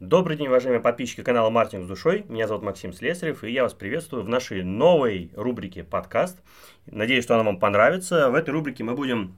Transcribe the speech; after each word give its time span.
Добрый 0.00 0.38
день, 0.38 0.46
уважаемые 0.46 0.80
подписчики 0.80 1.22
канала 1.22 1.50
«Маркетинг 1.50 1.84
с 1.84 1.86
душой». 1.86 2.24
Меня 2.26 2.48
зовут 2.48 2.62
Максим 2.62 2.94
Слесарев, 2.94 3.44
и 3.44 3.52
я 3.52 3.64
вас 3.64 3.74
приветствую 3.74 4.22
в 4.22 4.30
нашей 4.30 4.62
новой 4.62 5.30
рубрике 5.36 5.84
«Подкаст». 5.84 6.38
Надеюсь, 6.86 7.22
что 7.22 7.34
она 7.34 7.44
вам 7.44 7.58
понравится. 7.58 8.30
В 8.30 8.34
этой 8.34 8.48
рубрике 8.48 8.82
мы 8.82 8.94
будем 8.94 9.36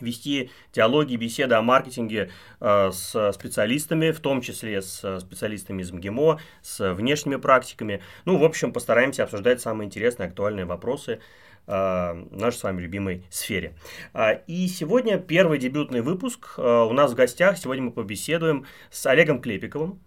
вести 0.00 0.50
диалоги, 0.72 1.16
беседы 1.16 1.56
о 1.56 1.60
маркетинге 1.60 2.30
э, 2.60 2.90
с 2.90 3.32
специалистами, 3.34 4.12
в 4.12 4.20
том 4.20 4.40
числе 4.40 4.80
с 4.80 5.20
специалистами 5.20 5.82
из 5.82 5.92
МГИМО, 5.92 6.40
с 6.62 6.94
внешними 6.94 7.36
практиками. 7.36 8.00
Ну, 8.24 8.38
в 8.38 8.44
общем, 8.44 8.72
постараемся 8.72 9.24
обсуждать 9.24 9.60
самые 9.60 9.88
интересные, 9.88 10.28
актуальные 10.28 10.64
вопросы 10.64 11.20
нашей 11.66 12.56
с 12.56 12.62
вами 12.62 12.80
любимой 12.80 13.24
сфере. 13.30 13.74
Э, 14.14 14.40
и 14.46 14.66
сегодня 14.68 15.18
первый 15.18 15.58
дебютный 15.58 16.00
выпуск. 16.00 16.54
Э, 16.58 16.82
у 16.82 16.92
нас 16.92 17.12
в 17.12 17.14
гостях 17.14 17.56
сегодня 17.58 17.84
мы 17.84 17.92
побеседуем 17.92 18.66
с 18.90 19.06
Олегом 19.06 19.40
Клепиковым, 19.40 20.00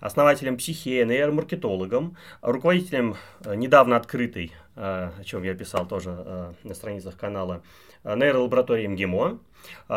основателем 0.00 0.56
психея, 0.56 1.04
нейромаркетологом, 1.04 2.16
руководителем 2.40 3.16
э, 3.44 3.54
недавно 3.54 3.96
открытой, 3.96 4.52
э, 4.76 5.10
о 5.18 5.24
чем 5.24 5.42
я 5.42 5.54
писал 5.54 5.86
тоже 5.86 6.14
э, 6.16 6.52
на 6.62 6.74
страницах 6.74 7.16
канала, 7.16 7.62
нейролаборатории 8.04 8.86
МГИМО, 8.86 9.40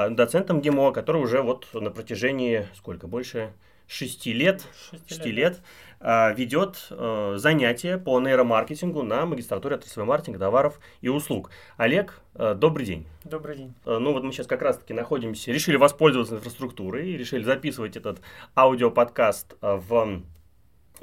доцентом 0.10 0.58
МГИМО, 0.58 0.92
который 0.92 1.22
уже 1.22 1.44
вот 1.44 1.68
на 1.74 1.92
протяжении, 1.92 2.68
сколько, 2.76 3.08
больше 3.08 3.54
шести 3.88 4.34
лет, 4.34 4.66
шести 5.08 5.32
лет, 5.32 5.54
лет 5.54 5.62
ведет 6.02 6.88
занятия 7.36 7.98
по 7.98 8.20
нейромаркетингу 8.20 9.04
на 9.04 9.26
магистратуре 9.26 9.76
отраслевой 9.76 10.08
маркетинга 10.08 10.40
товаров 10.40 10.80
и 11.02 11.10
услуг. 11.10 11.52
Олег, 11.78 12.22
добрый 12.34 12.86
день. 12.86 13.08
Добрый 13.24 13.56
день. 13.56 13.74
Ну 13.86 14.14
вот 14.14 14.24
мы 14.24 14.32
сейчас 14.32 14.48
как 14.48 14.62
раз-таки 14.62 14.94
находимся, 14.94 15.52
решили 15.52 15.76
воспользоваться 15.76 16.36
инфраструктурой 16.36 17.10
и 17.10 17.18
решили 17.18 17.44
записывать 17.44 17.98
этот 17.98 18.20
аудиоподкаст 18.56 19.56
в 19.62 20.24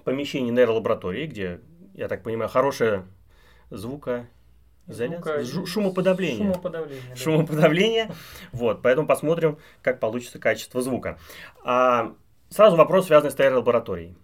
помещении 0.04 0.50
нейролаборатории, 0.50 1.26
где, 1.26 1.60
я 1.94 2.08
так 2.08 2.22
понимаю, 2.22 2.48
хорошая 2.48 3.06
звука 3.70 4.26
Звука... 4.88 5.44
Шумоподавление. 5.44 6.52
Шумоподавление. 6.54 7.02
Да. 7.10 7.16
Шумоподавление. 7.16 8.10
Вот, 8.52 8.80
поэтому 8.80 9.06
посмотрим, 9.06 9.58
как 9.82 10.00
получится 10.00 10.38
качество 10.38 10.80
звука. 10.80 11.18
А, 11.62 12.14
сразу 12.48 12.76
вопрос, 12.76 13.06
связанный 13.06 13.30
с 13.30 13.38
нейролабораторией. 13.38 14.16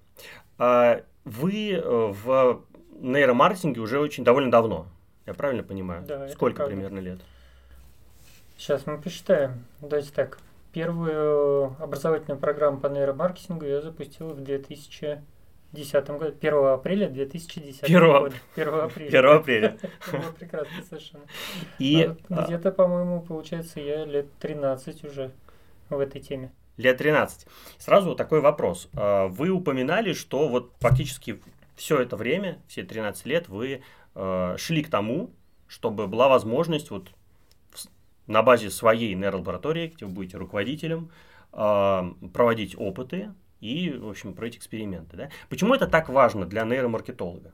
А, 0.59 1.03
вы 1.25 1.73
э, 1.73 1.81
в 1.81 2.63
нейромаркетинге 3.01 3.81
уже 3.81 3.99
очень 3.99 4.25
довольно 4.25 4.51
давно. 4.51 4.87
Я 5.27 5.35
правильно 5.35 5.63
понимаю? 5.63 6.05
Да, 6.07 6.29
Сколько 6.29 6.67
примерно 6.67 6.99
лет? 6.99 7.21
Сейчас 8.57 8.87
мы 8.87 9.01
посчитаем. 9.01 9.65
Давайте 9.81 10.13
так. 10.13 10.39
Первую 10.73 11.77
образовательную 11.81 12.41
программу 12.41 12.81
по 12.81 12.89
нейромаркетингу 12.89 13.65
я 13.65 13.81
запустил 13.81 14.31
в 14.31 14.41
2000 14.43 15.23
2010 15.75 16.09
году, 16.11 16.37
1 16.41 16.55
апреля 16.67 17.09
2010 17.09 17.83
1... 17.83 18.01
года. 18.01 18.37
1 18.55 18.75
апреля. 18.75 19.09
1 19.09 19.27
апреля. 19.27 19.79
Было 20.11 20.33
прекрасно 20.39 20.83
совершенно. 20.89 21.25
И 21.79 22.15
а, 22.31 22.45
где-то, 22.45 22.71
по-моему, 22.71 23.21
получается, 23.23 23.81
я 23.81 24.05
лет 24.05 24.27
13 24.39 25.05
уже 25.05 25.33
в 25.91 25.99
этой 25.99 26.21
теме. 26.21 26.53
Лет 26.77 26.99
13. 26.99 27.47
Сразу 27.79 28.15
такой 28.15 28.41
вопрос. 28.41 28.89
А, 28.95 29.29
вы 29.29 29.51
упоминали, 29.51 30.13
что 30.13 30.49
вот 30.49 30.73
фактически 30.81 31.41
все 31.77 32.01
это 32.01 32.17
время, 32.17 32.63
все 32.69 32.83
13 32.83 33.27
лет, 33.27 33.49
вы 33.49 33.83
а, 34.15 34.57
шли 34.59 34.83
к 34.83 34.91
тому, 34.91 35.31
чтобы 35.67 36.07
была 36.07 36.29
возможность 36.29 36.91
вот 36.91 37.11
на 38.27 38.43
базе 38.43 38.71
своей 38.71 39.15
нейролаборатории, 39.15 39.93
где 39.95 40.07
вы 40.07 40.13
будете 40.13 40.39
руководителем, 40.39 41.11
проводить 41.51 42.75
опыты, 42.77 43.31
и, 43.65 43.91
в 43.91 44.11
общем, 44.11 44.35
проводить 44.35 44.59
эксперименты. 44.59 45.17
Да? 45.17 45.31
Почему 45.49 45.75
это 45.75 45.87
так 45.87 46.11
важно 46.11 46.45
для 46.45 46.65
нейромаркетолога? 46.65 47.53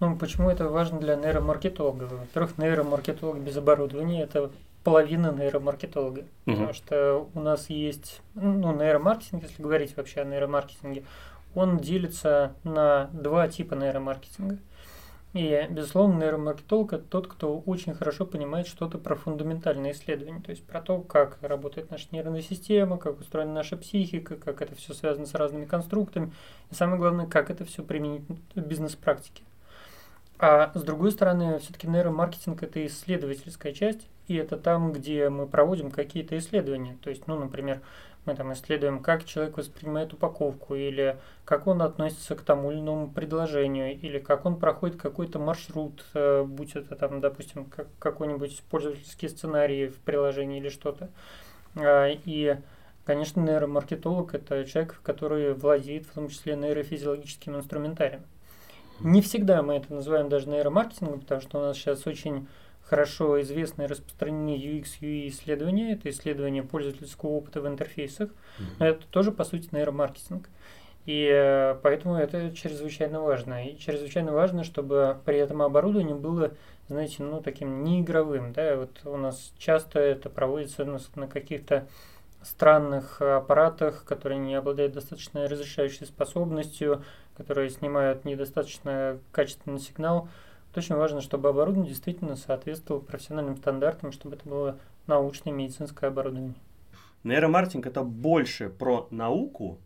Ну, 0.00 0.16
почему 0.18 0.50
это 0.50 0.68
важно 0.68 1.00
для 1.00 1.16
нейромаркетолога? 1.16 2.04
Во-первых, 2.04 2.58
нейромаркетолог 2.58 3.38
без 3.38 3.56
оборудования– 3.56 4.22
это 4.24 4.50
половина 4.86 5.32
нейромаркетолога. 5.32 6.20
Угу. 6.20 6.28
Потому 6.44 6.72
что 6.72 7.28
у 7.34 7.40
нас 7.40 7.68
есть, 7.68 8.22
ну, 8.36 8.72
нейромаркетинг, 8.72 9.42
если 9.42 9.60
говорить 9.60 9.96
вообще 9.96 10.20
о 10.20 10.24
нейромаркетинге, 10.24 11.02
он 11.56 11.78
делится 11.78 12.52
на 12.62 13.10
два 13.12 13.48
типа 13.48 13.74
нейромаркетинга– 13.74 14.58
и, 15.36 15.66
безусловно, 15.68 16.20
нейромаркетолог– 16.20 16.92
это 16.94 17.04
тот, 17.04 17.26
кто 17.26 17.58
очень 17.58 17.92
хорошо 17.92 18.24
понимает 18.24 18.66
что-то 18.66 18.96
про 18.96 19.16
фундаментальные 19.16 19.92
исследования, 19.92 20.40
то 20.40 20.48
есть 20.48 20.64
про 20.64 20.80
то, 20.80 21.00
как 21.02 21.36
работает 21.42 21.90
наша 21.90 22.06
нервная 22.12 22.40
система, 22.40 22.96
как 22.96 23.20
устроена 23.20 23.52
наша 23.52 23.76
психика, 23.76 24.36
как 24.36 24.62
это 24.62 24.74
все 24.76 24.94
связано 24.94 25.26
с 25.26 25.34
разными 25.34 25.66
конструктами, 25.66 26.32
и 26.70 26.74
самое 26.74 26.98
главное, 26.98 27.26
как 27.26 27.50
это 27.50 27.66
все 27.66 27.82
применить 27.82 28.22
в 28.54 28.60
бизнес-практике. 28.62 29.42
А 30.38 30.72
с 30.74 30.82
другой 30.82 31.12
стороны, 31.12 31.58
все-таки 31.58 31.86
нейромаркетинг– 31.86 32.62
это 32.62 32.86
исследовательская 32.86 33.74
часть, 33.74 34.08
и 34.28 34.34
это 34.36 34.56
там, 34.56 34.92
где 34.92 35.28
мы 35.28 35.46
проводим 35.46 35.90
какие-то 35.90 36.36
исследования. 36.38 36.98
То 37.02 37.10
есть, 37.10 37.26
ну, 37.26 37.38
например, 37.38 37.80
мы 38.26 38.34
там 38.34 38.52
исследуем, 38.52 39.00
как 39.00 39.24
человек 39.24 39.56
воспринимает 39.56 40.12
упаковку, 40.12 40.74
или 40.74 41.16
как 41.44 41.66
он 41.66 41.80
относится 41.80 42.34
к 42.34 42.42
тому 42.42 42.72
или 42.72 42.80
иному 42.80 43.08
предложению, 43.08 43.98
или 43.98 44.18
как 44.18 44.44
он 44.44 44.58
проходит 44.58 45.00
какой-то 45.00 45.38
маршрут, 45.38 46.04
э, 46.14 46.42
будь 46.42 46.74
это 46.74 46.96
там, 46.96 47.20
допустим, 47.20 47.66
как, 47.66 47.86
какой-нибудь 48.00 48.62
пользовательский 48.68 49.28
сценарий 49.28 49.86
в 49.86 49.98
приложении 49.98 50.58
или 50.58 50.68
что-то. 50.68 51.08
А, 51.76 52.08
и, 52.08 52.56
конечно, 53.04 53.40
нейромаркетолог– 53.40 54.34
это 54.34 54.64
человек, 54.64 55.00
который 55.02 55.54
владеет 55.54 56.06
в 56.06 56.12
том 56.12 56.28
числе 56.28 56.56
нейрофизиологическим 56.56 57.56
инструментарием. 57.56 58.22
Не 59.00 59.20
всегда 59.20 59.62
мы 59.62 59.74
это 59.74 59.94
называем 59.94 60.28
даже 60.28 60.48
нейромаркетингом, 60.48 61.20
потому 61.20 61.40
что 61.40 61.58
у 61.58 61.62
нас 61.62 61.76
сейчас 61.76 62.06
очень 62.06 62.48
хорошо 62.88 63.40
известное 63.42 63.88
распространение 63.88 64.58
UX 64.58 65.00
UI 65.00 65.28
исследования, 65.28 65.92
это 65.92 66.08
исследование 66.08 66.62
пользовательского 66.62 67.30
опыта 67.30 67.60
в 67.60 67.66
интерфейсах, 67.66 68.30
mm-hmm. 68.30 68.64
но 68.78 68.86
это 68.86 69.06
тоже 69.08 69.32
по 69.32 69.44
сути 69.44 69.68
нейромаркетинг. 69.72 70.48
И 71.04 71.30
э, 71.32 71.76
поэтому 71.82 72.16
это 72.16 72.52
чрезвычайно 72.54 73.20
важно. 73.20 73.64
И 73.68 73.78
чрезвычайно 73.78 74.32
важно, 74.32 74.64
чтобы 74.64 75.16
при 75.24 75.38
этом 75.38 75.62
оборудование 75.62 76.16
было, 76.16 76.52
знаете, 76.88 77.22
ну 77.22 77.40
таким 77.40 77.84
неигровым. 77.84 78.52
Да? 78.52 78.76
Вот 78.76 79.00
у 79.04 79.16
нас 79.16 79.52
часто 79.56 80.00
это 80.00 80.28
проводится 80.28 80.84
на, 80.84 80.98
на 81.14 81.28
каких-то 81.28 81.86
странных 82.42 83.22
аппаратах, 83.22 84.04
которые 84.04 84.38
не 84.38 84.54
обладают 84.56 84.94
достаточно 84.94 85.48
разрешающей 85.48 86.06
способностью, 86.06 87.04
которые 87.36 87.70
снимают 87.70 88.24
недостаточно 88.24 89.18
качественный 89.30 89.78
сигнал. 89.78 90.28
Очень 90.76 90.96
важно, 90.96 91.22
чтобы 91.22 91.48
оборудование 91.48 91.88
действительно 91.88 92.36
соответствовало 92.36 93.00
профессиональным 93.00 93.56
стандартам, 93.56 94.12
чтобы 94.12 94.36
это 94.36 94.46
было 94.46 94.78
научное 95.06 95.50
медицинское 95.50 96.08
оборудование. 96.08 96.52
Нейромаркетинг 97.24 97.86
это 97.86 98.02
больше 98.02 98.68
про 98.68 99.08
науку 99.10 99.78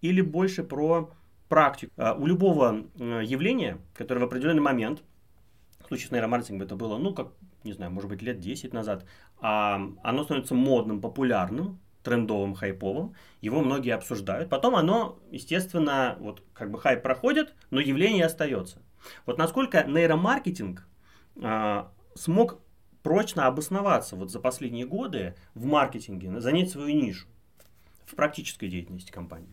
или 0.00 0.20
больше 0.20 0.62
про 0.62 1.10
практику? 1.48 1.92
А, 1.96 2.14
у 2.14 2.24
любого 2.26 2.84
явления, 2.96 3.78
которое 3.94 4.20
в 4.20 4.24
определенный 4.24 4.62
момент, 4.62 5.02
в 5.80 5.88
случае 5.88 6.06
с 6.06 6.10
нейромаркетингом 6.12 6.66
это 6.66 6.76
было, 6.76 6.98
ну, 6.98 7.12
как, 7.12 7.32
не 7.64 7.72
знаю, 7.72 7.90
может 7.90 8.08
быть, 8.08 8.22
лет 8.22 8.38
10 8.38 8.72
назад, 8.72 9.04
а 9.40 9.80
оно 10.04 10.22
становится 10.22 10.54
модным, 10.54 11.00
популярным, 11.00 11.80
трендовым, 12.04 12.54
хайповым, 12.54 13.14
его 13.40 13.60
многие 13.60 13.92
обсуждают. 13.92 14.48
Потом 14.48 14.76
оно, 14.76 15.18
естественно, 15.32 16.16
вот 16.20 16.44
как 16.54 16.70
бы 16.70 16.78
хайп 16.78 17.02
проходит, 17.02 17.54
но 17.70 17.80
явление 17.80 18.24
остается. 18.24 18.78
Вот 19.26 19.38
насколько 19.38 19.84
нейромаркетинг 19.84 20.86
а, 21.42 21.90
смог 22.14 22.58
прочно 23.02 23.46
обосноваться 23.46 24.16
вот 24.16 24.30
за 24.30 24.40
последние 24.40 24.86
годы 24.86 25.34
в 25.54 25.64
маркетинге, 25.64 26.40
занять 26.40 26.70
свою 26.70 26.94
нишу 26.94 27.26
в 28.04 28.14
практической 28.14 28.68
деятельности 28.68 29.10
компании? 29.10 29.48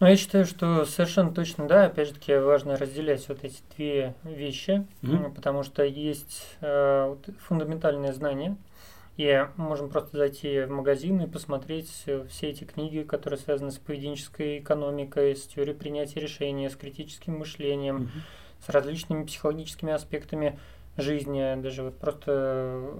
Ну, 0.00 0.06
я 0.06 0.16
считаю, 0.16 0.44
что 0.46 0.84
совершенно 0.84 1.32
точно, 1.32 1.66
да, 1.66 1.86
опять 1.86 2.08
же 2.08 2.14
таки 2.14 2.36
важно 2.36 2.76
разделять 2.76 3.28
вот 3.28 3.42
эти 3.42 3.62
две 3.76 4.14
вещи, 4.22 4.86
mm-hmm. 5.02 5.34
потому 5.34 5.64
что 5.64 5.82
есть 5.82 6.56
э, 6.60 7.06
вот, 7.08 7.28
фундаментальные 7.40 8.12
знания, 8.12 8.56
и 9.16 9.48
можем 9.56 9.90
просто 9.90 10.16
зайти 10.16 10.60
в 10.60 10.70
магазин 10.70 11.20
и 11.20 11.26
посмотреть 11.26 11.90
все 12.28 12.48
эти 12.48 12.62
книги, 12.62 13.02
которые 13.02 13.40
связаны 13.40 13.72
с 13.72 13.78
поведенческой 13.78 14.60
экономикой, 14.60 15.34
с 15.34 15.42
теорией 15.48 15.74
принятия 15.74 16.20
решений, 16.20 16.68
с 16.68 16.76
критическим 16.76 17.38
мышлением, 17.38 18.02
mm-hmm 18.02 18.47
с 18.64 18.68
различными 18.68 19.24
психологическими 19.24 19.92
аспектами 19.92 20.58
жизни. 20.96 21.60
Даже 21.60 21.84
вот 21.84 21.98
просто 21.98 22.90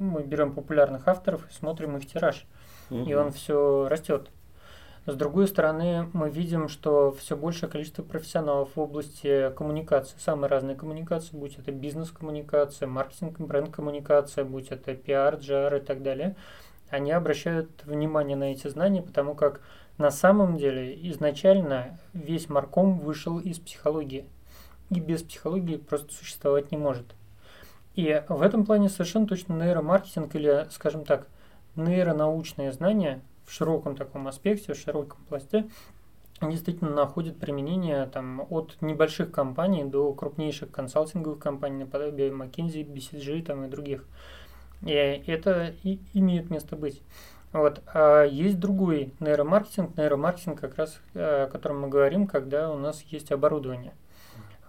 мы 0.00 0.22
берем 0.22 0.52
популярных 0.54 1.06
авторов 1.08 1.48
и 1.48 1.52
смотрим 1.52 1.96
их 1.96 2.06
тираж, 2.06 2.46
угу. 2.90 3.04
и 3.04 3.14
он 3.14 3.32
все 3.32 3.88
растет. 3.88 4.30
С 5.06 5.16
другой 5.16 5.46
стороны, 5.48 6.08
мы 6.14 6.30
видим, 6.30 6.68
что 6.68 7.12
все 7.12 7.36
большее 7.36 7.68
количество 7.68 8.02
профессионалов 8.02 8.70
в 8.74 8.80
области 8.80 9.52
коммуникации, 9.54 10.16
самые 10.18 10.48
разные 10.48 10.76
коммуникации, 10.76 11.36
будь 11.36 11.58
это 11.58 11.72
бизнес-коммуникация, 11.72 12.88
маркетинг, 12.88 13.38
бренд-коммуникация, 13.38 14.44
будь 14.44 14.68
это 14.68 14.94
пиар, 14.94 15.36
джар 15.36 15.74
и 15.74 15.80
так 15.80 16.02
далее, 16.02 16.36
они 16.88 17.12
обращают 17.12 17.68
внимание 17.84 18.34
на 18.34 18.52
эти 18.52 18.66
знания, 18.68 19.02
потому 19.02 19.34
как 19.34 19.60
На 19.96 20.10
самом 20.10 20.56
деле, 20.56 20.92
изначально 21.10 22.00
весь 22.12 22.48
марком 22.48 22.98
вышел 22.98 23.38
из 23.38 23.60
психологии. 23.60 24.26
И 24.90 25.00
без 25.00 25.22
психологии 25.22 25.76
просто 25.76 26.12
существовать 26.12 26.70
не 26.70 26.76
может. 26.76 27.14
И 27.94 28.22
в 28.28 28.42
этом 28.42 28.66
плане 28.66 28.88
совершенно 28.88 29.26
точно 29.26 29.54
нейромаркетинг 29.54 30.34
или, 30.34 30.66
скажем 30.70 31.04
так, 31.04 31.28
нейронаучные 31.76 32.72
знания 32.72 33.22
в 33.46 33.52
широком 33.52 33.96
таком 33.96 34.26
аспекте, 34.28 34.74
в 34.74 34.76
широком 34.76 35.18
пласте, 35.28 35.68
действительно 36.40 36.90
находят 36.90 37.38
применение 37.38 38.06
там, 38.06 38.46
от 38.50 38.76
небольших 38.80 39.30
компаний 39.30 39.84
до 39.84 40.12
крупнейших 40.12 40.70
консалтинговых 40.70 41.38
компаний, 41.38 41.84
наподобие 41.84 42.30
McKinsey, 42.30 42.84
BCG 42.84 43.44
там, 43.44 43.64
и 43.64 43.68
других. 43.68 44.04
И 44.82 44.90
это 44.92 45.74
и 45.82 45.98
имеет 46.12 46.50
место 46.50 46.76
быть. 46.76 47.00
Вот. 47.52 47.80
А 47.86 48.24
есть 48.24 48.58
другой 48.58 49.14
нейромаркетинг, 49.20 49.96
нейромаркетинг 49.96 50.60
как 50.60 50.76
раз, 50.76 51.00
о 51.14 51.46
котором 51.46 51.82
мы 51.82 51.88
говорим, 51.88 52.26
когда 52.26 52.70
у 52.72 52.78
нас 52.78 53.02
есть 53.02 53.30
оборудование. 53.30 53.94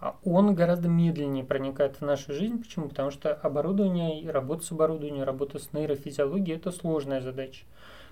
А 0.06 0.18
он 0.24 0.54
гораздо 0.54 0.88
медленнее 0.88 1.44
проникает 1.44 1.96
в 1.96 2.02
нашу 2.02 2.32
жизнь. 2.32 2.60
Почему? 2.60 2.90
Потому 2.90 3.10
что 3.10 3.34
оборудование 3.34 4.22
и 4.22 4.28
работа 4.28 4.64
с 4.64 4.72
оборудованием, 4.72 5.24
работа 5.24 5.58
с 5.58 5.74
нейрофизиологией– 5.74 6.58
это 6.60 6.70
сложная 6.72 7.22
задача. 7.22 7.66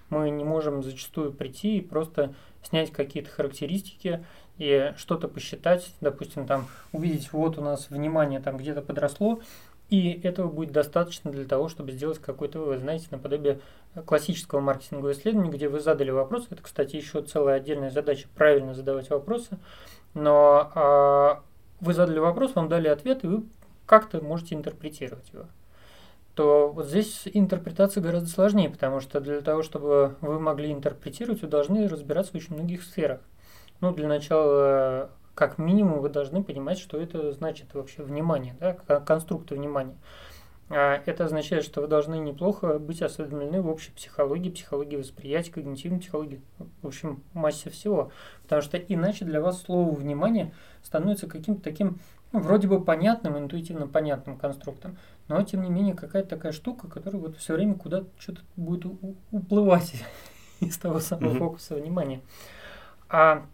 Мы 0.09 0.31
не 0.31 0.43
можем 0.43 0.81
зачастую 0.81 1.31
прийти 1.33 1.77
и 1.77 1.81
просто 1.81 2.33
снять 2.63 2.91
какие-то 2.91 3.29
характеристики 3.29 4.25
и 4.57 4.91
что-то 4.97 5.27
посчитать, 5.27 5.93
допустим, 6.01 6.47
там 6.47 6.65
увидеть, 6.93 7.31
вот 7.31 7.59
у 7.59 7.61
нас 7.61 7.91
внимание 7.91 8.39
там 8.39 8.57
где-то 8.57 8.81
подросло, 8.81 9.41
и 9.91 10.19
этого 10.23 10.49
будет 10.49 10.71
достаточно 10.71 11.29
для 11.29 11.45
того, 11.45 11.69
чтобы 11.69 11.91
сделать 11.91 12.17
какой-то 12.17 12.57
вывод, 12.57 12.79
знаете, 12.79 13.05
наподобие 13.11 13.59
классического 14.07 14.61
маркетингового 14.61 15.11
исследования, 15.11 15.51
где 15.51 15.69
вы 15.69 15.79
задали 15.79 16.09
вопрос. 16.09 16.47
Это, 16.49 16.63
кстати, 16.63 16.95
еще 16.95 17.21
целая 17.21 17.57
отдельная 17.57 17.91
задача 17.91 18.27
правильно 18.33 18.73
задавать 18.73 19.11
вопросы. 19.11 19.59
Но 20.15 20.71
а, 20.73 21.43
вы 21.83 21.93
задали 21.93 22.19
вопрос, 22.19 22.55
вам 22.55 22.69
дали 22.69 22.87
ответ, 22.87 23.23
и 23.23 23.27
вы 23.27 23.43
как-то 23.85 24.21
можете 24.23 24.55
интерпретировать 24.55 25.29
его. 25.33 25.45
То 26.35 26.71
вот 26.71 26.87
здесь 26.87 27.23
интерпретация 27.31 28.01
гораздо 28.01 28.29
сложнее, 28.29 28.69
потому 28.69 29.01
что 29.01 29.19
для 29.19 29.41
того, 29.41 29.61
чтобы 29.61 30.15
вы 30.21 30.39
могли 30.39 30.71
интерпретировать, 30.71 31.41
вы 31.41 31.47
должны 31.47 31.87
разбираться 31.87 32.31
в 32.31 32.35
очень 32.35 32.55
многих 32.55 32.83
сферах. 32.83 33.19
Ну, 33.81 33.93
для 33.93 34.07
начала 34.07 35.11
как 35.35 35.57
минимум 35.57 35.99
вы 35.99 36.09
должны 36.09 36.43
понимать, 36.43 36.79
что 36.79 36.97
это 36.97 37.31
значит 37.31 37.73
вообще 37.73 38.03
внимание, 38.03 38.55
да, 38.59 38.73
конструкты 38.99 39.55
внимания. 39.55 39.97
А 40.69 41.01
это 41.05 41.25
означает, 41.25 41.63
что 41.63 41.81
вы 41.81 41.87
должны 41.87 42.15
неплохо 42.17 42.79
быть 42.79 43.01
осведомлены 43.01 43.61
в 43.61 43.69
общей 43.69 43.91
психологии, 43.91 44.49
психологии 44.49 44.95
восприятия, 44.95 45.51
когнитивной 45.51 45.99
психологии, 45.99 46.41
в 46.81 46.87
общем, 46.87 47.21
массе 47.33 47.69
всего. 47.69 48.11
Потому 48.43 48.61
что 48.61 48.77
иначе 48.77 49.25
для 49.25 49.41
вас 49.41 49.61
слово 49.61 49.93
«внимание» 49.93 50.53
становится 50.81 51.27
каким-то 51.27 51.61
таким, 51.61 51.99
ну, 52.31 52.39
вроде 52.39 52.67
бы 52.67 52.83
понятным, 52.83 53.37
интуитивно 53.37 53.87
понятным 53.87 54.37
конструктом, 54.37 54.97
но 55.27 55.41
тем 55.43 55.63
не 55.63 55.69
менее 55.69 55.95
какая-то 55.95 56.29
такая 56.29 56.53
штука, 56.53 56.87
которая 56.87 57.21
вот 57.21 57.37
все 57.37 57.53
время 57.53 57.75
куда-то 57.75 58.07
что-то 58.17 58.41
будет 58.55 58.85
уплывать 59.31 59.93
из 60.59 60.77
того 60.77 60.99
самого 60.99 61.35
фокуса 61.35 61.75
внимания. 61.75 62.21
А 63.09 63.45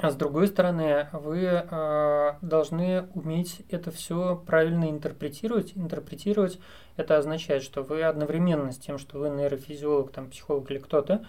а 0.00 0.10
с 0.10 0.14
другой 0.14 0.46
стороны, 0.46 1.08
вы 1.12 1.44
э, 1.44 2.32
должны 2.40 3.08
уметь 3.14 3.62
это 3.68 3.90
все 3.90 4.40
правильно 4.46 4.88
интерпретировать. 4.88 5.72
Интерпретировать 5.74 6.60
это 6.96 7.16
означает, 7.18 7.64
что 7.64 7.82
вы 7.82 8.04
одновременно 8.04 8.70
с 8.70 8.78
тем, 8.78 8.98
что 8.98 9.18
вы 9.18 9.28
нейрофизиолог, 9.28 10.12
там, 10.12 10.30
психолог 10.30 10.70
или 10.70 10.78
кто-то, 10.78 11.24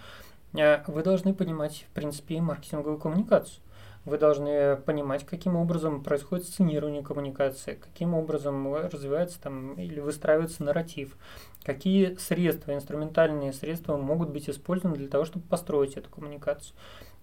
э, 0.56 0.84
вы 0.86 1.02
должны 1.02 1.34
понимать, 1.34 1.84
в 1.90 1.94
принципе, 1.94 2.40
маркетинговую 2.40 2.98
коммуникацию. 2.98 3.60
Вы 4.04 4.18
должны 4.18 4.76
понимать, 4.76 5.26
каким 5.26 5.56
образом 5.56 6.02
происходит 6.04 6.46
сценирование 6.46 7.02
коммуникации, 7.02 7.74
каким 7.74 8.14
образом 8.14 8.72
развивается 8.72 9.40
там 9.40 9.74
или 9.74 10.00
выстраивается 10.00 10.62
нарратив, 10.62 11.16
какие 11.64 12.14
средства, 12.14 12.72
инструментальные 12.72 13.52
средства 13.52 13.96
могут 13.98 14.30
быть 14.30 14.48
использованы 14.48 14.96
для 14.96 15.08
того, 15.08 15.26
чтобы 15.26 15.44
построить 15.46 15.96
эту 15.96 16.08
коммуникацию. 16.08 16.74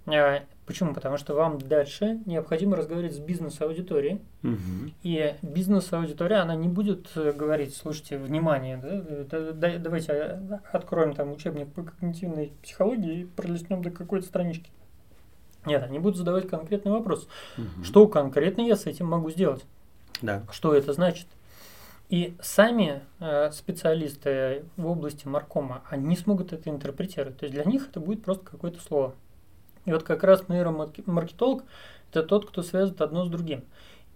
А, 0.07 0.43
почему? 0.65 0.93
Потому 0.93 1.17
что 1.17 1.33
вам 1.33 1.59
дальше 1.59 2.19
необходимо 2.25 2.77
разговаривать 2.77 3.15
с 3.15 3.19
бизнес-аудиторией. 3.19 4.21
Угу. 4.43 4.91
И 5.03 5.35
бизнес-аудитория, 5.41 6.37
она 6.37 6.55
не 6.55 6.67
будет 6.67 7.09
э, 7.15 7.33
говорить, 7.33 7.75
слушайте, 7.75 8.17
внимание, 8.17 8.77
да, 9.29 9.51
да, 9.51 9.77
давайте 9.77 10.11
э, 10.13 10.59
откроем 10.71 11.13
там 11.13 11.31
учебник 11.31 11.71
по 11.73 11.83
когнитивной 11.83 12.53
психологии 12.63 13.21
и 13.21 13.25
пролистнем 13.25 13.81
до 13.81 13.91
какой-то 13.91 14.25
странички. 14.25 14.71
Нет, 15.65 15.83
они 15.83 15.99
будут 15.99 16.17
задавать 16.17 16.47
конкретный 16.47 16.91
вопрос. 16.91 17.27
Угу. 17.57 17.83
Что 17.83 18.07
конкретно 18.07 18.61
я 18.61 18.77
с 18.77 18.85
этим 18.85 19.07
могу 19.07 19.29
сделать? 19.29 19.65
Да. 20.21 20.43
Что 20.51 20.73
это 20.73 20.93
значит? 20.93 21.27
И 22.09 22.37
сами 22.41 23.01
э, 23.19 23.51
специалисты 23.51 24.63
в 24.77 24.87
области 24.87 25.27
маркома, 25.27 25.83
они 25.89 26.15
смогут 26.15 26.53
это 26.53 26.69
интерпретировать. 26.69 27.37
То 27.37 27.45
есть 27.45 27.53
для 27.53 27.65
них 27.65 27.89
это 27.89 27.99
будет 27.99 28.23
просто 28.23 28.45
какое-то 28.45 28.79
слово. 28.79 29.13
И 29.87 29.91
вот 29.93 30.03
как 30.03 30.23
раз 30.23 30.47
нейромаркетолог– 30.49 31.63
это 32.11 32.21
тот, 32.21 32.47
кто 32.47 32.61
связывает 32.61 33.01
одно 33.01 33.25
с 33.25 33.29
другим. 33.29 33.63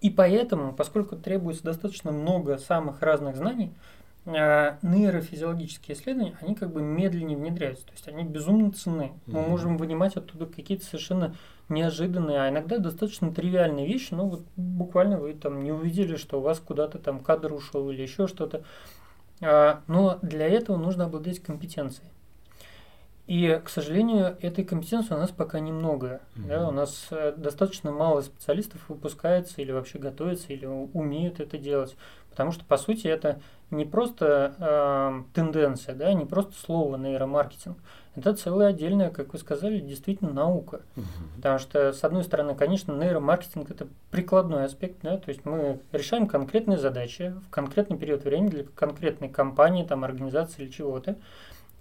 И 0.02 0.10
поэтому, 0.10 0.74
поскольку 0.74 1.16
требуется 1.16 1.64
достаточно 1.64 2.12
много 2.12 2.58
самых 2.58 3.02
разных 3.02 3.38
знаний, 3.38 3.72
э, 4.26 4.76
нейрофизиологические 4.82 5.96
исследования, 5.96 6.38
они 6.42 6.56
как 6.56 6.74
бы 6.74 6.82
медленнее 6.82 7.38
внедряются, 7.38 7.86
то 7.86 7.94
есть 7.94 8.06
они 8.10 8.24
безумно 8.24 8.74
ценны. 8.74 9.14
Mm-hmm. 9.14 9.32
Мы 9.32 9.42
можем 9.42 9.78
вынимать 9.78 10.18
оттуда 10.18 10.46
какие-то 10.46 10.84
совершенно 10.84 11.36
неожиданные, 11.70 12.42
а 12.42 12.50
иногда 12.50 12.78
достаточно 12.78 13.34
тривиальные 13.34 13.88
вещи, 13.88 14.14
ну 14.14 14.28
вот 14.28 14.44
буквально 14.58 15.20
вы 15.20 15.34
там 15.34 15.64
не 15.64 15.72
увидели, 15.72 16.18
что 16.18 16.40
у 16.40 16.42
вас 16.42 16.60
куда-то 16.60 17.00
там 17.00 17.22
кадр 17.22 17.54
ушел 17.54 17.90
или 17.90 18.02
еще 18.02 18.28
что-то. 18.28 18.64
А, 19.42 19.82
но 19.88 20.20
для 20.22 20.48
этого 20.48 20.76
нужно 20.76 21.06
обладать 21.06 21.40
компетенцией. 21.40 22.10
И, 23.28 23.62
к 23.64 23.70
сожалению, 23.70 24.38
этой 24.42 24.66
компетенции 24.66 25.14
у 25.14 25.18
нас 25.18 25.32
пока 25.32 25.60
немного. 25.60 26.22
Mm-hmm. 26.36 26.48
Да, 26.48 26.68
у 26.68 26.72
нас 26.72 27.08
э, 27.12 27.34
достаточно 27.38 27.92
мало 27.92 28.22
специалистов 28.22 28.82
выпускается 28.90 29.62
или 29.62 29.72
вообще 29.72 30.00
готовится, 30.00 30.52
или 30.52 30.66
умеют 30.66 31.40
это 31.40 31.58
делать. 31.58 31.96
Потому 32.30 32.52
что, 32.52 32.66
по 32.66 32.78
сути, 32.78 33.08
это 33.08 33.40
не 33.70 33.86
просто 33.86 34.56
э, 34.58 35.24
тенденция, 35.34 35.96
да, 35.96 36.14
не 36.14 36.26
просто 36.26 36.54
слово 36.54 36.98
нейромаркетинг. 36.98 37.78
Это 38.16 38.34
целая 38.34 38.70
отдельная, 38.70 39.10
как 39.10 39.32
вы 39.32 39.40
сказали, 39.40 39.80
действительно 39.80 40.34
наука. 40.34 40.82
Uh-huh. 40.96 41.36
Потому 41.38 41.60
что, 41.60 41.94
с 41.94 42.04
одной 42.04 42.24
стороны, 42.26 42.56
конечно, 42.56 42.92
нейромаркетинг 42.92 43.72
это 43.72 43.88
прикладной 44.10 44.66
аспект, 44.66 44.98
да, 45.02 45.18
то 45.18 45.30
есть 45.30 45.46
мы 45.46 45.80
решаем 45.94 46.28
конкретные 46.28 46.78
задачи 46.78 47.34
в 47.48 47.50
конкретный 47.50 47.98
период 47.98 48.26
времени 48.26 48.50
для 48.50 48.64
конкретной 48.64 49.30
компании, 49.30 49.86
там, 49.86 50.04
организации 50.04 50.64
или 50.64 50.72
чего-то. 50.72 51.16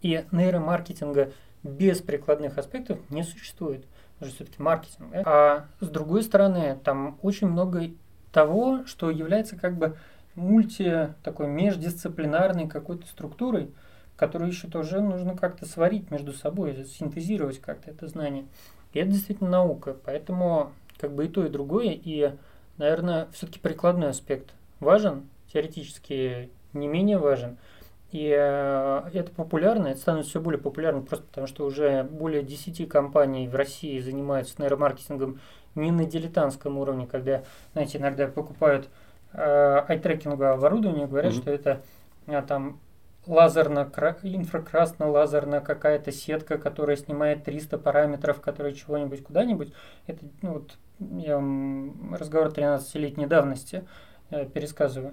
И 0.02 0.24
нейромаркетинга 0.32 1.32
без 1.62 2.00
прикладных 2.00 2.58
аспектов 2.58 2.98
не 3.10 3.22
существует. 3.22 3.84
Это 4.18 4.28
же 4.28 4.34
все-таки 4.34 4.62
маркетинг. 4.62 5.10
Да? 5.12 5.22
А 5.26 5.66
с 5.80 5.88
другой 5.88 6.22
стороны, 6.22 6.78
там 6.82 7.18
очень 7.22 7.48
много 7.48 7.90
того, 8.32 8.84
что 8.86 9.10
является 9.10 9.56
как 9.56 9.76
бы 9.76 9.96
мульти, 10.34 11.14
такой 11.22 11.48
междисциплинарной 11.48 12.68
какой-то 12.68 13.06
структурой, 13.06 13.70
которую 14.16 14.50
еще 14.50 14.68
тоже 14.68 15.00
нужно 15.00 15.36
как-то 15.36 15.66
сварить 15.66 16.10
между 16.10 16.32
собой, 16.32 16.84
синтезировать 16.84 17.60
как-то 17.60 17.90
это 17.90 18.06
знание. 18.06 18.46
И 18.92 18.98
это 18.98 19.10
действительно 19.10 19.50
наука. 19.50 19.96
Поэтому 20.04 20.72
как 20.98 21.12
бы 21.12 21.26
и 21.26 21.28
то, 21.28 21.44
и 21.44 21.50
другое. 21.50 21.92
И, 21.92 22.32
наверное, 22.78 23.28
все-таки 23.32 23.58
прикладной 23.58 24.10
аспект 24.10 24.52
важен, 24.78 25.28
теоретически 25.52 26.50
не 26.72 26.88
менее 26.88 27.18
важен– 27.18 27.58
и 28.12 28.34
э, 28.36 29.02
это 29.12 29.30
популярно, 29.30 29.88
это 29.88 30.00
становится 30.00 30.30
все 30.30 30.40
более 30.40 30.60
популярным 30.60 31.06
просто 31.06 31.26
потому, 31.26 31.46
что 31.46 31.64
уже 31.64 32.02
более 32.04 32.42
10 32.42 32.88
компаний 32.88 33.46
в 33.46 33.54
России 33.54 34.00
занимаются 34.00 34.60
нейромаркетингом 34.60 35.38
не 35.76 35.92
на 35.92 36.04
дилетантском 36.04 36.76
уровне, 36.78 37.06
когда, 37.06 37.44
знаете, 37.72 37.98
иногда 37.98 38.26
покупают 38.26 38.88
э, 39.32 39.84
айтрекинговое 39.86 40.52
оборудование, 40.52 41.06
говорят, 41.06 41.32
mm-hmm. 41.32 41.40
что 41.40 41.50
это 41.50 41.82
э, 42.26 42.42
там 42.42 42.80
лазерно, 43.26 43.90
инфракрасно-лазерная 44.22 45.60
какая-то 45.60 46.10
сетка, 46.10 46.58
которая 46.58 46.96
снимает 46.96 47.44
300 47.44 47.78
параметров, 47.78 48.40
которые 48.40 48.74
чего-нибудь 48.74 49.22
куда-нибудь. 49.22 49.72
Это, 50.06 50.24
ну 50.42 50.54
вот, 50.54 50.76
я 50.98 51.36
вам 51.36 52.14
разговор 52.14 52.48
13-летней 52.48 53.26
давности 53.26 53.84
э, 54.30 54.46
пересказываю. 54.46 55.12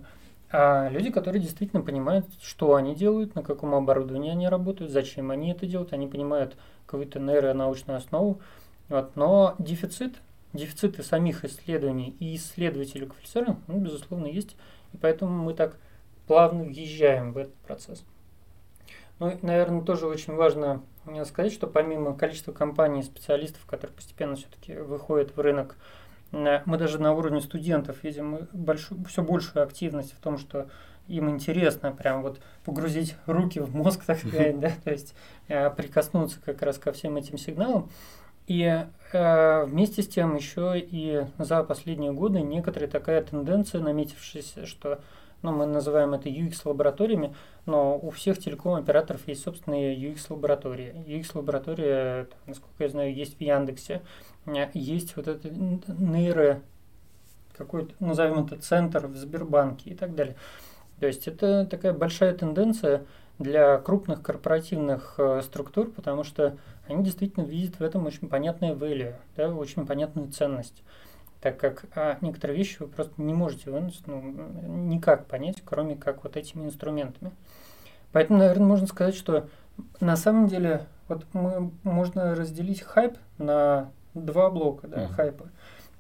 А 0.50 0.88
люди, 0.90 1.12
которые 1.12 1.42
действительно 1.42 1.82
понимают, 1.82 2.26
что 2.42 2.76
они 2.76 2.96
делают, 2.96 3.36
на 3.36 3.44
каком 3.44 3.76
оборудовании 3.76 4.32
они 4.32 4.48
работают, 4.48 4.92
зачем 4.92 5.32
они 5.32 5.52
это 5.52 5.66
делают, 5.66 5.92
они 5.92 6.08
понимают 6.08 6.56
какую-то 6.86 7.20
нейронаучную 7.20 7.98
основу. 7.98 8.40
Вот. 8.88 9.16
Но 9.16 9.56
дефицит, 9.60 10.16
дефициты 10.54 11.04
самих 11.04 11.44
исследований 11.44 12.16
и 12.20 12.36
исследователей 12.38 13.08
квалифицированных, 13.08 13.60
ну, 13.68 13.80
безусловно, 13.80 14.28
есть. 14.28 14.56
И 14.94 14.98
поэтому 14.98 15.44
мы 15.44 15.54
так 15.54 15.76
плавно 16.28 16.64
въезжаем 16.64 17.34
в 17.34 17.38
этот 17.38 17.56
процесс. 17.56 18.04
Ну, 19.20 19.38
наверное, 19.42 19.82
тоже 19.82 20.08
очень 20.08 20.36
важно 20.36 20.82
сказать, 21.26 21.52
что 21.52 21.68
помимо 21.68 22.16
количества 22.16 22.52
компаний 22.52 23.02
и 23.02 23.04
специалистов, 23.04 23.66
которые 23.66 23.96
постепенно 23.96 24.36
все-таки 24.36 24.76
выходят 24.76 25.36
в 25.36 25.40
рынок, 25.40 25.76
э, 25.76 26.07
мы 26.32 26.78
даже 26.78 27.00
на 27.00 27.14
уровне 27.14 27.42
студентов 27.42 28.04
видим 28.04 28.48
большую, 28.54 29.04
все 29.06 29.24
большую 29.24 29.64
активность 29.64 30.14
в 30.14 30.20
том, 30.20 30.38
что 30.38 30.68
им 31.08 31.30
интересно 31.30 31.92
прям 31.92 32.22
вот 32.22 32.40
погрузить 32.66 33.16
руки 33.26 33.60
в 33.60 33.74
мозг, 33.76 34.04
так 34.06 34.20
сказать, 34.20 34.60
да, 34.60 34.72
то 34.84 34.92
есть 34.92 35.16
э, 35.48 35.70
прикоснуться 35.70 36.40
как 36.44 36.62
раз 36.62 36.78
ко 36.78 36.92
всем 36.92 37.16
этим 37.18 37.38
сигналам. 37.38 37.90
И 38.48 38.86
э, 39.14 39.66
вместе 39.66 40.02
с 40.02 40.08
тем 40.08 40.36
еще 40.36 40.74
и 40.76 41.26
за 41.38 41.64
последние 41.64 42.14
годы 42.14 42.42
некоторая 42.42 42.90
такая 42.90 43.22
тенденция, 43.22 43.82
наметившаяся, 43.82 44.66
что 44.66 45.00
ну, 45.42 45.52
мы 45.52 45.66
называем 45.66 46.14
это 46.14 46.30
UX-лабораториями, 46.30 47.36
но 47.66 47.98
у 47.98 48.10
всех 48.10 48.40
телеком-операторов 48.40 49.28
есть 49.28 49.44
собственные 49.44 49.96
UX-лаборатории. 49.98 50.94
UX-лаборатория, 51.06 52.28
насколько 52.46 52.84
я 52.84 52.90
знаю, 52.90 53.14
есть 53.14 53.38
в 53.38 53.42
Яндексе, 53.42 54.02
э, 54.46 54.68
есть 54.74 55.16
вот 55.16 55.28
это 55.28 55.50
нейро, 55.50 56.62
какой-то, 57.56 57.94
назовем 58.00 58.46
это, 58.46 58.58
центр 58.58 59.08
в 59.08 59.16
Сбербанке 59.16 59.92
и 59.92 59.96
так 59.96 60.16
далее. 60.16 60.36
То 61.00 61.08
есть 61.08 61.28
это 61.28 61.66
такая 61.66 61.94
большая 61.94 62.34
тенденция 62.34 63.06
для 63.38 63.78
крупных 63.78 64.24
корпоративных 64.24 65.16
э, 65.20 65.42
структур, 65.44 65.92
потому 65.92 66.24
что 66.24 66.58
они 66.88 67.04
действительно 67.04 67.44
видят 67.44 67.80
в 67.80 67.84
этом 67.84 68.06
очень 68.06 68.30
понятное 68.30 68.74
value, 68.74 69.14
да, 69.36 69.50
очень 69.50 69.86
понятную 69.86 70.32
ценность 70.32 70.82
так 71.42 71.58
как 71.60 71.86
а, 71.96 72.18
некоторые 72.22 72.58
вещи 72.58 72.78
вы 72.80 72.88
просто 72.88 73.22
не 73.22 73.34
можете 73.34 73.70
выносить, 73.70 74.08
ну, 74.08 74.20
никак 74.22 75.26
понять, 75.26 75.62
кроме 75.64 75.96
как 75.96 76.24
вот 76.24 76.36
этими 76.36 76.66
инструментами. 76.66 77.32
Поэтому, 78.12 78.40
наверное, 78.40 78.68
можно 78.68 78.88
сказать, 78.88 79.16
что 79.16 79.48
на 80.00 80.16
самом 80.16 80.48
деле 80.48 80.86
вот 81.08 81.26
мы, 81.34 81.72
можно 81.84 82.36
разделить 82.36 82.82
хайп 82.82 83.18
на 83.38 83.92
два 84.14 84.50
блока 84.50 84.88
да, 84.88 85.04
uh-huh. 85.04 85.14
хайпа. 85.14 85.50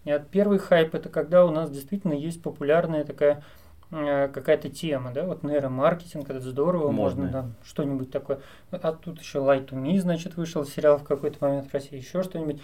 И 0.06 0.12
от 0.12 0.28
первый 0.30 0.58
хайп 0.58 0.96
это 0.96 1.10
когда 1.10 1.46
у 1.46 1.52
нас 1.52 1.70
действительно 1.70 2.14
есть 2.14 2.42
популярная 2.42 3.04
такая 3.04 3.44
э, 3.92 4.30
какая-то 4.30 4.70
тема, 4.70 5.12
да, 5.14 5.26
вот 5.26 5.44
нейромаркетинг, 5.44 6.30
это 6.30 6.40
здорово, 6.40 6.92
Модная. 6.92 7.04
можно 7.04 7.30
там 7.30 7.54
что-нибудь 7.64 8.10
такое. 8.10 8.40
А 8.72 8.94
тут 8.94 9.20
еще 9.20 9.40
Light 9.40 9.68
to 9.68 9.82
Me, 9.82 10.00
значит, 10.00 10.38
вышел 10.38 10.66
сериал 10.66 10.98
в 10.98 11.04
какой-то 11.04 11.46
момент 11.46 11.68
в 11.68 11.74
России, 11.74 11.98
еще 11.98 12.24
что-нибудь. 12.24 12.62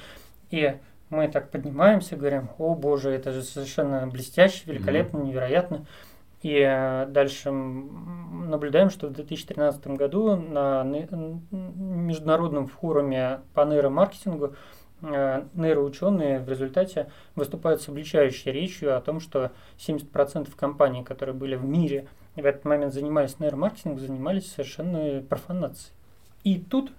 И 0.51 0.79
мы 1.13 1.27
так 1.27 1.49
поднимаемся, 1.51 2.15
говорим, 2.15 2.49
о 2.57 2.73
боже, 2.75 3.11
это 3.11 3.31
же 3.31 3.43
совершенно 3.43 4.07
блестяще, 4.07 4.63
великолепно, 4.65 5.17
mm-hmm. 5.17 5.25
невероятно. 5.25 5.85
И 6.41 6.59
э, 6.59 7.05
дальше 7.07 7.51
наблюдаем, 7.51 8.89
что 8.89 9.07
в 9.07 9.13
2013 9.13 9.87
году 9.87 10.35
на 10.35 10.83
международном 10.83 12.67
форуме 12.67 13.41
по 13.53 13.61
нейромаркетингу 13.61 14.55
э, 15.03 15.43
нейроученые 15.53 16.39
в 16.39 16.49
результате 16.49 17.09
выступают 17.35 17.81
с 17.81 17.87
обличающей 17.87 18.51
речью 18.51 18.97
о 18.97 19.01
том, 19.01 19.21
что 19.21 19.51
70% 19.77 20.53
компаний, 20.55 21.03
которые 21.03 21.33
были 21.33 21.55
в 21.55 21.63
мире 21.63 22.07
в 22.35 22.45
этот 22.45 22.65
момент 22.65 22.93
занимались 22.93 23.39
нейромаркетингом, 23.39 23.99
занимались 23.99 24.51
совершенно 24.51 25.21
профанацией. 25.21 25.93
И 26.43 26.59
тут 26.59 26.91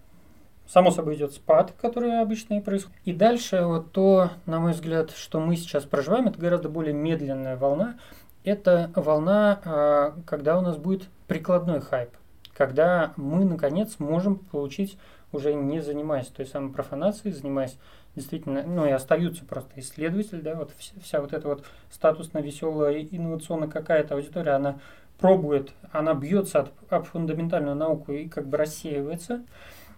Само 0.67 0.91
собой 0.91 1.17
идет 1.17 1.33
спад, 1.33 1.73
который 1.81 2.21
обычно 2.21 2.55
и 2.55 2.61
происходит. 2.61 2.99
И 3.05 3.13
дальше 3.13 3.63
вот 3.65 3.93
то, 3.93 4.31
на 4.47 4.61
мой 4.61 4.73
взгляд, 4.73 5.11
что 5.11 5.41
мы 5.41 5.57
сейчас 5.57 5.85
проживаем, 5.85 6.29
это 6.29 6.39
гораздо 6.39 6.69
более 6.69 6.95
медленная 6.95 7.57
волна. 7.57 7.97
Это 8.45 8.91
волна, 8.95 9.61
а, 9.65 10.15
когда 10.27 10.59
у 10.59 10.63
нас 10.63 10.77
будет 10.77 11.09
прикладной 11.29 11.81
хайп. 11.81 12.11
Когда 12.55 13.13
мы, 13.17 13.45
наконец, 13.45 13.99
можем 13.99 14.37
получить, 14.37 14.99
уже 15.33 15.55
не 15.55 15.81
занимаясь 15.81 16.29
той 16.29 16.47
самой 16.47 16.73
профанацией, 16.73 17.35
занимаясь 17.35 17.77
действительно, 18.15 18.63
ну 18.63 18.87
и 18.87 18.91
остаются 18.91 19.45
просто 19.45 19.81
исследователи, 19.81 20.41
да, 20.41 20.55
вот 20.55 20.73
вся, 20.79 20.93
вся 21.03 21.21
вот 21.21 21.33
эта 21.33 21.49
вот 21.49 21.65
статусно-веселая, 21.91 23.03
инновационная 23.11 23.69
какая-то 23.69 24.15
аудитория, 24.15 24.53
она 24.53 24.79
пробует, 25.19 25.73
она 25.93 26.15
бьется 26.15 26.61
об, 26.61 26.69
об 26.91 27.05
фундаментальную 27.05 27.75
науку 27.75 28.13
и 28.13 28.29
как 28.29 28.47
бы 28.47 28.57
рассеивается. 28.57 29.43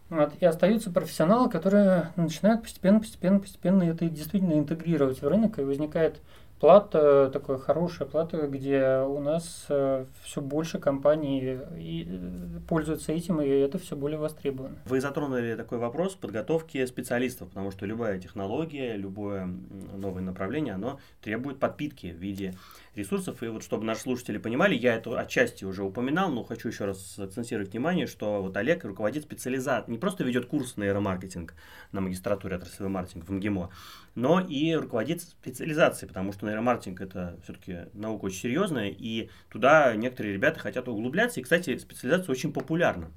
Вот, 0.08 0.34
и 0.38 0.46
остаются 0.46 0.90
профессионалы, 0.90 1.50
которые 1.50 2.12
начинают 2.14 2.62
постепенно, 2.62 3.00
постепенно, 3.00 3.40
постепенно 3.40 3.82
это 3.82 4.08
действительно 4.08 4.52
интегрировать 4.52 5.20
в 5.20 5.26
рынок, 5.26 5.58
и 5.58 5.62
возникает 5.62 6.20
плата, 6.60 7.30
такая 7.32 7.58
хорошая 7.58 8.08
плата, 8.08 8.46
где 8.46 9.00
у 9.06 9.20
нас 9.20 9.66
э, 9.68 10.06
все 10.22 10.40
больше 10.40 10.78
компаний 10.78 11.58
и, 11.78 12.06
э, 12.08 12.60
пользуются 12.68 13.12
этим, 13.12 13.40
и 13.40 13.48
это 13.48 13.78
все 13.78 13.96
более 13.96 14.18
востребовано. 14.18 14.76
Вы 14.86 15.00
затронули 15.00 15.54
такой 15.54 15.78
вопрос 15.78 16.14
подготовки 16.14 16.84
специалистов, 16.86 17.48
потому 17.48 17.70
что 17.70 17.84
любая 17.84 18.18
технология, 18.18 18.96
любое 18.96 19.48
новое 19.94 20.22
направление, 20.22 20.74
оно 20.74 20.98
требует 21.20 21.58
подпитки 21.58 22.06
в 22.06 22.16
виде 22.16 22.54
ресурсов. 22.94 23.42
И 23.42 23.48
вот 23.48 23.62
чтобы 23.62 23.84
наши 23.84 24.02
слушатели 24.02 24.38
понимали, 24.38 24.74
я 24.74 24.96
это 24.96 25.18
отчасти 25.18 25.64
уже 25.64 25.84
упоминал, 25.84 26.30
но 26.30 26.42
хочу 26.42 26.68
еще 26.68 26.86
раз 26.86 27.18
акцентировать 27.18 27.72
внимание, 27.72 28.06
что 28.06 28.42
вот 28.42 28.56
Олег 28.56 28.84
руководит 28.84 29.24
специализацией, 29.24 29.92
не 29.92 29.98
просто 29.98 30.24
ведет 30.24 30.46
курс 30.46 30.76
нейромаркетинг 30.76 31.54
на 31.92 32.00
магистратуре 32.00 32.56
отраслевой 32.56 32.90
маркетинг 32.90 33.24
в 33.26 33.32
МГИМО, 33.32 33.70
но 34.14 34.40
и 34.40 34.74
руководит 34.74 35.20
специализацией, 35.20 36.08
потому 36.08 36.32
что 36.32 36.45
нейромаркетинг 36.46 37.00
это 37.00 37.38
все-таки 37.42 37.88
наука 37.92 38.26
очень 38.26 38.40
серьезная, 38.40 38.88
и 38.88 39.28
туда 39.50 39.94
некоторые 39.94 40.34
ребята 40.34 40.60
хотят 40.60 40.88
углубляться. 40.88 41.40
И, 41.40 41.42
кстати, 41.42 41.76
специализация 41.78 42.32
очень 42.32 42.52
популярна. 42.52 43.10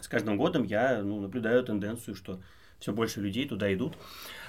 С 0.00 0.08
каждым 0.08 0.36
годом 0.36 0.64
я 0.64 1.02
ну, 1.02 1.20
наблюдаю 1.20 1.62
тенденцию, 1.64 2.14
что 2.14 2.40
все 2.78 2.92
больше 2.92 3.20
людей 3.20 3.48
туда 3.48 3.72
идут. 3.72 3.96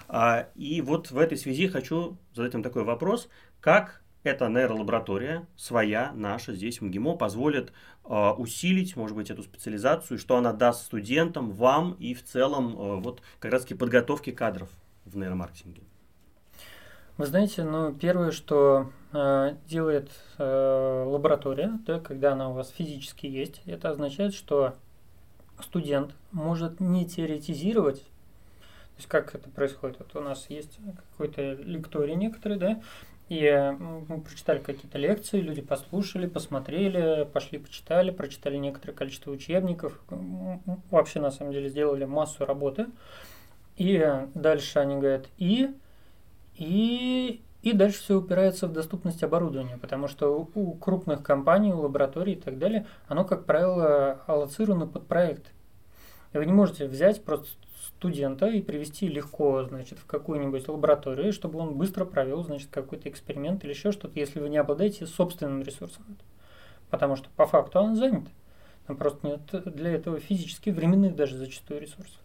А, 0.07 0.49
и 0.55 0.81
вот 0.81 1.11
в 1.11 1.17
этой 1.17 1.37
связи 1.37 1.67
хочу 1.67 2.17
задать 2.33 2.53
вам 2.53 2.63
такой 2.63 2.83
вопрос. 2.83 3.29
Как 3.59 4.03
эта 4.23 4.47
нейролаборатория, 4.47 5.47
своя, 5.55 6.11
наша, 6.15 6.53
здесь 6.53 6.79
в 6.79 6.85
МГИМО, 6.85 7.15
позволит 7.17 7.73
э, 8.05 8.29
усилить, 8.37 8.95
может 8.95 9.15
быть, 9.15 9.29
эту 9.29 9.43
специализацию, 9.43 10.17
что 10.17 10.37
она 10.37 10.53
даст 10.53 10.85
студентам, 10.85 11.51
вам 11.51 11.93
и 11.93 12.13
в 12.13 12.23
целом 12.23 12.69
э, 12.69 12.95
вот 13.01 13.21
как 13.39 13.51
раз-таки 13.51 13.75
подготовке 13.75 14.31
кадров 14.31 14.69
в 15.05 15.17
нейромаркетинге? 15.17 15.83
Вы 17.15 17.27
знаете, 17.27 17.63
ну, 17.63 17.93
первое, 17.93 18.31
что 18.31 18.89
э, 19.11 19.55
делает 19.67 20.09
э, 20.39 21.03
лаборатория, 21.07 21.79
да, 21.85 21.99
когда 21.99 22.33
она 22.33 22.49
у 22.49 22.53
вас 22.53 22.69
физически 22.69 23.27
есть, 23.27 23.61
это 23.67 23.89
означает, 23.89 24.33
что 24.33 24.73
студент 25.61 26.15
может 26.31 26.79
не 26.79 27.05
теоретизировать, 27.05 27.99
то 27.99 28.97
есть 28.97 29.07
как 29.07 29.35
это 29.35 29.47
происходит? 29.49 29.97
Вот 29.99 30.15
у 30.15 30.21
нас 30.21 30.49
есть 30.49 30.79
какой-то 31.11 31.53
лекторий 31.53 32.15
некоторый, 32.15 32.57
да, 32.57 32.81
и 33.29 33.75
мы 33.79 34.21
прочитали 34.21 34.57
какие-то 34.57 34.97
лекции, 34.97 35.39
люди 35.39 35.61
послушали, 35.61 36.25
посмотрели, 36.25 37.25
пошли 37.31 37.59
почитали, 37.59 38.09
прочитали 38.09 38.57
некоторое 38.57 38.93
количество 38.93 39.29
учебников, 39.29 39.99
вообще 40.89 41.19
на 41.19 41.29
самом 41.29 41.53
деле 41.53 41.69
сделали 41.69 42.05
массу 42.05 42.43
работы. 42.43 42.87
И 43.75 44.03
дальше 44.35 44.79
они 44.79 44.95
говорят, 44.95 45.27
и, 45.37 45.69
и, 46.55 47.41
и 47.61 47.73
дальше 47.73 47.99
все 47.99 48.17
упирается 48.17 48.67
в 48.67 48.73
доступность 48.73 49.23
оборудования, 49.23 49.77
потому 49.77 50.07
что 50.07 50.29
у 50.37 50.73
крупных 50.73 51.23
компаний, 51.23 51.73
у 51.73 51.81
лабораторий 51.81 52.33
и 52.33 52.39
так 52.39 52.57
далее, 52.57 52.85
оно, 53.07 53.25
как 53.25 53.45
правило, 53.45 54.21
аллоцировано 54.27 54.87
под 54.87 55.07
проект. 55.07 55.51
И 56.33 56.37
вы 56.37 56.45
не 56.45 56.53
можете 56.53 56.87
взять 56.87 57.23
просто 57.23 57.47
студента 57.97 58.47
и 58.47 58.61
привести 58.61 59.07
легко, 59.07 59.63
значит, 59.63 59.99
в 59.99 60.05
какую-нибудь 60.05 60.67
лабораторию, 60.67 61.31
чтобы 61.31 61.59
он 61.59 61.75
быстро 61.75 62.05
провел, 62.05 62.43
значит, 62.43 62.69
какой-то 62.71 63.09
эксперимент 63.09 63.63
или 63.63 63.71
еще 63.71 63.91
что-то, 63.91 64.19
если 64.19 64.39
вы 64.39 64.49
не 64.49 64.57
обладаете 64.57 65.05
собственным 65.05 65.61
ресурсом. 65.61 66.03
Потому 66.89 67.15
что 67.15 67.29
по 67.35 67.45
факту 67.45 67.79
он 67.79 67.95
занят. 67.95 68.25
Там 68.87 68.97
просто 68.97 69.25
нет 69.25 69.41
для 69.73 69.91
этого 69.91 70.19
физически 70.19 70.69
временных 70.69 71.15
даже 71.15 71.37
зачастую 71.37 71.81
ресурсов. 71.81 72.19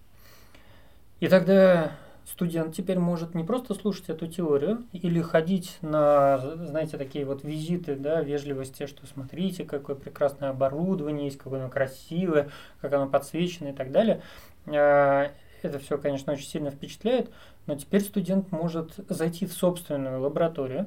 И 1.20 1.28
тогда 1.28 1.92
студент 2.30 2.74
теперь 2.74 2.98
может 2.98 3.34
не 3.34 3.42
просто 3.42 3.74
слушать 3.74 4.10
эту 4.10 4.26
теорию 4.26 4.84
или 4.92 5.20
ходить 5.20 5.78
на, 5.80 6.38
знаете, 6.38 6.98
такие 6.98 7.24
вот 7.24 7.42
визиты, 7.42 7.96
да, 7.96 8.20
вежливости, 8.20 8.86
что 8.86 9.06
смотрите, 9.06 9.64
какое 9.64 9.96
прекрасное 9.96 10.50
оборудование 10.50 11.26
есть, 11.26 11.38
какое 11.38 11.60
оно 11.60 11.70
красивое, 11.70 12.50
как 12.80 12.92
оно 12.92 13.08
подсвечено 13.08 13.68
и 13.68 13.72
так 13.72 13.90
далее. 13.90 14.22
А, 14.66 15.30
это 15.62 15.78
все, 15.78 15.98
конечно, 15.98 16.32
очень 16.32 16.46
сильно 16.46 16.70
впечатляет, 16.70 17.30
но 17.66 17.74
теперь 17.76 18.02
студент 18.02 18.52
может 18.52 18.92
зайти 19.08 19.46
в 19.46 19.52
собственную 19.52 20.20
лабораторию, 20.20 20.86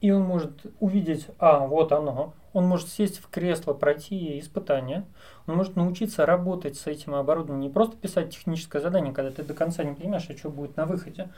и 0.00 0.10
он 0.10 0.22
может 0.22 0.52
увидеть, 0.80 1.26
а, 1.38 1.66
вот 1.66 1.92
оно, 1.92 2.34
он 2.52 2.66
может 2.66 2.88
сесть 2.88 3.18
в 3.18 3.28
кресло, 3.28 3.72
пройти 3.72 4.38
испытания, 4.38 5.04
он 5.46 5.56
может 5.56 5.76
научиться 5.76 6.26
работать 6.26 6.76
с 6.76 6.86
этим 6.86 7.14
оборудованием, 7.14 7.68
не 7.68 7.72
просто 7.72 7.96
писать 7.96 8.30
техническое 8.30 8.80
задание, 8.80 9.12
когда 9.12 9.30
ты 9.30 9.42
до 9.42 9.54
конца 9.54 9.84
не 9.84 9.94
понимаешь, 9.94 10.26
а 10.28 10.36
что 10.36 10.50
будет 10.50 10.76
на 10.76 10.86
выходе, 10.86 11.28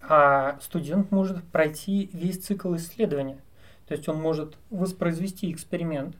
а 0.00 0.58
студент 0.60 1.10
может 1.10 1.42
пройти 1.44 2.10
весь 2.12 2.44
цикл 2.44 2.74
исследования. 2.76 3.38
То 3.86 3.94
есть 3.94 4.08
он 4.08 4.20
может 4.20 4.56
воспроизвести 4.70 5.50
эксперимент, 5.52 6.16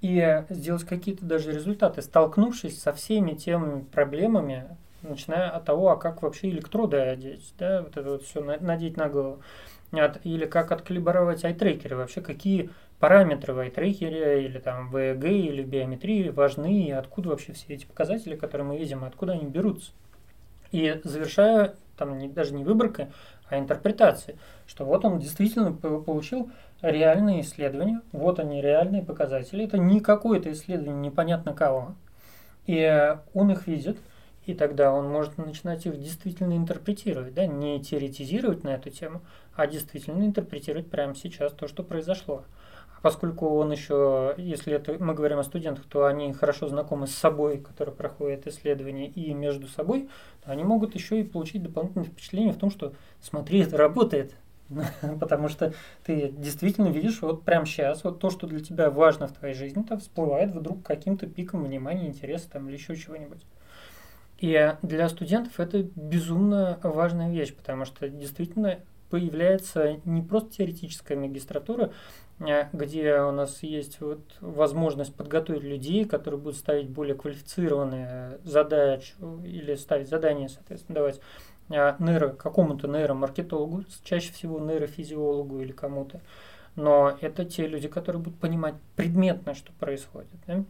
и 0.00 0.44
сделать 0.48 0.84
какие-то 0.84 1.24
даже 1.24 1.52
результаты, 1.52 2.02
столкнувшись 2.02 2.80
со 2.80 2.92
всеми 2.92 3.32
теми 3.32 3.82
проблемами, 3.82 4.76
начиная 5.02 5.50
от 5.50 5.64
того, 5.64 5.90
а 5.90 5.96
как 5.96 6.22
вообще 6.22 6.50
электроды 6.50 6.98
одеть, 6.98 7.52
да, 7.58 7.82
вот 7.82 7.96
это 7.96 8.10
вот 8.10 8.22
все 8.22 8.42
надеть 8.60 8.96
на 8.96 9.08
голову, 9.08 9.40
от, 9.92 10.24
или 10.24 10.46
как 10.46 10.72
откалибровать 10.72 11.44
айтрекеры, 11.44 11.96
вообще 11.96 12.20
какие 12.20 12.70
параметры 12.98 13.54
в 13.54 13.58
айтрекере 13.58 14.44
или 14.44 14.58
там 14.58 14.90
в 14.90 14.96
ЭЭГ 14.96 15.24
или 15.24 15.62
в 15.62 15.68
биометрии 15.68 16.28
важны, 16.28 16.84
и 16.84 16.90
откуда 16.90 17.30
вообще 17.30 17.52
все 17.52 17.66
эти 17.68 17.86
показатели, 17.86 18.36
которые 18.36 18.66
мы 18.66 18.78
видим, 18.78 19.04
откуда 19.04 19.32
они 19.32 19.46
берутся. 19.46 19.92
И 20.72 21.00
завершая, 21.04 21.74
там 21.96 22.18
не, 22.18 22.28
даже 22.28 22.54
не 22.54 22.64
выборкой, 22.64 23.08
а 23.48 23.58
интерпретацией, 23.58 24.38
что 24.66 24.84
вот 24.84 25.04
он 25.04 25.18
действительно 25.18 25.72
получил 25.72 26.50
реальные 26.82 27.40
исследования, 27.40 28.02
вот 28.12 28.38
они 28.38 28.60
реальные 28.60 29.02
показатели, 29.02 29.64
это 29.64 29.78
не 29.78 30.00
какое-то 30.00 30.52
исследование 30.52 31.10
непонятно 31.10 31.54
кого, 31.54 31.94
и 32.66 33.16
он 33.32 33.50
их 33.50 33.66
видит, 33.66 33.98
и 34.44 34.54
тогда 34.54 34.92
он 34.92 35.08
может 35.08 35.38
начинать 35.38 35.86
их 35.86 36.00
действительно 36.00 36.54
интерпретировать, 36.54 37.34
да, 37.34 37.46
не 37.46 37.80
теоретизировать 37.82 38.64
на 38.64 38.70
эту 38.70 38.90
тему, 38.90 39.22
а 39.58 39.66
действительно 39.66 40.24
интерпретировать 40.24 40.88
прямо 40.88 41.16
сейчас 41.16 41.52
то, 41.52 41.66
что 41.66 41.82
произошло. 41.82 42.44
А 42.96 43.00
поскольку 43.02 43.48
он 43.48 43.72
еще, 43.72 44.34
если 44.38 44.72
это 44.72 44.96
мы 45.02 45.14
говорим 45.14 45.40
о 45.40 45.42
студентах, 45.42 45.84
то 45.86 46.06
они 46.06 46.32
хорошо 46.32 46.68
знакомы 46.68 47.08
с 47.08 47.14
собой, 47.14 47.58
которые 47.58 47.92
проходят 47.92 48.46
исследования, 48.46 49.08
и 49.08 49.34
между 49.34 49.66
собой, 49.66 50.08
то 50.44 50.52
они 50.52 50.62
могут 50.62 50.94
еще 50.94 51.18
и 51.18 51.24
получить 51.24 51.64
дополнительное 51.64 52.06
впечатление 52.06 52.52
в 52.52 52.56
том, 52.58 52.70
что 52.70 52.92
смотри, 53.20 53.58
это 53.58 53.76
работает. 53.76 54.32
Потому 55.20 55.48
что 55.48 55.74
ты 56.04 56.28
действительно 56.28 56.86
видишь, 56.86 57.20
вот 57.20 57.42
прямо 57.42 57.66
сейчас, 57.66 58.04
вот 58.04 58.20
то, 58.20 58.30
что 58.30 58.46
для 58.46 58.60
тебя 58.60 58.90
важно 58.90 59.26
в 59.26 59.32
твоей 59.32 59.54
жизни, 59.54 59.82
то 59.82 59.98
всплывает 59.98 60.54
вдруг 60.54 60.84
каким-то 60.84 61.26
пиком 61.26 61.64
внимания, 61.64 62.06
интереса 62.06 62.48
там, 62.48 62.68
или 62.68 62.76
еще 62.76 62.94
чего-нибудь. 62.94 63.42
И 64.38 64.76
для 64.82 65.08
студентов 65.08 65.58
это 65.58 65.82
безумно 65.82 66.78
важная 66.84 67.32
вещь, 67.32 67.52
потому 67.52 67.84
что 67.86 68.08
действительно 68.08 68.78
появляется 69.10 70.00
не 70.04 70.22
просто 70.22 70.56
теоретическая 70.58 71.16
магистратура, 71.16 71.92
а 72.40 72.68
где 72.72 73.20
у 73.20 73.32
нас 73.32 73.62
есть 73.62 74.00
вот 74.00 74.20
возможность 74.40 75.14
подготовить 75.14 75.62
людей, 75.62 76.04
которые 76.04 76.40
будут 76.40 76.56
ставить 76.56 76.88
более 76.88 77.16
квалифицированные 77.16 78.38
задачи 78.44 79.14
или 79.44 79.74
ставить 79.74 80.08
задания, 80.08 80.48
соответственно, 80.48 80.94
давать 80.94 81.20
а, 81.70 81.96
нейро, 81.98 82.28
какому-то 82.28 82.86
нейромаркетологу, 82.86 83.84
чаще 84.04 84.32
всего 84.32 84.60
нейрофизиологу 84.60 85.60
или 85.60 85.72
кому-то. 85.72 86.20
Но 86.76 87.16
это 87.20 87.44
те 87.44 87.66
люди, 87.66 87.88
которые 87.88 88.22
будут 88.22 88.38
понимать 88.38 88.76
предметно, 88.94 89.54
что 89.54 89.72
происходит. 89.72 90.30
Да? 90.46 90.64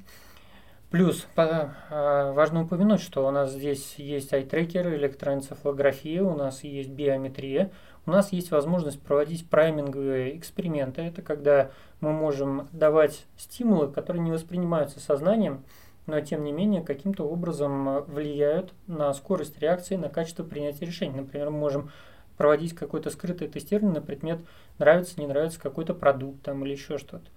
Плюс 0.91 1.27
э, 1.37 2.33
важно 2.33 2.63
упомянуть, 2.63 3.03
что 3.03 3.27
у 3.27 3.31
нас 3.31 3.53
здесь 3.53 3.97
есть 3.97 4.33
айтрекеры, 4.33 4.97
электроэнцефалография, 4.97 6.23
у 6.23 6.35
нас 6.35 6.65
есть 6.65 6.89
биометрия, 6.89 7.71
у 8.09 8.11
нас 8.11 8.33
есть 8.33 8.51
возможность 8.51 9.01
проводить 9.03 9.47
прайминговые 9.49 10.35
эксперименты. 10.39 11.03
Это 11.03 11.21
когда 11.21 11.71
мы 12.01 12.11
можем 12.11 12.67
давать 12.73 13.27
стимулы, 13.37 13.89
которые 13.89 14.23
не 14.23 14.33
воспринимаются 14.33 14.99
сознанием, 14.99 15.63
но 16.07 16.19
тем 16.23 16.43
не 16.43 16.53
менее 16.53 16.83
каким-то 16.83 17.25
образом 17.25 18.03
влияют 18.05 18.73
на 18.87 19.13
скорость 19.13 19.59
реакции, 19.59 19.97
на 19.97 20.09
качество 20.09 20.43
принятия 20.43 20.87
решений. 20.87 21.17
Например, 21.17 21.51
мы 21.51 21.59
можем 21.59 21.91
проводить 22.39 22.75
какое-то 22.75 23.11
скрытое 23.11 23.49
тестирование 23.49 24.01
на 24.01 24.07
предмет 24.07 24.41
нравится, 24.79 25.21
не 25.21 25.27
нравится 25.27 25.61
какой-то 25.61 25.93
продукт 25.93 26.41
там, 26.43 26.65
или 26.65 26.73
еще 26.73 26.97
что-то. 26.97 27.29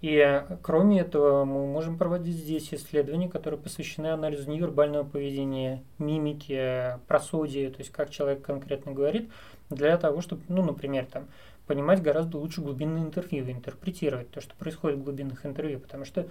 И 0.00 0.42
кроме 0.62 1.00
этого, 1.00 1.44
мы 1.44 1.66
можем 1.66 1.98
проводить 1.98 2.36
здесь 2.36 2.72
исследования, 2.72 3.28
которые 3.28 3.60
посвящены 3.60 4.08
анализу 4.08 4.50
невербального 4.50 5.04
поведения, 5.04 5.82
мимики, 5.98 6.98
просодии, 7.06 7.68
то 7.68 7.78
есть 7.78 7.90
как 7.90 8.10
человек 8.10 8.42
конкретно 8.42 8.92
говорит, 8.92 9.30
для 9.70 9.96
того, 9.98 10.20
чтобы, 10.20 10.42
ну, 10.48 10.62
например, 10.62 11.06
там, 11.06 11.26
понимать 11.66 12.02
гораздо 12.02 12.38
лучше 12.38 12.60
глубинные 12.62 13.04
интервью, 13.04 13.50
интерпретировать 13.50 14.30
то, 14.30 14.40
что 14.40 14.54
происходит 14.56 14.98
в 14.98 15.04
глубинных 15.04 15.44
интервью, 15.44 15.78
потому 15.78 16.04
что 16.04 16.26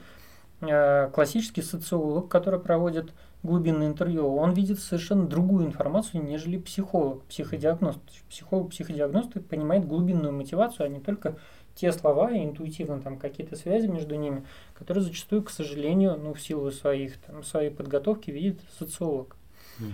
э, 0.61 1.09
классический 1.11 1.61
социолог, 1.61 2.27
который 2.27 2.59
проводит 2.59 3.13
глубинное 3.43 3.87
интервью, 3.87 4.35
он 4.35 4.53
видит 4.53 4.79
совершенно 4.79 5.27
другую 5.27 5.67
информацию, 5.67 6.23
нежели 6.23 6.57
психолог, 6.57 7.23
психодиагност. 7.25 7.99
Психолог, 8.29 8.71
психодиагност 8.71 9.33
понимает 9.47 9.87
глубинную 9.87 10.33
мотивацию, 10.33 10.87
а 10.87 10.89
не 10.89 10.99
только 10.99 11.37
те 11.75 11.91
слова 11.91 12.31
и 12.31 12.43
интуитивно 12.43 12.99
там 12.99 13.19
какие-то 13.19 13.55
связи 13.55 13.85
между 13.85 14.15
ними, 14.15 14.43
которые 14.73 15.03
зачастую, 15.03 15.43
к 15.43 15.51
сожалению, 15.51 16.17
ну, 16.17 16.33
в 16.33 16.41
силу 16.41 16.71
своих, 16.71 17.17
там, 17.19 17.43
своей 17.43 17.69
подготовки 17.69 18.31
видит 18.31 18.59
социолог. 18.79 19.35
Угу. 19.79 19.87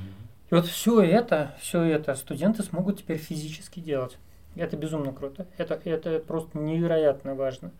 И 0.50 0.56
вот 0.56 0.66
все 0.66 1.02
это, 1.02 1.56
все 1.60 1.82
это 1.82 2.16
студенты 2.16 2.64
смогут 2.64 3.00
теперь 3.00 3.18
физически 3.18 3.80
делать. 3.80 4.18
Это 4.56 4.78
безумно 4.78 5.12
круто. 5.12 5.48
Это, 5.58 5.80
это 5.84 6.20
просто 6.20 6.58
невероятно 6.58 7.36
важно. 7.36 7.72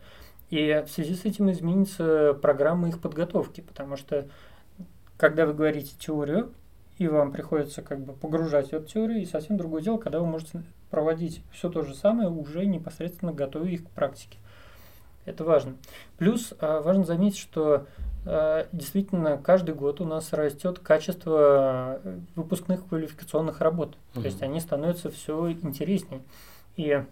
И 0.50 0.84
в 0.86 0.90
связи 0.90 1.14
с 1.14 1.24
этим 1.24 1.50
изменится 1.50 2.34
программа 2.34 2.88
их 2.88 3.00
подготовки, 3.00 3.60
потому 3.60 3.96
что 3.96 4.28
когда 5.16 5.46
вы 5.46 5.54
говорите 5.54 5.94
теорию, 5.98 6.52
и 6.98 7.08
вам 7.08 7.32
приходится 7.32 7.82
как 7.82 8.00
бы 8.00 8.12
погружать 8.12 8.72
эту 8.72 8.86
теорию, 8.86 9.22
и 9.22 9.26
совсем 9.26 9.56
другое 9.56 9.82
дело, 9.82 9.98
когда 9.98 10.20
вы 10.20 10.26
можете 10.26 10.62
проводить 10.90 11.42
все 11.52 11.68
то 11.68 11.82
же 11.82 11.94
самое, 11.94 12.28
уже 12.28 12.66
непосредственно 12.66 13.32
готовя 13.32 13.70
их 13.70 13.84
к 13.84 13.90
практике. 13.90 14.38
Это 15.24 15.42
важно. 15.42 15.76
Плюс 16.18 16.52
а, 16.60 16.82
важно 16.82 17.04
заметить, 17.04 17.38
что 17.38 17.86
действительно 18.72 19.36
каждый 19.36 19.74
год 19.74 20.00
у 20.00 20.06
нас 20.06 20.32
растет 20.32 20.78
качество 20.78 22.00
э, 22.02 22.18
выпускных 22.34 22.86
квалификационных 22.88 23.60
работ. 23.60 23.90
Mm-hmm. 23.90 24.20
То 24.20 24.26
есть 24.26 24.42
они 24.42 24.60
становятся 24.60 25.10
все 25.10 25.50
интереснее. 25.50 26.22
И 26.76 27.04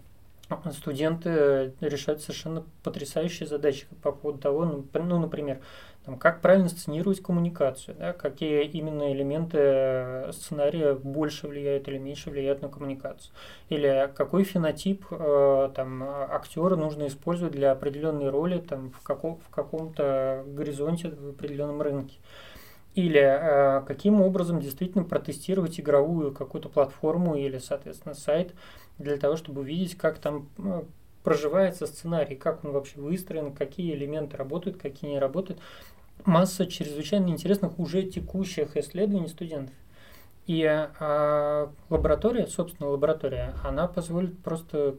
студенты 0.71 1.73
решают 1.81 2.21
совершенно 2.21 2.63
потрясающие 2.83 3.47
задачи 3.47 3.85
по 4.01 4.11
поводу 4.11 4.39
того, 4.39 4.65
ну, 4.65 4.85
ну 4.93 5.19
например, 5.19 5.61
там, 6.05 6.17
как 6.17 6.41
правильно 6.41 6.67
сценировать 6.67 7.21
коммуникацию, 7.21 7.95
да, 7.97 8.11
какие 8.13 8.65
именно 8.65 9.13
элементы 9.13 9.57
э, 9.59 10.31
сценария 10.33 10.95
больше 10.95 11.47
влияют 11.47 11.87
или 11.87 11.97
меньше 11.97 12.29
влияют 12.29 12.61
на 12.61 12.67
коммуникацию, 12.67 13.33
или 13.69 14.11
какой 14.13 14.43
фенотип 14.43 15.05
э, 15.11 15.69
там, 15.73 16.03
актера 16.03 16.75
нужно 16.75 17.07
использовать 17.07 17.53
для 17.53 17.71
определенной 17.71 18.29
роли 18.29 18.59
там, 18.59 18.91
в, 18.91 19.01
каком, 19.01 19.37
в 19.37 19.49
каком-то 19.49 20.43
горизонте 20.47 21.09
в 21.09 21.29
определенном 21.29 21.81
рынке. 21.81 22.17
Или 22.95 23.21
э, 23.21 23.81
каким 23.87 24.21
образом 24.21 24.59
действительно 24.59 25.03
протестировать 25.03 25.79
игровую 25.79 26.31
какую-то 26.31 26.69
платформу 26.69 27.35
или, 27.35 27.57
соответственно, 27.57 28.13
сайт 28.13 28.53
для 28.99 29.17
того, 29.17 29.35
чтобы 29.35 29.61
увидеть, 29.61 29.97
как 29.97 30.19
там 30.19 30.49
э, 30.59 30.83
проживается 31.23 31.87
сценарий, 31.87 32.35
как 32.35 32.63
он 32.63 32.71
вообще 32.71 32.99
выстроен, 32.99 33.53
какие 33.53 33.95
элементы 33.95 34.37
работают, 34.37 34.77
какие 34.77 35.11
не 35.11 35.19
работают 35.19 35.59
масса 36.25 36.65
чрезвычайно 36.65 37.29
интересных 37.29 37.79
уже 37.79 38.03
текущих 38.03 38.77
исследований 38.77 39.27
студентов. 39.27 39.75
И 40.45 40.63
а, 40.65 41.71
лаборатория, 41.89 42.47
собственно, 42.47 42.89
лаборатория, 42.89 43.55
она 43.63 43.87
позволит 43.87 44.37
просто 44.39 44.97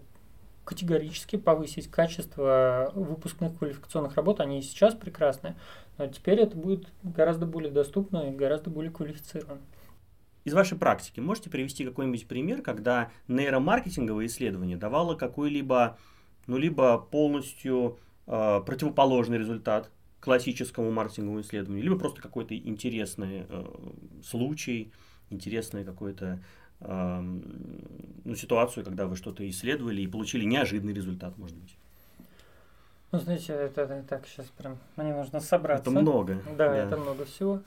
категорически 0.64 1.36
повысить 1.36 1.90
качество 1.90 2.90
выпускных 2.94 3.58
квалификационных 3.58 4.16
работ. 4.16 4.40
Они 4.40 4.58
и 4.58 4.62
сейчас 4.62 4.94
прекрасны, 4.94 5.56
но 5.98 6.06
теперь 6.06 6.40
это 6.40 6.56
будет 6.56 6.88
гораздо 7.02 7.46
более 7.46 7.70
доступно 7.70 8.30
и 8.30 8.34
гораздо 8.34 8.70
более 8.70 8.90
квалифицировано. 8.90 9.60
Из 10.44 10.52
вашей 10.52 10.76
практики 10.76 11.20
можете 11.20 11.48
привести 11.48 11.84
какой-нибудь 11.84 12.26
пример, 12.26 12.60
когда 12.62 13.10
нейромаркетинговое 13.28 14.26
исследование 14.26 14.76
давало 14.76 15.14
какой-либо, 15.14 15.98
ну, 16.46 16.58
либо 16.58 16.98
полностью 16.98 17.98
э, 18.26 18.60
противоположный 18.64 19.38
результат, 19.38 19.90
классическому 20.24 20.90
маркетинговому 20.90 21.42
исследованию, 21.42 21.84
либо 21.84 21.98
просто 21.98 22.22
какой-то 22.22 22.56
интересный 22.56 23.44
э, 23.46 23.64
случай, 24.24 24.90
интересный 25.28 25.84
какой-то 25.84 26.40
э, 26.80 27.20
ну, 27.20 28.34
ситуацию, 28.34 28.84
когда 28.84 29.06
вы 29.06 29.16
что-то 29.16 29.46
исследовали 29.48 30.00
и 30.00 30.06
получили 30.06 30.44
неожиданный 30.44 30.94
результат, 30.94 31.36
может 31.36 31.56
быть. 31.56 31.76
Ну, 33.12 33.18
знаете, 33.18 33.52
это, 33.52 33.82
это 33.82 34.02
так 34.08 34.26
сейчас 34.26 34.46
прям 34.46 34.78
мне 34.96 35.14
нужно 35.14 35.40
собраться. 35.40 35.90
Это 35.90 36.00
много. 36.00 36.42
Да, 36.56 36.70
да. 36.70 36.76
это 36.76 36.96
много 36.96 37.26
всего. 37.26 37.60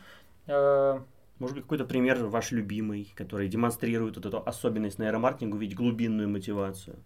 Э, 0.48 1.00
может 1.38 1.56
быть, 1.56 1.64
какой-то 1.64 1.86
пример 1.86 2.26
ваш 2.26 2.52
любимый, 2.52 3.14
который 3.16 3.48
демонстрирует 3.48 4.16
вот 4.16 4.26
эту 4.26 4.42
особенность 4.44 4.98
нейромаркетинга, 4.98 5.56
увидеть 5.56 5.78
глубинную 5.78 6.28
мотивацию? 6.28 6.98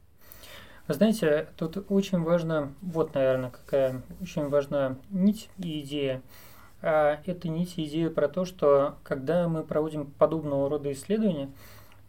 Знаете, 0.88 1.48
тут 1.58 1.86
очень 1.89 2.22
важно, 2.22 2.74
вот, 2.82 3.13
наверное, 3.13 3.52
какая 3.52 4.02
очень 4.22 4.50
важна 4.50 4.98
нить 5.10 5.50
и 5.58 5.82
идея. 5.82 6.22
А 6.82 7.20
это 7.26 7.48
нить 7.48 7.74
и 7.78 7.86
идея 7.86 8.10
про 8.10 8.28
то, 8.28 8.46
что 8.46 8.96
когда 9.04 9.48
мы 9.48 9.63
проводим 9.63 10.08
подобного 10.08 10.70
рода 10.70 10.91
исследования, 10.91 11.50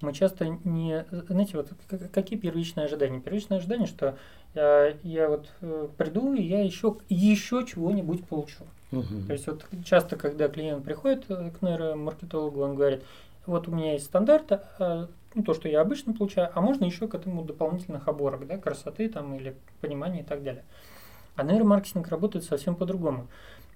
мы 0.00 0.12
часто 0.12 0.58
не... 0.64 1.04
Знаете, 1.28 1.56
вот 1.56 1.70
какие 2.12 2.38
первичные 2.38 2.86
ожидания? 2.86 3.20
Первичное 3.20 3.58
ожидание, 3.58 3.86
что 3.86 4.16
я, 4.54 4.94
я 5.02 5.28
вот 5.28 5.48
э, 5.60 5.88
приду, 5.96 6.34
и 6.34 6.42
я 6.42 6.62
еще, 6.62 6.96
еще 7.08 7.64
чего-нибудь 7.66 8.26
получу. 8.26 8.64
Угу. 8.90 9.26
То 9.26 9.32
есть 9.32 9.46
вот 9.46 9.64
часто, 9.84 10.16
когда 10.16 10.48
клиент 10.48 10.84
приходит 10.84 11.24
э, 11.28 11.50
к 11.50 11.62
нейромаркетологу, 11.62 12.62
он 12.62 12.74
говорит, 12.74 13.04
вот 13.46 13.68
у 13.68 13.70
меня 13.70 13.92
есть 13.92 14.06
стандарт, 14.06 14.52
а, 14.78 15.08
ну, 15.34 15.42
то, 15.42 15.54
что 15.54 15.68
я 15.68 15.80
обычно 15.80 16.12
получаю, 16.12 16.50
а 16.54 16.60
можно 16.60 16.84
еще 16.84 17.08
к 17.08 17.14
этому 17.14 17.42
дополнительных 17.42 18.08
оборок, 18.08 18.46
да, 18.46 18.58
красоты 18.58 19.08
там 19.08 19.34
или 19.34 19.56
понимания 19.80 20.20
и 20.20 20.24
так 20.24 20.42
далее. 20.42 20.64
А 21.36 21.44
нейромаркетинг 21.44 22.08
работает 22.08 22.44
совсем 22.44 22.74
по-другому. 22.74 23.28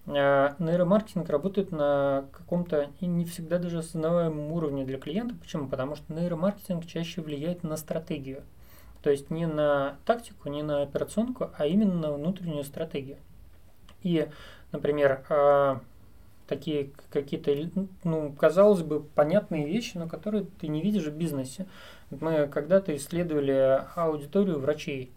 А, 0.06 0.54
нейромаркетинг 0.58 1.28
работает 1.28 1.72
на 1.72 2.26
каком-то 2.32 2.90
не 3.00 3.24
всегда 3.24 3.58
даже 3.58 3.78
осознаваемом 3.78 4.52
уровне 4.52 4.84
для 4.84 4.98
клиента. 4.98 5.34
Почему? 5.34 5.68
Потому 5.68 5.96
что 5.96 6.12
нейромаркетинг 6.12 6.86
чаще 6.86 7.22
влияет 7.22 7.62
на 7.62 7.76
стратегию. 7.76 8.42
То 9.02 9.10
есть 9.10 9.30
не 9.30 9.46
на 9.46 9.96
тактику, 10.04 10.48
не 10.48 10.62
на 10.62 10.82
операционку, 10.82 11.50
а 11.56 11.66
именно 11.66 11.94
на 11.94 12.12
внутреннюю 12.12 12.64
стратегию. 12.64 13.18
И, 14.02 14.28
например, 14.72 15.24
а, 15.28 15.80
такие 16.46 16.90
какие-то, 17.11 17.54
ну, 18.04 18.32
казалось 18.32 18.82
бы, 18.82 19.02
понятные 19.02 19.66
вещи, 19.66 19.96
но 19.96 20.09
которые 20.09 20.46
ты 20.61 20.68
не 20.68 20.82
видишь 20.82 21.06
в 21.06 21.16
бизнесе. 21.16 21.66
Мы 22.11 22.46
когда-то 22.48 22.94
исследовали 22.96 23.82
аудиторию 23.94 24.59
врачей. 24.59 25.11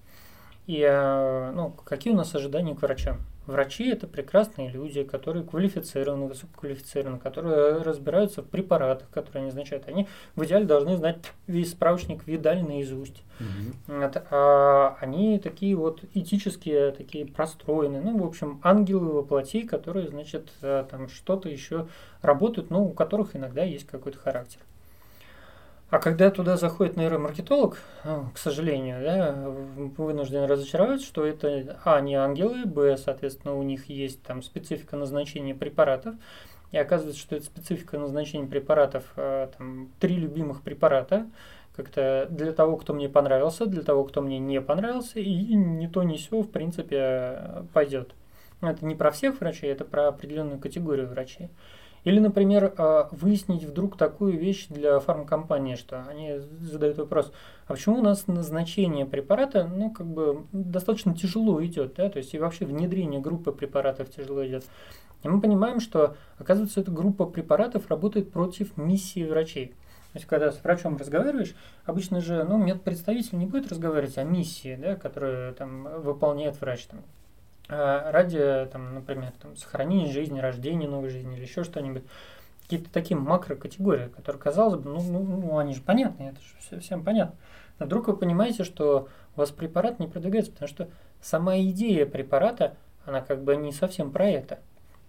И, 0.70 0.84
а, 0.88 1.52
ну, 1.52 1.72
какие 1.84 2.14
у 2.14 2.16
нас 2.16 2.36
ожидания 2.36 2.76
к 2.76 2.84
врачам? 2.84 3.18
Врачи– 3.48 3.90
это 3.92 4.06
прекрасные 4.06 4.70
люди, 4.70 5.02
которые 5.02 5.44
квалифицированы, 5.44 6.28
высококвалифицированы, 6.28 7.18
которые 7.18 7.78
разбираются 7.82 8.44
в 8.44 8.46
препаратах, 8.46 9.10
которые 9.10 9.40
они 9.40 9.46
назначают. 9.48 9.88
Они 9.88 10.08
в 10.36 10.44
идеале 10.44 10.66
должны 10.66 10.96
знать 10.96 11.18
весь 11.48 11.72
справочник 11.72 12.28
видаль 12.28 12.62
наизусть. 12.62 13.24
Угу. 13.40 13.98
Вот, 13.98 14.24
а 14.30 14.96
они 15.02 15.40
такие 15.40 15.76
вот 15.76 16.04
этические, 16.14 16.92
такие 16.92 17.26
простроенные. 17.26 18.04
Ну, 18.04 18.20
в 18.20 18.28
общем, 18.28 18.62
ангелы 18.64 19.12
воплоти, 19.12 19.64
которые, 19.64 20.10
значит, 20.10 20.52
э, 20.62 20.86
там 20.88 21.10
что-то 21.10 21.50
еще 21.50 21.88
работают, 22.22 22.70
но 22.70 22.84
у 22.84 22.92
которых 22.92 23.36
иногда 23.36 23.64
есть 23.64 23.88
какой-то 23.88 24.20
характер. 24.20 24.62
А 25.90 25.98
когда 25.98 26.30
туда 26.30 26.56
заходит 26.56 26.98
нейромаркетолог, 26.98 27.80
э, 28.04 28.24
к 28.34 28.38
сожалению, 28.38 29.02
да, 29.04 29.50
вынужден 29.98 30.44
разочаровать, 30.44 31.02
что 31.02 31.26
это, 31.26 31.80
а, 31.84 32.00
не 32.00 32.14
ангелы, 32.14 32.66
б, 32.66 32.96
соответственно, 32.98 33.56
у 33.56 33.64
них 33.64 33.90
есть 33.90 34.22
там 34.22 34.44
специфика 34.44 34.98
назначения 34.98 35.56
препаратов, 35.56 36.14
и 36.72 36.78
оказывается, 36.78 37.20
что 37.20 37.36
это 37.36 37.46
специфика 37.46 37.98
назначения 37.98 38.46
препаратов, 38.46 39.04
э, 39.16 39.48
там, 39.58 39.90
три 40.00 40.16
любимых 40.16 40.62
препарата, 40.62 41.26
как-то 41.76 42.28
для 42.30 42.54
того, 42.54 42.78
кто 42.78 42.94
мне 42.94 43.10
понравился, 43.10 43.66
для 43.66 43.82
того, 43.82 44.04
кто 44.04 44.22
мне 44.22 44.38
не 44.38 44.62
понравился, 44.62 45.20
и 45.20 45.56
не 45.56 45.88
то, 45.88 46.04
не 46.04 46.18
все, 46.18 46.42
в 46.42 46.52
принципе, 46.52 47.64
пойдет. 47.74 48.14
Это 48.62 48.86
не 48.86 48.94
про 48.94 49.10
всех 49.10 49.40
врачей, 49.40 49.72
это 49.72 49.86
про 49.86 50.10
определенную 50.10 50.60
категорию 50.60 51.08
врачей. 51.08 51.50
Или, 52.04 52.20
например, 52.20 52.74
а, 52.78 53.10
выяснить 53.12 53.64
вдруг 53.64 53.98
такую 53.98 54.38
вещь 54.38 54.68
для 54.70 55.00
фармкомпании, 55.00 55.76
что 55.76 56.06
они 56.08 56.40
задают 56.62 56.98
вопрос, 56.98 57.32
а 57.68 57.74
почему 57.74 58.00
у 58.00 58.02
нас 58.02 58.28
назначение 58.28 59.06
препарата, 59.06 59.66
ну, 59.68 59.92
как 59.92 60.08
бы 60.08 60.46
достаточно 60.52 61.14
тяжело 61.16 61.64
идет, 61.64 61.96
да, 61.96 62.10
то 62.10 62.18
есть 62.18 62.34
и 62.34 62.40
вообще 62.40 62.66
внедрение 62.66 63.20
группы 63.20 63.52
препаратов 63.52 64.10
тяжело 64.10 64.46
идет. 64.46 64.64
И 65.24 65.28
мы 65.28 65.42
понимаем, 65.42 65.80
что, 65.80 66.16
оказывается, 66.38 66.80
эта 66.80 66.92
группа 66.92 67.26
препаратов 67.26 67.90
работает 67.90 68.32
против 68.32 68.78
миссии 68.78 69.26
врачей. 69.26 69.76
То 70.14 70.18
есть, 70.18 70.26
когда 70.26 70.52
с 70.52 70.64
врачом 70.64 70.98
разговариваешь, 70.98 71.54
обычно 71.86 72.20
же, 72.22 72.44
ну, 72.44 72.58
медпредставитель 72.58 73.38
не 73.38 73.46
будет 73.46 73.70
разговаривать 73.70 74.18
о 74.18 74.24
миссии, 74.24 74.76
да, 74.82 74.96
которую 74.96 75.54
там 75.54 75.84
выполняет 76.02 76.60
врач, 76.60 76.86
там, 76.86 77.02
ради, 77.70 78.68
там, 78.72 78.96
например, 78.96 79.32
там, 79.42 79.56
сохранения 79.56 80.12
жизни, 80.12 80.40
рождения 80.40 80.88
новой 80.88 81.10
жизни 81.10 81.36
или 81.36 81.44
еще 81.44 81.64
что-нибудь. 81.64 82.04
Какие-то 82.64 82.92
такие 82.92 83.18
макрокатегории, 83.18 84.10
которые, 84.10 84.42
казалось 84.42 84.80
бы, 84.80 84.90
ну, 84.90 85.02
ну, 85.02 85.24
ну 85.24 85.58
они 85.58 85.74
же 85.74 85.82
понятны, 85.82 86.24
это 86.24 86.40
же 86.76 86.82
всем 86.82 87.04
понятно. 87.04 87.36
Но 87.80 87.86
вдруг 87.86 88.08
вы 88.08 88.18
понимаете, 88.18 88.64
что 88.64 89.08
у 89.36 89.40
вас 89.40 89.52
препарат 89.52 90.00
не 90.00 90.08
продвигается, 90.08 90.52
потому 90.52 90.68
что 90.68 90.90
сама 91.22 91.58
идея 91.60 92.06
препарата, 92.06 92.76
она 93.06 93.22
как 93.22 93.44
бы 93.44 93.56
не 93.56 93.72
совсем 93.72 94.12
про 94.12 94.28
это. 94.28 94.60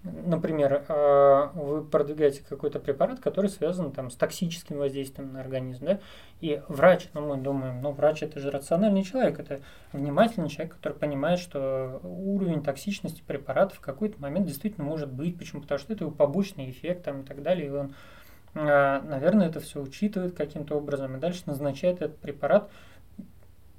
Например, 0.03 0.87
а, 0.89 1.53
вы 1.55 1.85
продвигаете 1.85 2.43
какой-то 2.49 2.81
препарат, 2.81 3.21
который 3.21 3.51
связан 3.51 3.93
там, 3.93 4.11
с 4.11 4.17
токсическим 4.17 4.79
воздействием 4.79 5.35
на 5.35 5.41
организм, 5.41 5.85
да? 5.85 6.01
и 6.41 6.63
врач, 6.69 7.09
ну 7.13 7.29
мы 7.29 7.37
думаем, 7.37 7.83
ну 7.83 7.93
врач 7.93 8.23
это 8.23 8.41
же 8.41 8.51
рациональный 8.51 9.03
человек, 9.03 9.39
это 9.39 9.61
внимательный 9.93 10.49
человек, 10.49 10.77
который 10.77 10.95
понимает, 10.95 11.39
что 11.39 12.01
уровень 12.03 12.63
токсичности 12.63 13.23
препарата 13.27 13.75
в 13.75 13.81
какой-то 13.81 14.19
момент 14.23 14.47
действительно 14.47 14.87
может 14.87 15.13
быть, 15.13 15.37
почему? 15.37 15.61
Потому 15.61 15.79
что 15.79 15.93
это 15.93 16.05
его 16.05 16.15
побочный 16.15 16.71
эффект 16.71 17.05
там, 17.05 17.21
и 17.21 17.25
так 17.25 17.43
далее, 17.43 17.67
и 17.67 17.71
он, 17.71 17.95
а, 18.55 19.03
наверное, 19.03 19.49
это 19.49 19.61
все 19.61 19.83
учитывает 19.83 20.35
каким-то 20.35 20.77
образом, 20.77 21.15
и 21.17 21.21
дальше 21.21 21.43
назначает 21.45 22.01
этот 22.01 22.17
препарат, 22.17 22.71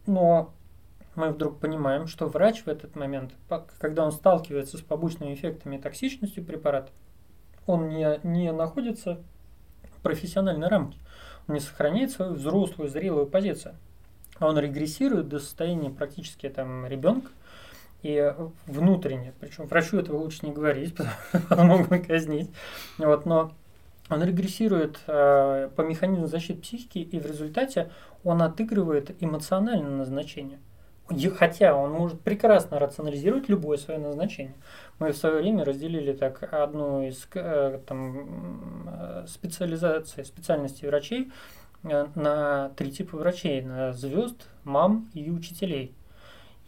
но 0.05 0.53
мы 1.15 1.31
вдруг 1.31 1.59
понимаем, 1.59 2.07
что 2.07 2.27
врач 2.27 2.63
в 2.63 2.67
этот 2.67 2.95
момент, 2.95 3.33
когда 3.79 4.05
он 4.05 4.11
сталкивается 4.11 4.77
с 4.77 4.81
побочными 4.81 5.33
эффектами 5.33 5.77
токсичностью 5.77 6.43
препарата, 6.43 6.91
он 7.65 7.89
не, 7.89 8.19
не 8.23 8.51
находится 8.51 9.19
в 9.97 10.01
профессиональной 10.01 10.67
рамке, 10.67 10.97
он 11.47 11.55
не 11.55 11.59
сохраняет 11.59 12.11
свою 12.11 12.33
взрослую, 12.33 12.89
зрелую 12.89 13.27
позицию. 13.27 13.75
Он 14.39 14.57
регрессирует 14.57 15.27
до 15.27 15.39
состояния 15.39 15.89
практически 15.91 16.49
там 16.49 16.87
ребенка, 16.87 17.29
и 18.01 18.33
внутренне, 18.65 19.33
причем 19.39 19.67
врачу 19.67 19.97
этого 19.97 20.17
лучше 20.17 20.45
не 20.45 20.53
говорить, 20.53 20.95
потому 21.31 21.75
что 21.75 21.89
могут 21.89 22.07
казнить, 22.07 22.49
вот, 22.97 23.25
но 23.25 23.51
он 24.09 24.23
регрессирует 24.23 24.99
э, 25.05 25.69
по 25.75 25.81
механизму 25.81 26.25
защиты 26.25 26.61
психики, 26.61 26.99
и 26.99 27.19
в 27.19 27.25
результате 27.25 27.91
он 28.23 28.41
отыгрывает 28.41 29.21
эмоциональное 29.21 29.97
назначение– 29.97 30.59
хотя 31.37 31.75
он 31.75 31.91
может 31.91 32.21
прекрасно 32.21 32.79
рационализировать 32.79 33.49
любое 33.49 33.77
свое 33.77 33.99
назначение. 33.99 34.55
Мы 34.99 35.11
в 35.11 35.17
свое 35.17 35.37
время 35.37 35.65
разделили 35.65 36.13
так 36.13 36.53
одну 36.53 37.03
из 37.03 37.27
э, 37.33 37.79
там, 37.85 38.87
э, 38.87 39.25
специализаций, 39.27 40.25
специальностей 40.25 40.87
врачей 40.87 41.31
э, 41.83 42.07
на 42.15 42.69
три 42.69 42.91
типа 42.91 43.17
врачей, 43.17 43.61
на 43.61 43.93
звезд, 43.93 44.47
мам 44.63 45.09
и 45.13 45.29
учителей. 45.29 45.95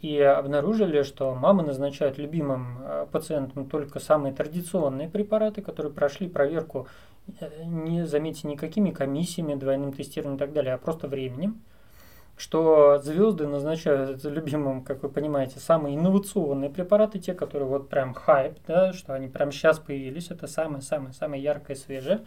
И 0.02 0.20
обнаружили, 0.20 1.04
что 1.04 1.34
мамы 1.34 1.64
назначают 1.64 2.18
любимым 2.18 3.08
пациентам 3.14 3.70
только 3.70 4.00
самые 4.00 4.34
традиционные 4.34 5.08
препараты, 5.08 5.62
которые 5.62 5.94
прошли 5.94 6.28
проверку, 6.28 6.88
не 7.64 8.06
заметьте, 8.06 8.50
никакими 8.50 8.92
комиссиями, 8.92 9.56
двойным 9.56 9.94
тестированием 9.94 10.36
и 10.36 10.40
так 10.40 10.52
далее, 10.52 10.74
а 10.74 10.78
просто 10.78 11.08
временем 11.08 11.62
что 12.44 13.00
звезды 13.02 13.48
назначают 13.48 14.22
любимым, 14.26 14.84
как 14.84 15.02
вы 15.02 15.08
понимаете, 15.08 15.60
самые 15.60 15.96
инновационные 15.96 16.70
препараты, 16.70 17.18
те, 17.18 17.34
которые 17.34 17.70
вот 17.70 17.88
прям 17.88 18.14
хайп, 18.14 18.58
да, 18.68 18.92
что 18.92 19.14
они 19.14 19.30
прям 19.30 19.54
сейчас 19.54 19.80
появились, 19.80 20.30
это 20.30 20.48
самое-самое-самое 20.48 21.42
яркое, 21.42 21.78
свежее. 21.78 22.26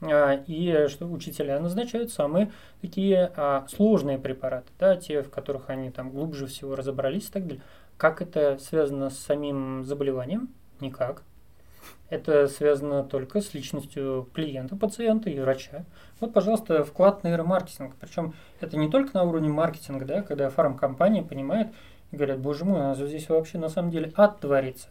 А, 0.00 0.42
и 0.46 0.88
что 0.88 1.06
учителя 1.06 1.60
назначают 1.60 2.10
самые 2.10 2.50
такие 2.80 3.30
а, 3.36 3.66
сложные 3.68 4.18
препараты, 4.18 4.68
да, 4.78 4.96
те, 4.96 5.22
в 5.22 5.28
которых 5.28 5.68
они 5.68 5.90
там 5.90 6.10
глубже 6.10 6.46
всего 6.46 6.74
разобрались 6.74 7.28
и 7.28 7.32
так 7.32 7.46
далее. 7.46 7.62
Как 7.98 8.22
это 8.22 8.56
связано 8.58 9.10
с 9.10 9.18
самим 9.18 9.84
заболеванием? 9.84 10.48
Никак. 10.80 11.24
Это 12.12 12.46
связано 12.46 13.04
только 13.04 13.40
с 13.40 13.54
личностью 13.54 14.28
клиента, 14.34 14.76
пациента 14.76 15.30
и 15.30 15.40
врача. 15.40 15.86
Вот, 16.20 16.34
пожалуйста, 16.34 16.84
вклад 16.84 17.24
нейромаркетинг. 17.24 17.94
Причем 17.98 18.34
это 18.60 18.76
не 18.76 18.90
только 18.90 19.16
на 19.16 19.24
уровне 19.24 19.48
маркетинга, 19.48 20.04
да, 20.04 20.20
когда 20.20 20.50
фармкомпания 20.50 21.22
понимает 21.22 21.68
и 22.10 22.16
говорят, 22.16 22.38
боже 22.38 22.66
мой, 22.66 22.80
у 22.80 22.82
нас 22.82 22.98
здесь 22.98 23.30
вообще 23.30 23.56
на 23.56 23.70
самом 23.70 23.90
деле 23.90 24.12
ад 24.14 24.40
творится. 24.40 24.88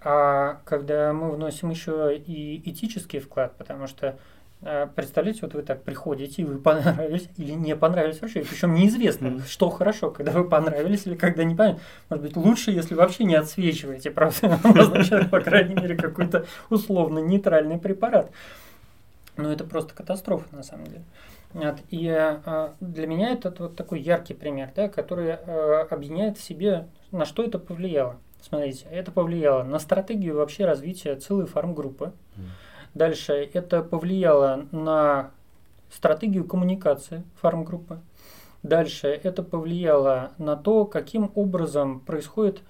А 0.00 0.62
когда 0.64 1.12
мы 1.12 1.32
вносим 1.32 1.68
еще 1.68 2.16
и 2.16 2.62
этический 2.64 3.18
вклад, 3.18 3.54
потому 3.58 3.86
что 3.86 4.18
представляете, 4.60 5.40
вот 5.42 5.54
вы 5.54 5.62
так 5.62 5.84
приходите, 5.84 6.42
и 6.42 6.44
вы 6.44 6.58
понравились 6.58 7.28
или 7.36 7.52
не 7.52 7.76
понравились 7.76 8.20
врачу. 8.20 8.40
Причем 8.40 8.74
неизвестно, 8.74 9.40
что 9.46 9.70
хорошо, 9.70 10.10
когда 10.10 10.32
вы 10.32 10.48
понравились 10.48 11.06
или 11.06 11.14
когда 11.14 11.44
не 11.44 11.54
понравились. 11.54 11.82
Может 12.10 12.24
быть, 12.24 12.36
лучше, 12.36 12.72
если 12.72 12.94
вообще 12.94 13.24
не 13.24 13.36
отсвечиваете, 13.36 14.10
правда, 14.10 14.58
назначают, 14.74 15.30
по 15.30 15.40
крайней 15.40 15.74
мере, 15.74 15.96
какой-то 15.96 16.46
условно 16.70 17.20
нейтральный 17.20 17.78
препарат. 17.78 18.30
Но 19.36 19.52
это 19.52 19.64
просто 19.64 19.94
катастрофа, 19.94 20.44
на 20.54 20.64
самом 20.64 20.86
деле. 20.86 21.04
Вот. 21.52 21.76
И 21.90 22.08
а, 22.08 22.74
для 22.80 23.06
меня 23.06 23.30
это 23.30 23.54
вот 23.56 23.76
такой 23.76 24.00
яркий 24.00 24.34
пример, 24.34 24.70
да, 24.74 24.88
который 24.88 25.34
а, 25.34 25.86
объединяет 25.88 26.36
в 26.36 26.42
себе, 26.42 26.88
на 27.12 27.24
что 27.24 27.44
это 27.44 27.60
повлияло. 27.60 28.16
Смотрите, 28.42 28.86
это 28.90 29.12
повлияло 29.12 29.62
на 29.62 29.78
стратегию 29.78 30.36
вообще 30.36 30.64
развития 30.64 31.14
целой 31.14 31.46
фармгруппы. 31.46 32.12
Mm 32.36 32.42
Дальше 32.94 33.48
это 33.52 33.82
повлияло 33.82 34.66
на 34.72 35.30
стратегию 35.90 36.44
коммуникации 36.44 37.22
фармгруппы. 37.40 37.98
Дальше 38.62 39.08
это 39.08 39.42
повлияло 39.42 40.32
на 40.38 40.56
то, 40.56 40.84
каким 40.84 41.30
образом 41.34 42.00
происходит 42.00 42.60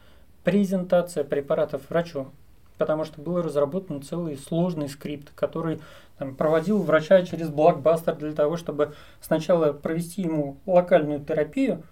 презентация 0.44 1.24
препаратов 1.24 1.82
врачу. 1.88 2.28
Потому 2.76 3.04
что 3.04 3.20
был 3.20 3.42
разработан 3.42 4.02
целый 4.02 4.36
сложный 4.36 4.88
скрипт, 4.88 5.32
который 5.34 5.80
там, 6.18 6.36
проводил 6.36 6.80
врача 6.80 7.22
через 7.22 7.48
блокбастер 7.48 8.14
для 8.14 8.32
того, 8.32 8.56
чтобы 8.56 8.94
сначала 9.20 9.72
провести 9.72 10.22
ему 10.22 10.58
локальную 10.64 11.20
терапию, 11.20 11.82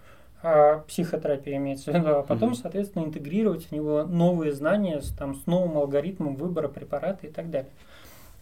а 0.41 0.79
психотерапия 0.87 1.57
имеется 1.57 1.91
в 1.91 1.95
виду, 1.95 2.09
а 2.09 2.23
потом, 2.23 2.55
соответственно, 2.55 3.03
интегрировать 3.03 3.65
в 3.65 3.71
него 3.71 4.03
новые 4.03 4.53
знания 4.53 5.01
с, 5.01 5.09
там, 5.09 5.35
с 5.35 5.45
новым 5.45 5.77
алгоритмом 5.77 6.35
выбора 6.35 6.67
препарата 6.67 7.27
и 7.27 7.31
так 7.31 7.49
далее. 7.49 7.71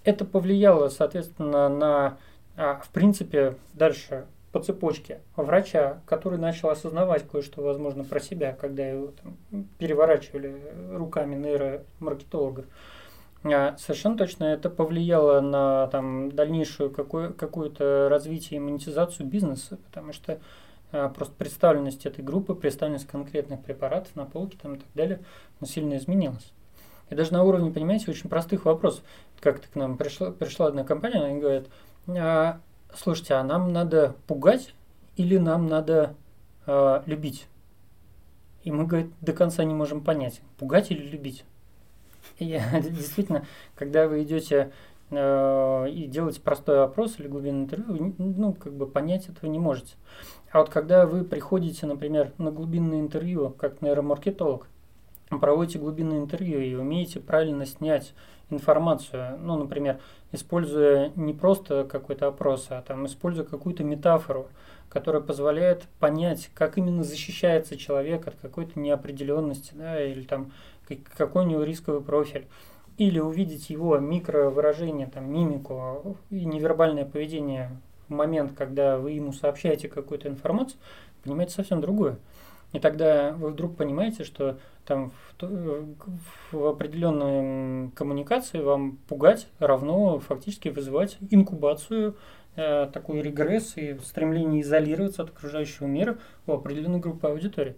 Это 0.05 0.23
повлияло, 0.23 0.89
соответственно, 0.89 1.67
на, 1.67 2.17
а, 2.55 2.79
в 2.83 2.89
принципе, 2.89 3.57
дальше 3.73 4.25
по 4.51 4.61
цепочке 4.61 5.19
врача, 5.35 5.99
который 6.05 6.39
начал 6.39 6.69
осознавать 6.69 7.27
кое-что, 7.27 7.61
возможно, 7.61 8.05
про 8.05 8.19
себя, 8.21 8.53
когда 8.53 8.87
его 8.87 9.11
там, 9.21 9.67
переворачивали 9.79 10.55
руками 10.93 11.35
нейромаркетолога. 11.35 12.65
А, 13.43 13.75
совершенно 13.77 14.15
точно 14.15 14.45
это 14.45 14.69
повлияло 14.69 15.41
на 15.41 15.87
там, 15.87 16.31
дальнейшую 16.31 16.91
какое, 16.91 17.31
какое-то 17.31 18.07
развитие 18.09 18.57
и 18.57 18.61
монетизацию 18.61 19.27
бизнеса, 19.27 19.77
потому 19.85 20.13
что 20.13 20.39
а, 20.91 21.09
просто 21.09 21.33
представленность 21.35 22.05
этой 22.05 22.23
группы, 22.23 22.53
представленность 22.55 23.07
конкретных 23.07 23.61
препаратов 23.63 24.15
на 24.15 24.25
полке 24.25 24.57
там, 24.61 24.75
и 24.75 24.77
так 24.77 24.87
далее 24.93 25.19
ну, 25.59 25.67
сильно 25.67 25.97
изменилась. 25.97 26.53
И 27.09 27.15
даже 27.15 27.33
на 27.33 27.43
уровне, 27.43 27.71
понимаете, 27.71 28.09
очень 28.09 28.29
простых 28.29 28.65
вопросов. 28.65 29.03
Как-то 29.39 29.67
к 29.67 29.75
нам 29.75 29.97
пришла, 29.97 30.31
пришла 30.31 30.67
одна 30.67 30.83
компания, 30.83 31.37
и 31.37 31.39
говорит, 31.39 31.67
а, 32.07 32.59
слушайте, 32.93 33.35
а 33.35 33.43
нам 33.43 33.71
надо 33.73 34.15
пугать 34.27 34.73
или 35.15 35.37
нам 35.37 35.67
надо 35.67 36.15
э, 36.65 37.01
любить? 37.05 37.47
И 38.63 38.71
мы, 38.71 38.85
говорит, 38.85 39.11
до 39.21 39.33
конца 39.33 39.63
не 39.63 39.73
можем 39.73 40.03
понять, 40.03 40.41
пугать 40.57 40.89
или 40.91 41.07
любить. 41.07 41.45
И 42.39 42.59
действительно, 42.73 43.45
когда 43.75 44.07
вы 44.07 44.23
идете 44.23 44.71
э, 45.11 45.89
и 45.89 46.07
делаете 46.07 46.41
простой 46.41 46.83
опрос 46.83 47.19
или 47.19 47.27
глубинное 47.27 47.65
интервью, 47.65 47.95
вы, 47.95 48.13
ну, 48.17 48.53
как 48.53 48.73
бы 48.73 48.87
понять 48.87 49.29
этого 49.29 49.49
не 49.49 49.59
можете. 49.59 49.93
А 50.51 50.59
вот 50.59 50.69
когда 50.69 51.05
вы 51.05 51.23
приходите, 51.23 51.85
например, 51.85 52.31
на 52.37 52.51
глубинное 52.51 52.99
интервью, 52.99 53.51
как 53.51 53.81
нейромаркетолог, 53.81 54.67
проводите 55.29 55.79
глубинное 55.79 56.19
интервью 56.19 56.59
и 56.59 56.75
умеете 56.75 57.19
правильно 57.19 57.65
снять 57.65 58.13
информацию, 58.49 59.37
ну, 59.41 59.57
например, 59.57 59.99
используя 60.31 61.11
не 61.15 61.33
просто 61.33 61.83
какой-то 61.83 62.27
опрос, 62.27 62.67
а 62.69 62.81
там 62.81 63.05
используя 63.05 63.45
какую-то 63.45 63.83
метафору, 63.83 64.47
которая 64.89 65.21
позволяет 65.21 65.87
понять, 65.99 66.49
как 66.53 66.77
именно 66.77 67.03
защищается 67.03 67.75
человек 67.75 68.27
от 68.27 68.35
какой-то 68.35 68.79
неопределенности, 68.79 69.73
да, 69.73 70.01
или 70.03 70.23
там 70.23 70.51
какой 71.17 71.45
у 71.45 71.47
него 71.47 71.63
рисковый 71.63 72.01
профиль, 72.01 72.45
или 72.97 73.19
увидеть 73.19 73.69
его 73.69 73.97
микровыражение, 73.97 75.07
там, 75.07 75.31
мимику 75.31 76.17
и 76.29 76.45
невербальное 76.45 77.05
поведение 77.05 77.71
в 78.07 78.13
момент, 78.13 78.53
когда 78.55 78.97
вы 78.97 79.11
ему 79.13 79.33
сообщаете 79.33 79.87
какую-то 79.87 80.29
информацию, 80.29 80.77
понимаете 81.23 81.53
совсем 81.53 81.81
другое. 81.81 82.17
И 82.75 82.79
тогда 82.79 83.31
вы 83.31 83.51
вдруг 83.51 83.77
понимаете, 83.77 84.25
что 84.25 84.57
там 84.85 85.13
в, 85.39 85.95
в 86.51 86.65
определенной 86.65 87.89
коммуникации 87.91 88.59
вам 88.59 88.97
пугать 89.07 89.47
равно 89.59 90.19
фактически 90.19 90.67
вызывать 90.67 91.17
инкубацию, 91.29 92.17
э, 92.57 92.89
такой 92.91 93.21
регресс 93.21 93.77
и 93.77 93.97
стремление 93.99 94.61
изолироваться 94.61 95.23
от 95.23 95.29
окружающего 95.29 95.85
мира 95.85 96.17
у 96.47 96.51
определенной 96.51 96.99
группы 96.99 97.29
аудитории. 97.29 97.77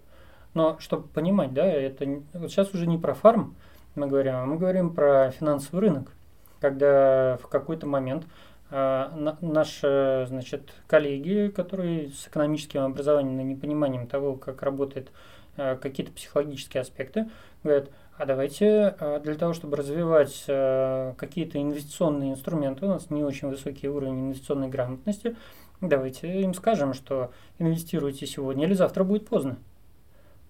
Но 0.55 0.79
чтобы 0.79 1.07
понимать, 1.09 1.53
да, 1.53 1.67
это 1.67 2.23
вот 2.33 2.49
сейчас 2.49 2.73
уже 2.73 2.87
не 2.87 2.97
про 2.97 3.13
фарм 3.13 3.55
мы 3.93 4.07
говорим, 4.07 4.33
а 4.33 4.45
мы 4.47 4.57
говорим 4.57 4.95
про 4.95 5.29
финансовый 5.29 5.81
рынок, 5.81 6.11
когда 6.59 7.37
в 7.37 7.47
какой-то 7.49 7.85
момент 7.85 8.25
наши 8.69 10.25
значит, 10.27 10.73
коллеги, 10.87 11.51
которые 11.55 12.09
с 12.09 12.27
экономическим 12.27 12.81
образованием 12.81 13.39
и 13.39 13.43
непониманием 13.43 14.07
того, 14.07 14.35
как 14.35 14.61
работает 14.61 15.09
Э, 15.57 15.75
какие-то 15.75 16.13
психологические 16.13 16.81
аспекты, 16.81 17.29
говорят, 17.63 17.89
а 18.15 18.27
давайте 18.27 18.95
э, 18.99 19.19
для 19.23 19.33
того, 19.33 19.53
чтобы 19.53 19.75
развивать 19.75 20.43
какие-то 20.45 21.59
инвестиционные 21.59 22.31
инструменты, 22.33 22.85
у 22.85 22.89
нас 22.89 23.09
не 23.09 23.23
очень 23.23 23.47
высокий 23.47 23.89
уровень 23.89 24.27
инвестиционной 24.27 24.67
грамотности, 24.67 25.35
давайте 25.81 26.41
им 26.41 26.53
скажем, 26.53 26.93
что 26.93 27.31
инвестируйте 27.57 28.27
сегодня 28.27 28.65
или 28.65 28.73
завтра 28.75 29.03
будет 29.03 29.27
поздно. 29.27 29.57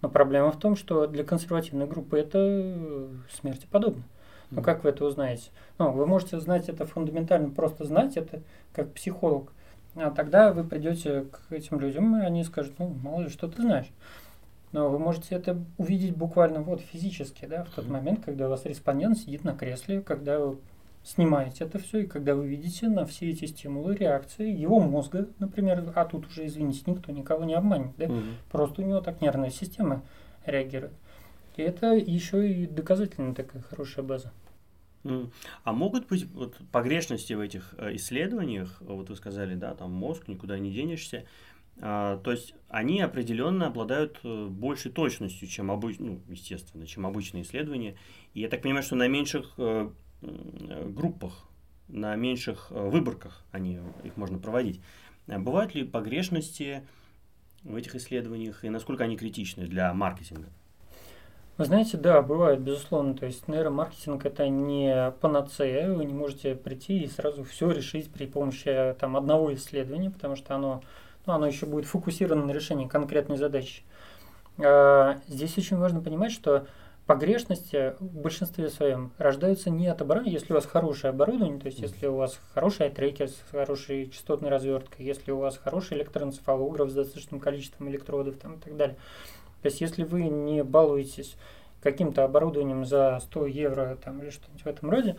Но 0.02 0.10
проблема 0.10 0.52
в 0.52 0.60
том, 0.60 0.76
что 0.76 1.08
для 1.08 1.24
консервативной 1.24 1.88
группы 1.88 2.20
это 2.20 3.08
смерти 3.32 3.66
подобно. 3.72 4.04
Но 4.52 4.62
как 4.62 4.84
вы 4.84 4.92
это 4.92 5.06
узнаете? 5.06 5.50
Ну, 5.78 5.92
вы 5.92 6.06
можете 6.06 6.40
знать 6.40 6.70
это 6.70 6.86
фундаментально, 6.86 7.50
просто 7.50 7.84
знать 7.84 8.18
это 8.18 8.42
как 8.74 8.94
психолог. 8.94 9.52
А 9.96 10.12
тогда 10.12 10.54
вы 10.54 10.64
придете 10.64 11.26
к 11.32 11.52
этим 11.52 11.80
людям, 11.80 12.16
и 12.22 12.24
они 12.24 12.44
скажут, 12.44 12.80
ну, 12.80 12.96
мало 13.04 13.22
ли, 13.22 13.30
что 13.30 13.48
ты 13.48 13.62
знаешь. 13.62 13.88
Но 14.72 14.90
вы 14.90 15.00
можете 15.00 15.36
это 15.36 15.58
увидеть 15.78 16.16
буквально 16.16 16.62
вот 16.62 16.82
физически, 16.82 17.46
да, 17.46 17.64
в 17.64 17.70
тот 17.70 17.88
момент, 17.88 18.24
когда 18.24 18.48
у 18.48 18.50
вас 18.50 18.66
респондент 18.66 19.18
сидит 19.18 19.44
на 19.44 19.54
кресле, 19.54 20.02
когда 20.02 20.40
вы 20.40 20.58
снимаете 21.04 21.64
это 21.64 21.80
все, 21.80 22.00
и 22.00 22.06
когда 22.06 22.36
вы 22.36 22.48
видите 22.48 22.90
на 22.90 23.06
все 23.06 23.30
эти 23.30 23.46
стимулы 23.46 23.96
реакции 23.96 24.52
его 24.52 24.80
мозга, 24.80 25.28
например, 25.40 25.92
а 25.96 26.04
тут 26.06 26.28
уже, 26.28 26.46
извините, 26.46 26.84
никто 26.86 27.12
никого 27.14 27.46
не 27.46 27.54
обманет, 27.54 27.94
да, 27.98 28.06
угу. 28.06 28.22
просто 28.52 28.82
у 28.82 28.86
него 28.86 29.00
так 29.00 29.22
нервная 29.22 29.50
система 29.50 30.04
реагирует. 30.46 30.94
И 31.58 31.62
это 31.62 31.96
еще 31.96 32.50
и 32.50 32.66
доказательная 32.66 33.34
такая 33.34 33.62
хорошая 33.62 34.06
база. 34.06 34.32
А 35.64 35.72
могут 35.72 36.08
быть 36.08 36.26
вот 36.34 36.58
погрешности 36.72 37.34
в 37.34 37.40
этих 37.40 37.76
э, 37.78 37.96
исследованиях, 37.96 38.82
вот 38.82 39.10
вы 39.10 39.16
сказали, 39.16 39.56
да, 39.56 39.74
там 39.74 39.92
мозг, 39.92 40.28
никуда 40.28 40.60
не 40.60 40.72
денешься, 40.72 41.26
а, 41.80 42.18
то 42.18 42.32
есть 42.32 42.56
они 42.70 43.02
определенно 43.02 43.68
обладают 43.68 44.20
э, 44.24 44.48
большей 44.48 44.92
точностью, 44.92 45.48
чем 45.48 45.70
обычно, 45.70 46.06
ну, 46.06 46.22
естественно, 46.28 46.88
чем 46.88 47.06
обычные 47.06 47.44
исследования. 47.44 47.96
И 48.34 48.42
я 48.42 48.50
так 48.50 48.64
понимаю, 48.64 48.84
что 48.84 48.96
на 48.96 49.08
меньших 49.08 49.54
э, 49.58 49.90
группах, 50.22 51.48
на 51.88 52.16
меньших 52.16 52.68
э, 52.72 52.90
выборках 52.90 53.46
они, 53.52 53.80
их 54.04 54.18
можно 54.18 54.40
проводить. 54.40 54.82
А 55.28 55.38
бывают 55.40 55.76
ли 55.76 55.84
погрешности 55.84 56.86
в 57.64 57.76
этих 57.76 57.96
исследованиях 57.96 58.66
и 58.66 58.70
насколько 58.70 59.04
они 59.04 59.16
критичны 59.16 59.68
для 59.68 59.94
маркетинга? 59.94 60.50
Вы 61.58 61.66
знаете, 61.66 61.98
да, 61.98 62.22
бывает, 62.22 62.60
безусловно. 62.60 63.16
То 63.16 63.26
есть 63.26 63.48
нейромаркетинг 63.48 64.26
это 64.26 64.48
не 64.48 65.12
панацея, 65.22 65.92
вы 65.92 66.06
не 66.06 66.14
можете 66.14 66.56
прийти 66.56 67.00
и 67.00 67.08
сразу 67.08 67.44
все 67.44 67.72
решить 67.72 68.12
при 68.12 68.26
помощи 68.28 68.96
там, 69.00 69.18
одного 69.18 69.54
исследования, 69.54 70.12
потому 70.12 70.36
что 70.36 70.56
оно 70.56 70.82
но 71.28 71.36
оно 71.36 71.46
еще 71.46 71.68
будет 71.68 71.86
фокусировано 71.86 72.46
на 72.46 72.52
решении 72.52 72.88
конкретной 72.88 73.38
задачи. 73.38 73.84
А, 74.58 75.20
здесь 75.28 75.58
очень 75.58 75.78
важно 75.78 76.02
понимать, 76.02 76.32
что 76.32 76.66
погрешности 77.06 77.94
в 78.00 78.22
большинстве 78.22 78.70
своем 78.70 79.12
рождаются 79.18 79.70
не 79.70 79.88
от 79.88 80.02
оборудования, 80.02 80.34
если 80.34 80.54
у 80.54 80.56
вас 80.56 80.66
хорошее 80.66 81.12
оборудование, 81.12 81.60
то 81.60 81.68
есть 81.68 81.80
если 81.80 82.08
у 82.08 82.16
вас 82.16 82.40
хороший 82.54 82.90
трекер 82.90 83.28
с 83.28 83.44
хорошей 83.52 84.10
частотной 84.10 84.50
разверткой, 84.50 85.06
если 85.06 85.32
у 85.32 85.38
вас 85.38 85.58
хороший 85.58 85.98
электроэнцефалограф 85.98 86.90
с 86.90 86.94
достаточным 86.94 87.40
количеством 87.40 87.90
электродов 87.90 88.38
там, 88.38 88.56
и 88.56 88.60
так 88.60 88.76
далее. 88.76 88.98
То 89.62 89.68
есть 89.68 89.82
если 89.82 90.04
вы 90.04 90.24
не 90.24 90.64
балуетесь 90.64 91.36
каким-то 91.82 92.24
оборудованием 92.24 92.86
за 92.86 93.20
100 93.22 93.48
евро 93.48 93.98
там, 94.04 94.22
или 94.22 94.30
что-нибудь 94.30 94.64
в 94.64 94.68
этом 94.68 94.90
роде, 94.90 95.16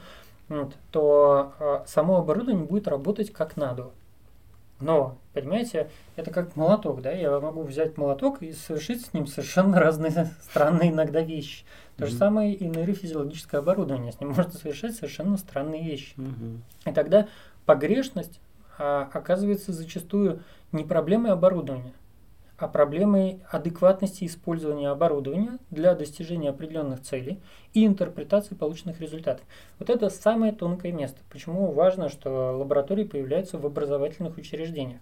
вот, 0.48 0.74
то 0.90 1.52
э, 1.58 1.80
само 1.86 2.18
оборудование 2.18 2.64
будет 2.64 2.88
работать 2.88 3.32
как 3.32 3.56
надо. 3.56 3.90
Но, 4.80 5.18
понимаете, 5.32 5.90
это 6.14 6.30
как 6.30 6.54
молоток, 6.54 7.02
да? 7.02 7.10
Я 7.10 7.38
могу 7.40 7.62
взять 7.62 7.96
молоток 7.96 8.42
и 8.42 8.52
совершить 8.52 9.04
с 9.04 9.12
ним 9.12 9.26
совершенно 9.26 9.80
разные 9.80 10.30
странные 10.42 10.90
иногда 10.90 11.20
вещи. 11.20 11.64
То 11.96 12.04
mm-hmm. 12.04 12.06
же 12.06 12.14
самое 12.14 12.54
и 12.54 12.66
нейрофизиологическое 12.66 13.60
оборудование. 13.60 14.12
С 14.12 14.20
ним 14.20 14.30
можно 14.30 14.52
совершать 14.52 14.94
совершенно 14.94 15.36
странные 15.36 15.82
вещи. 15.82 16.14
Mm-hmm. 16.16 16.90
И 16.90 16.92
тогда 16.92 17.26
погрешность 17.66 18.40
а, 18.78 19.08
оказывается 19.12 19.72
зачастую 19.72 20.40
не 20.70 20.84
проблемой 20.84 21.32
оборудования, 21.32 21.92
а 22.58 22.66
проблемой 22.66 23.40
адекватности 23.50 24.24
использования 24.24 24.88
оборудования 24.88 25.58
для 25.70 25.94
достижения 25.94 26.50
определенных 26.50 27.02
целей 27.02 27.40
и 27.72 27.86
интерпретации 27.86 28.56
полученных 28.56 29.00
результатов. 29.00 29.46
Вот 29.78 29.90
это 29.90 30.10
самое 30.10 30.52
тонкое 30.52 30.90
место. 30.90 31.20
Почему 31.30 31.70
важно, 31.70 32.08
что 32.08 32.56
лаборатории 32.58 33.04
появляются 33.04 33.58
в 33.58 33.66
образовательных 33.66 34.36
учреждениях. 34.36 35.00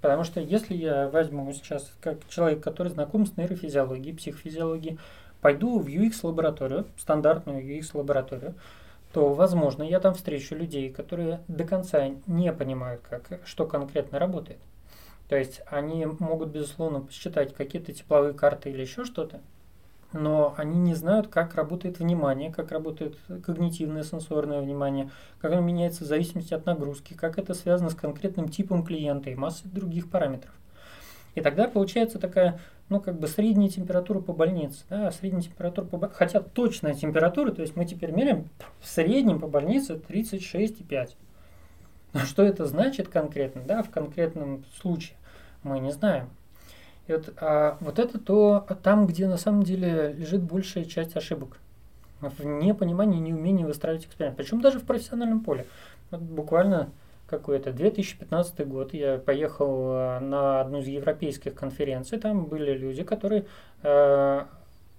Потому 0.00 0.22
что 0.22 0.40
если 0.40 0.74
я 0.74 1.08
возьму 1.08 1.52
сейчас, 1.52 1.92
как 2.00 2.18
человек, 2.28 2.62
который 2.62 2.88
знаком 2.88 3.26
с 3.26 3.36
нейрофизиологией, 3.36 4.16
психофизиологией, 4.16 4.98
пойду 5.40 5.80
в 5.80 5.88
UX-лабораторию, 5.88 6.86
стандартную 6.96 7.64
UX-лабораторию, 7.64 8.54
то, 9.12 9.32
возможно, 9.32 9.82
я 9.82 9.98
там 9.98 10.14
встречу 10.14 10.54
людей, 10.54 10.90
которые 10.90 11.40
до 11.48 11.64
конца 11.64 12.10
не 12.26 12.52
понимают, 12.52 13.00
как, 13.08 13.40
что 13.44 13.66
конкретно 13.66 14.18
работает. 14.18 14.58
То 15.28 15.36
есть 15.36 15.60
они 15.66 16.06
могут, 16.06 16.50
безусловно, 16.50 17.00
посчитать 17.00 17.54
какие-то 17.54 17.92
тепловые 17.92 18.32
карты 18.32 18.70
или 18.70 18.80
еще 18.80 19.04
что-то, 19.04 19.40
но 20.12 20.54
они 20.56 20.78
не 20.78 20.94
знают, 20.94 21.26
как 21.28 21.54
работает 21.54 21.98
внимание, 21.98 22.52
как 22.52 22.70
работает 22.70 23.18
когнитивное 23.44 24.04
сенсорное 24.04 24.60
внимание, 24.60 25.10
как 25.40 25.52
оно 25.52 25.62
меняется 25.62 26.04
в 26.04 26.06
зависимости 26.06 26.54
от 26.54 26.64
нагрузки, 26.64 27.14
как 27.14 27.38
это 27.38 27.54
связано 27.54 27.90
с 27.90 27.94
конкретным 27.94 28.48
типом 28.48 28.84
клиента 28.84 29.30
и 29.30 29.34
массой 29.34 29.68
других 29.68 30.08
параметров. 30.08 30.52
И 31.34 31.40
тогда 31.42 31.68
получается 31.68 32.18
такая, 32.18 32.60
ну, 32.88 33.00
как 33.00 33.18
бы 33.18 33.26
средняя 33.26 33.68
температура 33.68 34.20
по 34.20 34.32
больнице, 34.32 34.84
да, 34.88 35.10
средняя 35.10 35.42
температура 35.42 35.84
по 35.84 35.98
больнице, 35.98 36.18
хотя 36.18 36.40
точная 36.40 36.94
температура, 36.94 37.52
то 37.52 37.62
есть 37.62 37.76
мы 37.76 37.84
теперь 37.84 38.12
меряем 38.12 38.48
в 38.80 38.86
среднем 38.86 39.38
по 39.38 39.48
больнице 39.48 40.00
36,5. 40.08 41.10
Но 42.16 42.24
что 42.24 42.42
это 42.42 42.64
значит 42.66 43.08
конкретно, 43.08 43.62
да, 43.62 43.82
в 43.82 43.90
конкретном 43.90 44.64
случае, 44.80 45.16
мы 45.62 45.78
не 45.80 45.92
знаем. 45.92 46.30
И 47.06 47.12
вот, 47.12 47.32
а 47.36 47.76
вот 47.80 47.98
это 47.98 48.18
то, 48.18 48.66
там, 48.82 49.06
где 49.06 49.28
на 49.28 49.36
самом 49.36 49.62
деле 49.62 50.12
лежит 50.12 50.42
большая 50.42 50.84
часть 50.84 51.16
ошибок. 51.16 51.58
В 52.20 52.44
непонимании, 52.44 53.20
неумении 53.20 53.64
выстраивать 53.64 54.06
эксперимент. 54.06 54.38
Причем 54.38 54.60
даже 54.60 54.78
в 54.78 54.84
профессиональном 54.84 55.40
поле. 55.40 55.66
Вот 56.10 56.20
буквально 56.20 56.90
какой-то 57.26 57.72
2015 57.72 58.66
год 58.66 58.94
я 58.94 59.18
поехал 59.18 59.90
э, 59.90 60.20
на 60.20 60.60
одну 60.62 60.78
из 60.78 60.86
европейских 60.86 61.54
конференций. 61.54 62.18
Там 62.18 62.46
были 62.46 62.72
люди, 62.72 63.02
которые 63.02 63.44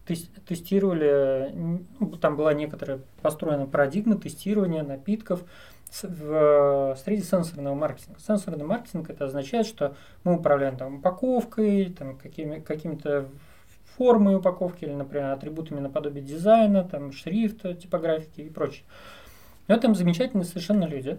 тестировали, 0.07 1.51
ну, 1.99 2.15
там 2.21 2.37
была 2.37 2.53
некоторая 2.53 3.01
построена 3.21 3.65
парадигма 3.65 4.17
тестирования 4.17 4.83
напитков 4.83 5.43
в 6.03 6.97
среде 7.03 7.23
сенсорного 7.23 7.75
маркетинга. 7.75 8.19
Сенсорный 8.19 8.65
маркетинг 8.65 9.09
это 9.09 9.25
означает, 9.25 9.65
что 9.65 9.95
мы 10.23 10.35
управляем 10.35 10.77
там 10.77 10.95
упаковкой, 10.95 11.93
там, 11.97 12.17
какими, 12.17 12.59
какими-то 12.59 13.27
формой 13.97 14.35
упаковки 14.35 14.85
или, 14.85 14.93
например, 14.93 15.31
атрибутами 15.31 15.79
наподобие 15.79 16.23
дизайна, 16.23 16.83
там, 16.83 17.11
шрифта, 17.11 17.73
типографики 17.73 18.41
и 18.41 18.49
прочее. 18.49 18.83
Но 19.67 19.77
там 19.77 19.95
замечательные 19.95 20.45
совершенно 20.45 20.85
люди, 20.85 21.17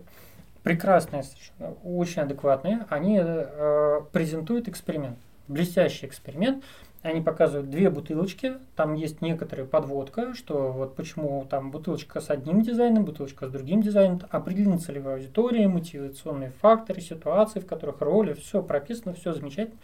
прекрасные 0.62 1.22
совершенно, 1.22 1.72
очень 1.84 2.22
адекватные. 2.22 2.86
Они 2.88 3.18
э, 3.20 4.00
презентуют 4.12 4.68
эксперимент, 4.68 5.18
блестящий 5.48 6.06
эксперимент– 6.06 6.64
они 7.02 7.20
показывают 7.20 7.70
две 7.70 7.90
бутылочки, 7.90 8.54
там 8.74 8.94
есть 8.94 9.22
некоторая 9.22 9.66
подводка, 9.66 10.34
что 10.34 10.72
вот 10.72 10.96
почему 10.96 11.46
там 11.48 11.70
бутылочка 11.70 12.20
с 12.20 12.28
одним 12.30 12.62
дизайном, 12.62 13.04
бутылочка 13.04 13.46
с 13.46 13.50
другим 13.50 13.82
дизайном, 13.82 14.20
определена 14.30 14.78
целевая 14.78 15.16
аудитория, 15.16 15.68
мотивационные 15.68 16.50
факторы, 16.60 17.00
ситуации, 17.00 17.60
в 17.60 17.66
которых 17.66 18.00
роли, 18.00 18.32
все 18.34 18.62
прописано, 18.62 19.14
все 19.14 19.32
замечательно. 19.32 19.78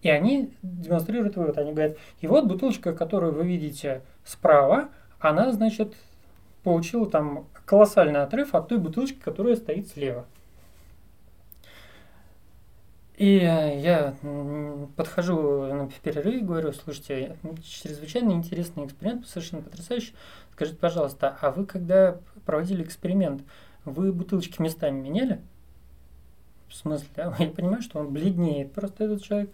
И 0.00 0.08
они 0.08 0.50
демонстрируют 0.62 1.36
вывод, 1.36 1.58
они 1.58 1.72
говорят, 1.72 1.96
и 2.20 2.26
вот 2.26 2.46
бутылочка, 2.46 2.94
которую 2.94 3.34
вы 3.34 3.46
видите 3.46 4.02
справа, 4.24 4.88
она, 5.18 5.52
значит, 5.52 5.94
получила 6.62 7.10
там 7.10 7.46
колоссальный 7.66 8.22
отрыв 8.22 8.54
от 8.54 8.68
той 8.68 8.78
бутылочки, 8.78 9.18
которая 9.18 9.56
стоит 9.56 9.88
слева. 9.88 10.24
И 13.18 13.34
я 13.34 14.14
подхожу 14.94 15.66
на 15.74 15.90
перерыв 16.04 16.34
и 16.36 16.44
говорю, 16.44 16.72
слушайте, 16.72 17.36
чрезвычайно 17.64 18.30
интересный 18.30 18.86
эксперимент, 18.86 19.26
совершенно 19.26 19.60
потрясающий. 19.60 20.14
Скажите, 20.52 20.78
пожалуйста, 20.78 21.36
а 21.40 21.50
вы 21.50 21.66
когда 21.66 22.20
проводили 22.46 22.84
эксперимент, 22.84 23.42
вы 23.84 24.12
бутылочки 24.12 24.62
местами 24.62 25.00
меняли? 25.00 25.40
В 26.68 26.74
смысле? 26.76 27.08
А 27.16 27.34
я 27.42 27.50
понимаю, 27.50 27.82
что 27.82 27.98
он 27.98 28.12
бледнеет 28.12 28.72
просто 28.72 29.04
этот 29.04 29.24
человек. 29.24 29.50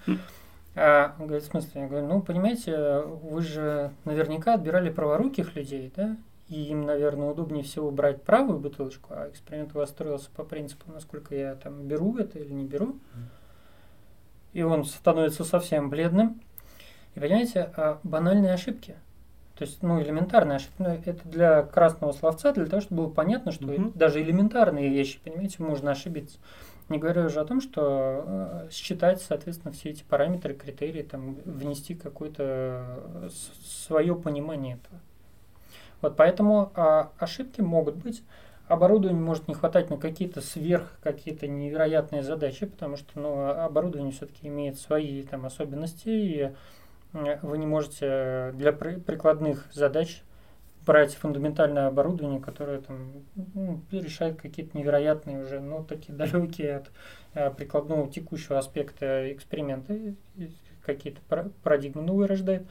А 0.74 1.16
он 1.18 1.29
говорит, 1.29 1.46
в 1.46 1.50
смысле? 1.50 1.81
Я 1.81 1.88
говорю, 1.88 2.07
ну, 2.07 2.20
понимаете, 2.20 3.00
вы 3.00 3.40
же 3.40 3.92
наверняка 4.05 4.55
отбирали 4.55 4.90
праворуких 4.90 5.57
людей, 5.57 5.90
да? 5.96 6.18
И 6.50 6.64
им, 6.64 6.85
наверное, 6.85 7.31
удобнее 7.31 7.64
всего 7.64 7.90
брать 7.90 8.22
правую 8.22 8.59
бутылочку, 8.59 9.14
а 9.14 9.31
эксперимент 9.31 9.74
у 9.74 9.79
вас 9.79 9.88
строился 9.88 10.29
по 10.37 10.44
принципу, 10.44 10.92
насколько 10.92 11.35
я 11.35 11.55
там 11.55 11.85
беру 11.88 12.18
это 12.18 12.38
или 12.38 12.53
не 12.53 12.66
беру. 12.66 12.98
Mm 13.14 13.22
и 14.54 14.62
он 14.62 14.84
становится 14.84 15.44
совсем 15.44 15.90
бледным. 15.90 16.40
И 17.14 17.20
понимаете, 17.20 17.70
а 17.76 18.00
банальные 18.02 18.54
ошибки. 18.54 18.96
То 19.56 19.64
есть, 19.64 19.82
ну, 19.82 20.00
элементарные 20.00 20.56
ошибки. 20.56 20.74
Ну, 20.78 20.88
это 20.88 21.28
для 21.28 21.62
красного 21.62 22.12
словца, 22.12 22.52
для 22.52 22.66
того, 22.66 22.80
чтобы 22.80 23.02
было 23.04 23.12
понятно, 23.12 23.52
что 23.52 23.66
угу. 23.66 23.92
даже 23.94 24.22
элементарные 24.22 24.88
вещи, 24.88 25.20
понимаете, 25.22 25.62
можно 25.62 25.90
ошибиться. 25.90 26.38
Не 26.88 26.98
говоря 26.98 27.24
уже 27.24 27.40
о 27.40 27.44
том, 27.44 27.60
что 27.60 28.24
э, 28.26 28.68
считать, 28.70 29.22
соответственно, 29.22 29.72
все 29.72 29.90
эти 29.90 30.02
параметры, 30.02 30.54
критерии, 30.54 31.02
там, 31.02 31.36
внести 31.44 31.94
какое-то 31.94 32.84
э, 33.22 33.28
свое 33.86 34.14
понимание 34.14 34.74
этого. 34.74 35.00
Вот 36.02 36.16
поэтому 36.16 36.72
э, 36.76 37.04
ошибки 37.18 37.62
могут 37.62 37.96
быть 37.96 38.22
оборудования 38.68 39.20
может 39.20 39.48
не 39.48 39.55
хватать 39.55 39.90
на 39.90 39.96
какие-то 39.96 40.40
сверх, 40.40 40.98
какие-то 41.03 41.46
невероятные 41.46 42.22
задачи, 42.22 42.66
потому 42.66 42.96
что 42.96 43.18
ну, 43.18 43.48
оборудование 43.48 44.12
все-таки 44.12 44.48
имеет 44.48 44.79
свои 44.79 45.22
там, 45.22 45.46
особенности, 45.46 46.09
и 46.09 46.50
вы 47.12 47.59
не 47.59 47.66
можете 47.66 48.53
для 48.55 48.72
прикладных 48.72 49.68
задач 49.72 50.22
брать 50.85 51.14
фундаментальное 51.14 51.87
оборудование, 51.87 52.40
которое 52.40 52.81
там 52.81 53.24
ну, 53.55 53.81
решает 53.90 54.40
какие-то 54.40 54.77
невероятные 54.77 55.42
уже, 55.42 55.61
ну, 55.61 55.85
такие 55.85 56.12
далекие 56.16 56.77
от 56.77 56.90
а, 57.35 57.50
прикладного 57.50 58.11
текущего 58.11 58.59
аспекта 58.59 59.33
эксперимента, 59.33 59.96
какие-то 60.85 61.20
парадигмы 61.62 62.03
новые 62.03 62.29
рождает. 62.29 62.66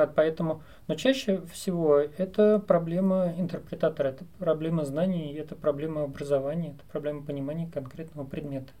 Вот, 0.00 0.14
поэтому, 0.14 0.62
но 0.88 0.96
чаще 0.96 1.40
всего 1.46 1.98
это 1.98 2.58
проблема 2.58 3.32
интерпретатора, 3.38 4.08
это 4.08 4.24
проблема 4.38 4.84
знаний, 4.84 5.32
это 5.34 5.54
проблема 5.54 6.02
образования, 6.02 6.70
это 6.70 6.84
проблема 6.90 7.22
понимания 7.22 7.70
конкретного 7.70 8.26
предмета. 8.26 8.72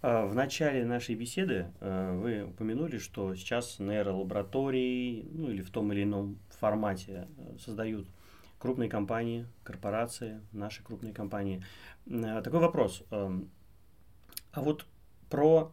А, 0.00 0.24
в 0.26 0.34
начале 0.34 0.84
нашей 0.86 1.14
беседы 1.14 1.66
э, 1.80 2.12
вы 2.16 2.44
упомянули, 2.44 2.96
что 2.98 3.34
сейчас 3.34 3.78
нейролаборатории, 3.78 5.28
ну 5.32 5.50
или 5.50 5.60
в 5.60 5.70
том 5.70 5.92
или 5.92 6.04
ином 6.04 6.38
формате 6.48 7.28
э, 7.36 7.58
создают 7.58 8.06
крупные 8.58 8.88
компании, 8.88 9.46
корпорации, 9.62 10.40
наши 10.52 10.82
крупные 10.82 11.12
компании. 11.12 11.62
Такой 12.06 12.58
вопрос. 12.58 13.04
А 13.10 14.62
вот 14.62 14.84
про 15.30 15.70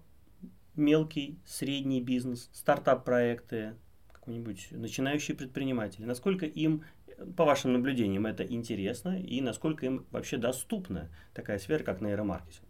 мелкий, 0.76 1.40
средний 1.46 2.02
бизнес, 2.02 2.50
стартап-проекты, 2.54 3.76
какой-нибудь 4.12 4.70
начинающие 4.72 5.38
предприниматели, 5.38 6.06
насколько 6.06 6.46
им, 6.46 6.84
по 7.38 7.46
вашим 7.46 7.74
наблюдениям, 7.74 8.26
это 8.26 8.44
интересно 8.44 9.20
и 9.20 9.40
насколько 9.42 9.86
им 9.86 10.06
вообще 10.12 10.38
доступна 10.38 11.10
такая 11.34 11.60
сфера, 11.60 11.84
как 11.84 12.02
нейромаркетинг? 12.02 12.66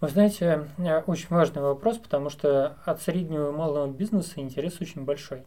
Вы 0.00 0.08
знаете, 0.08 0.68
э, 0.78 1.00
очень 1.06 1.26
важный 1.28 1.60
вопрос, 1.60 1.98
потому 1.98 2.30
что 2.30 2.78
от 2.84 3.02
среднего 3.02 3.50
и 3.50 3.52
малого 3.52 3.92
бизнеса 3.92 4.40
интерес 4.40 4.80
очень 4.80 5.04
большой. 5.04 5.42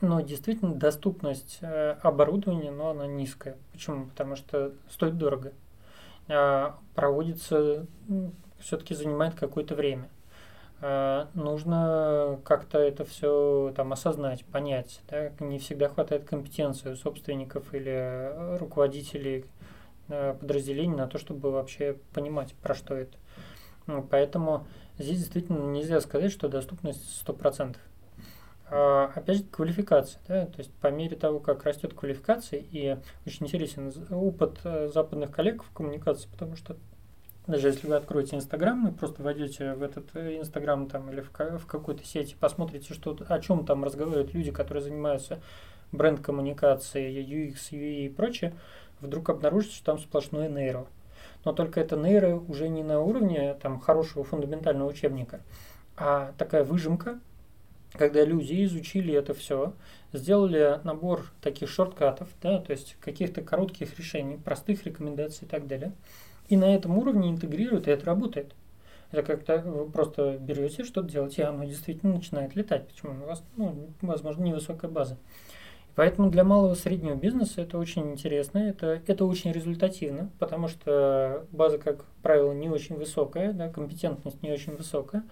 Но 0.00 0.20
действительно 0.20 0.74
доступность 0.74 1.58
э, 1.62 1.96
оборудования, 2.02 2.70
но 2.70 2.90
она 2.90 3.08
низкая. 3.08 3.56
Почему? 3.72 4.06
Потому 4.06 4.36
что 4.36 4.72
стоит 4.88 5.18
дорого. 5.18 5.52
А 6.28 6.78
проводится 6.94 7.86
все-таки 8.60 8.94
занимает 8.94 9.34
какое-то 9.34 9.74
время. 9.74 10.08
А, 10.80 11.28
нужно 11.34 12.38
как-то 12.44 12.78
это 12.78 13.04
все 13.04 13.72
там 13.76 13.92
осознать, 13.92 14.44
понять. 14.44 15.00
Да? 15.08 15.30
Не 15.40 15.58
всегда 15.58 15.88
хватает 15.88 16.24
компетенции 16.24 16.90
у 16.90 16.96
собственников 16.96 17.74
или 17.74 18.56
руководителей 18.58 19.44
а, 20.08 20.34
подразделений 20.34 20.96
на 20.96 21.08
то, 21.08 21.18
чтобы 21.18 21.50
вообще 21.50 21.96
понимать, 22.12 22.54
про 22.54 22.74
что 22.74 22.94
это. 22.94 23.16
Ну, 23.86 24.06
поэтому 24.08 24.66
здесь 24.98 25.18
действительно 25.18 25.70
нельзя 25.70 26.00
сказать, 26.00 26.30
что 26.30 26.48
доступность 26.48 27.24
100%. 27.26 27.76
А, 28.70 29.10
опять 29.14 29.38
же, 29.38 29.44
квалификация. 29.44 30.20
Да? 30.28 30.46
То 30.46 30.58
есть 30.58 30.72
по 30.74 30.88
мере 30.88 31.16
того, 31.16 31.40
как 31.40 31.64
растет 31.64 31.94
квалификация, 31.94 32.60
и 32.60 32.98
очень 33.26 33.46
интересен 33.46 33.92
опыт 34.10 34.58
э, 34.64 34.88
западных 34.92 35.30
коллег 35.30 35.64
в 35.64 35.72
коммуникации, 35.72 36.28
потому 36.28 36.54
что 36.54 36.76
даже 37.48 37.68
если 37.68 37.86
вы 37.86 37.96
откроете 37.96 38.36
Инстаграм 38.36 38.86
и 38.86 38.92
просто 38.92 39.22
войдете 39.22 39.74
в 39.74 39.82
этот 39.82 40.14
э, 40.14 40.38
Инстаграм 40.38 40.86
там 40.86 41.10
или 41.10 41.20
в, 41.20 41.30
в 41.32 41.66
какой-то 41.66 42.04
сети, 42.04 42.36
посмотрите, 42.38 42.94
что, 42.94 43.16
о 43.28 43.40
чем 43.40 43.66
там 43.66 43.82
разговаривают 43.82 44.32
люди, 44.34 44.52
которые 44.52 44.82
занимаются 44.84 45.40
бренд-коммуникацией, 45.90 47.24
UX, 47.24 47.72
UI 47.72 48.06
и 48.06 48.08
прочее, 48.08 48.54
вдруг 49.00 49.30
обнаружите, 49.30 49.74
что 49.74 49.86
там 49.86 49.98
сплошное 49.98 50.48
нейро. 50.48 50.86
Но 51.44 51.52
только 51.52 51.80
это 51.80 51.96
нейро 51.96 52.36
уже 52.36 52.68
не 52.68 52.82
на 52.82 53.00
уровне 53.00 53.54
там, 53.54 53.80
хорошего 53.80 54.22
фундаментального 54.22 54.88
учебника, 54.88 55.40
а 55.96 56.32
такая 56.36 56.62
выжимка 56.62 57.18
когда 57.92 58.24
люди 58.24 58.64
изучили 58.64 59.14
это 59.14 59.34
все, 59.34 59.72
сделали 60.12 60.80
набор 60.84 61.32
таких 61.40 61.68
шорткатов, 61.70 62.28
да, 62.42 62.60
то 62.60 62.72
есть 62.72 62.96
каких-то 63.00 63.40
коротких 63.42 63.98
решений, 63.98 64.36
простых 64.36 64.84
рекомендаций 64.84 65.46
и 65.46 65.50
так 65.50 65.66
далее, 65.66 65.92
и 66.48 66.56
на 66.56 66.74
этом 66.74 66.96
уровне 66.98 67.30
интегрируют, 67.30 67.88
и 67.88 67.90
это 67.90 68.06
работает. 68.06 68.54
Это 69.10 69.22
как-то 69.22 69.58
вы 69.58 69.90
просто 69.90 70.36
берете, 70.38 70.84
что-то 70.84 71.08
делаете, 71.08 71.42
и 71.42 71.44
оно 71.44 71.64
действительно 71.64 72.14
начинает 72.14 72.54
летать. 72.54 72.86
Почему? 72.88 73.24
У 73.24 73.26
вас, 73.26 73.42
ну, 73.56 73.88
возможно, 74.02 74.44
невысокая 74.44 74.90
база. 74.90 75.16
Поэтому 75.94 76.30
для 76.30 76.44
малого 76.44 76.74
и 76.74 76.76
среднего 76.76 77.16
бизнеса 77.16 77.62
это 77.62 77.76
очень 77.76 78.12
интересно, 78.12 78.58
это, 78.58 79.02
это 79.08 79.24
очень 79.24 79.50
результативно, 79.50 80.30
потому 80.38 80.68
что 80.68 81.44
база, 81.50 81.78
как 81.78 82.04
правило, 82.22 82.52
не 82.52 82.68
очень 82.68 82.94
высокая, 82.94 83.52
да, 83.52 83.68
компетентность 83.68 84.40
не 84.40 84.52
очень 84.52 84.76
высокая. 84.76 85.24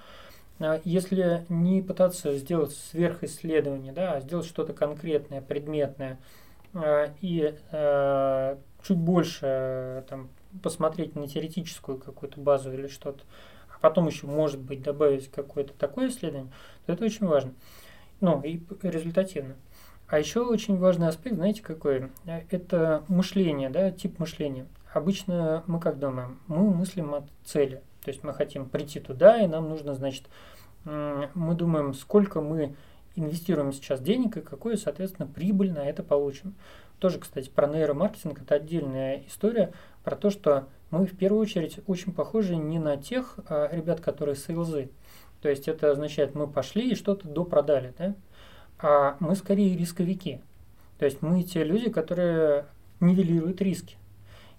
А 0.59 0.81
если 0.85 1.45
не 1.49 1.83
пытаться 1.83 2.35
сделать 2.35 2.73
сверхисследование, 2.73 3.93
да, 3.93 4.15
а 4.15 4.21
сделать 4.21 4.47
что-то 4.47 4.73
конкретное, 4.73 5.41
предметное, 5.41 6.19
а, 6.75 7.11
и 7.21 7.55
а, 7.71 8.59
чуть 8.83 8.99
больше 8.99 10.05
там, 10.09 10.31
посмотреть 10.63 11.15
на 11.15 11.27
теоретическую 11.27 11.99
какую-то 11.99 12.41
базу 12.41 12.73
или 12.73 12.87
что-то, 12.87 13.25
а 13.69 13.79
потом 13.79 14.07
еще, 14.07 14.27
может 14.27 14.61
быть, 14.61 14.83
добавить 14.83 15.31
какое-то 15.31 15.73
такое 15.75 16.09
исследование, 16.09 16.53
то 16.87 16.93
это 16.93 17.05
очень 17.05 17.27
важно. 17.27 17.53
Ну, 18.21 18.41
и 18.41 18.61
результативно. 18.83 19.57
А 20.09 20.19
еще 20.19 20.41
очень 20.41 20.79
важный 20.79 21.09
аспект, 21.09 21.37
знаете, 21.37 21.63
какой? 21.63 22.11
Это 22.25 23.05
мышление, 23.09 23.71
да, 23.71 23.91
тип 23.91 24.19
мышления. 24.19 24.67
Обычно 24.95 25.65
мы 25.67 25.81
как 25.81 25.99
думаем? 25.99 26.39
Мы 26.47 26.71
мыслим 26.71 27.15
от 27.15 27.25
цели. 27.45 27.83
То 28.03 28.11
есть 28.11 28.23
мы 28.23 28.33
хотим 28.33 28.69
прийти 28.69 29.01
туда, 29.01 29.43
и 29.43 29.49
нам 29.49 29.69
нужно, 29.69 29.95
значит, 29.95 30.25
мы 30.85 31.55
думаем, 31.55 31.93
сколько 31.93 32.41
мы 32.41 32.77
инвестируем 33.17 33.73
сейчас 33.73 34.01
денег 34.01 34.37
и 34.37 34.43
какую, 34.43 34.77
соответственно, 34.77 35.27
прибыль 35.27 35.73
на 35.73 35.85
это 35.85 36.03
получим. 36.05 36.55
Тоже, 36.99 37.19
кстати, 37.19 37.51
про 37.51 37.67
нейромаркетинг 37.67 38.43
это 38.43 38.55
отдельная 38.55 39.23
история 39.27 39.73
про 40.03 40.17
то, 40.17 40.31
что 40.31 40.67
мы 40.91 41.07
в 41.07 41.17
первую 41.17 41.43
очередь 41.43 41.81
очень 41.87 42.13
похожи 42.13 42.57
не 42.57 42.79
на 42.79 42.97
тех 42.97 43.39
а, 43.49 43.69
ребят, 43.75 44.01
которые 44.01 44.37
сейлзы. 44.37 44.91
То 45.43 45.49
есть 45.49 45.69
это 45.69 45.91
означает, 45.91 46.35
мы 46.35 46.47
пошли 46.47 46.91
и 46.91 46.95
что-то 46.95 47.29
допродали, 47.29 47.93
да? 47.99 48.15
а 48.79 49.17
мы 49.21 49.37
скорее 49.37 49.77
рисковики. 49.77 50.41
То 50.99 51.05
есть 51.05 51.23
мы 51.23 51.43
те 51.43 51.65
люди, 51.65 51.91
которые 51.91 52.67
нивелируют 53.01 53.61
риски. 53.61 53.97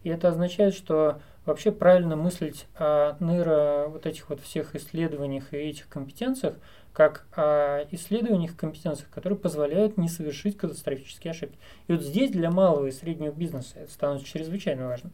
И 0.04 0.10
это 0.10 0.30
означает, 0.30 0.76
что 0.76 1.20
вообще 1.46 1.72
правильно 1.72 2.16
мыслить 2.16 2.68
о 2.76 3.16
нейро 3.20 3.88
вот 3.88 4.06
этих 4.06 4.30
вот 4.30 4.42
всех 4.42 4.76
исследованиях 4.76 5.54
и 5.54 5.58
этих 5.58 5.88
компетенциях, 5.88 6.56
как 6.98 7.28
о 7.36 7.86
исследованиях 7.92 8.54
и 8.54 8.58
компетенциях, 8.58 9.12
которые 9.12 9.38
позволяют 9.38 9.98
не 9.98 10.10
совершить 10.10 10.58
катастрофические 10.58 11.30
ошибки. 11.30 11.60
И 11.88 11.94
вот 11.94 12.02
здесь 12.02 12.32
для 12.32 12.50
малого 12.50 12.88
и 12.88 12.92
среднего 12.92 13.32
бизнеса 13.32 13.76
это 13.76 13.92
становится 13.92 14.28
чрезвычайно 14.28 14.88
важно. 14.88 15.12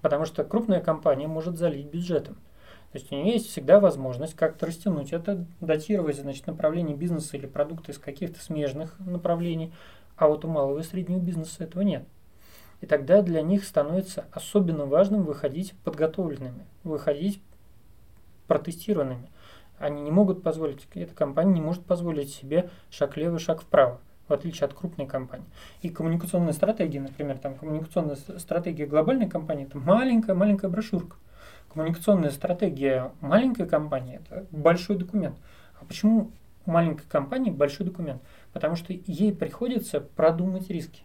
Потому 0.00 0.26
что 0.26 0.44
крупная 0.44 0.80
компания 0.80 1.26
может 1.26 1.58
залить 1.58 1.86
бюджетом. 1.86 2.36
То 2.92 2.98
есть 2.98 3.10
у 3.10 3.16
нее 3.16 3.32
есть 3.32 3.48
всегда 3.48 3.80
возможность 3.80 4.36
как-то 4.36 4.66
растянуть 4.66 5.12
это, 5.12 5.44
датировать 5.60 6.18
значит, 6.18 6.46
направление 6.46 6.94
бизнеса 6.94 7.36
или 7.36 7.46
продукта 7.46 7.90
из 7.90 7.98
каких-то 7.98 8.38
смежных 8.38 8.96
направлений, 9.00 9.72
а 10.16 10.28
вот 10.28 10.44
у 10.44 10.48
малого 10.48 10.78
и 10.78 10.84
среднего 10.84 11.18
бизнеса 11.18 11.64
этого 11.64 11.82
нет. 11.82 12.04
И 12.80 12.86
тогда 12.86 13.22
для 13.22 13.42
них 13.42 13.64
становится 13.64 14.26
особенно 14.30 14.86
важным 14.86 15.24
выходить 15.24 15.74
подготовленными, 15.82 16.64
выходить 16.84 17.42
протестированными. 18.46 19.30
Они 19.78 20.02
не 20.02 20.10
могут 20.10 20.42
позволить, 20.42 20.86
эта 20.94 21.14
компания 21.14 21.54
не 21.54 21.60
может 21.60 21.84
позволить 21.84 22.32
себе 22.32 22.70
шаг 22.90 23.16
лево, 23.16 23.38
шаг 23.38 23.62
вправо, 23.62 24.00
в 24.28 24.32
отличие 24.32 24.66
от 24.66 24.74
крупной 24.74 25.06
компании. 25.06 25.46
И 25.82 25.88
коммуникационная 25.88 26.52
стратегия, 26.52 27.00
например, 27.00 27.38
там 27.38 27.56
коммуникационная 27.56 28.16
стратегия 28.16 28.86
глобальной 28.86 29.28
компании, 29.28 29.66
это 29.66 29.78
маленькая-маленькая 29.78 30.68
брошюрка. 30.68 31.16
Коммуникационная 31.72 32.30
стратегия 32.30 33.10
маленькой 33.20 33.66
компании– 33.66 34.20
это 34.30 34.46
большой 34.52 34.96
документ. 34.96 35.36
А 35.80 35.84
почему 35.84 36.30
у 36.66 36.70
маленькой 36.70 37.06
компании 37.08 37.50
большой 37.50 37.86
документ? 37.86 38.22
Потому 38.52 38.76
что 38.76 38.92
ей 38.92 39.34
приходится 39.34 40.00
продумать 40.00 40.70
риски. 40.70 41.02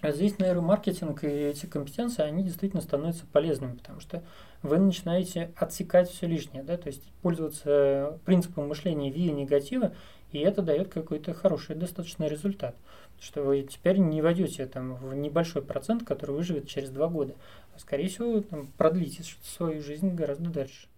А 0.00 0.12
здесь 0.12 0.38
нейромаркетинг 0.38 1.24
и 1.24 1.26
эти 1.26 1.66
компетенции, 1.66 2.22
они 2.22 2.42
действительно 2.42 2.82
становятся 2.82 3.24
полезными, 3.26 3.76
потому 3.76 4.00
что 4.00 4.22
вы 4.66 4.78
начинаете 4.78 5.52
отсекать 5.56 6.10
все 6.10 6.26
лишнее, 6.26 6.62
да, 6.62 6.76
то 6.76 6.88
есть 6.88 7.02
пользоваться 7.22 8.18
принципом 8.24 8.68
мышления 8.68 9.10
виа 9.10 9.32
негатива, 9.32 9.92
и 10.32 10.38
это 10.38 10.62
дает 10.62 10.88
какой-то 10.88 11.34
хороший 11.34 11.76
достаточно 11.76 12.24
результат. 12.24 12.76
Что 13.18 13.42
вы 13.42 13.62
теперь 13.62 13.96
не 13.96 14.20
войдете 14.20 14.66
там, 14.66 14.96
в 14.96 15.14
небольшой 15.14 15.62
процент, 15.62 16.04
который 16.04 16.36
выживет 16.36 16.68
через 16.68 16.90
два 16.90 17.08
года 17.08 17.34
скорее 17.78 18.08
всего, 18.08 18.40
там, 18.40 18.68
продлите 18.76 19.22
свою 19.42 19.82
жизнь 19.82 20.14
гораздо 20.14 20.50
дальше. 20.50 20.88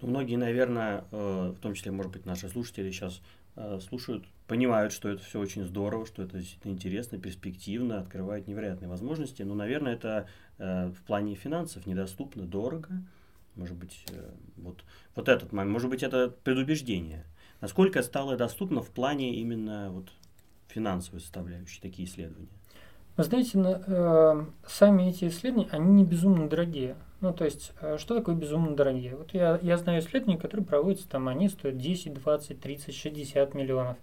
Ну, 0.00 0.08
многие, 0.08 0.36
наверное, 0.36 1.04
э, 1.10 1.54
в 1.56 1.60
том 1.60 1.74
числе, 1.74 1.92
может 1.92 2.12
быть, 2.12 2.26
наши 2.26 2.48
слушатели 2.48 2.90
сейчас 2.90 3.20
э, 3.56 3.78
слушают, 3.80 4.24
понимают, 4.46 4.92
что 4.92 5.08
это 5.08 5.22
все 5.22 5.38
очень 5.38 5.64
здорово, 5.64 6.06
что 6.06 6.22
это 6.22 6.38
действительно 6.38 6.72
интересно, 6.72 7.18
перспективно, 7.18 8.00
открывает 8.00 8.48
невероятные 8.48 8.88
возможности. 8.88 9.42
Но, 9.42 9.54
наверное, 9.54 9.94
это 9.94 10.08
э, 10.08 10.24
в 10.58 10.96
плане 11.06 11.34
финансов 11.34 11.86
недоступно, 11.86 12.44
дорого. 12.44 12.88
Может 13.56 13.76
быть, 13.76 14.04
вот, 14.56 14.84
вот 15.14 15.28
этот 15.28 15.52
момент, 15.52 15.72
может 15.72 15.90
быть, 15.90 16.02
это 16.02 16.32
предубеждение. 16.44 17.24
Насколько 17.60 18.02
стало 18.02 18.36
доступно 18.36 18.82
в 18.82 18.90
плане 18.90 19.34
именно 19.36 19.90
вот 19.90 20.08
финансовой 20.68 21.20
составляющей 21.20 21.80
такие 21.80 22.08
исследования? 22.08 22.48
Вы 23.16 23.24
знаете, 23.24 23.58
э, 23.62 24.44
сами 24.66 25.10
эти 25.10 25.28
исследования, 25.28 25.68
они 25.70 25.90
не 25.92 26.04
безумно 26.04 26.48
дорогие. 26.48 26.96
Ну, 27.20 27.32
то 27.34 27.44
есть, 27.44 27.72
э, 27.80 27.98
что 27.98 28.16
такое 28.16 28.34
безумно 28.34 28.74
дорогие? 28.74 29.16
Вот 29.16 29.34
я, 29.34 29.58
я 29.62 29.76
знаю 29.76 30.00
исследования, 30.00 30.38
которые 30.38 30.64
проводятся, 30.64 31.08
там, 31.08 31.28
они 31.28 31.50
стоят 31.50 31.76
10, 31.76 32.14
20, 32.14 32.58
30, 32.58 32.94
60 32.94 33.54
миллионов, 33.54 33.98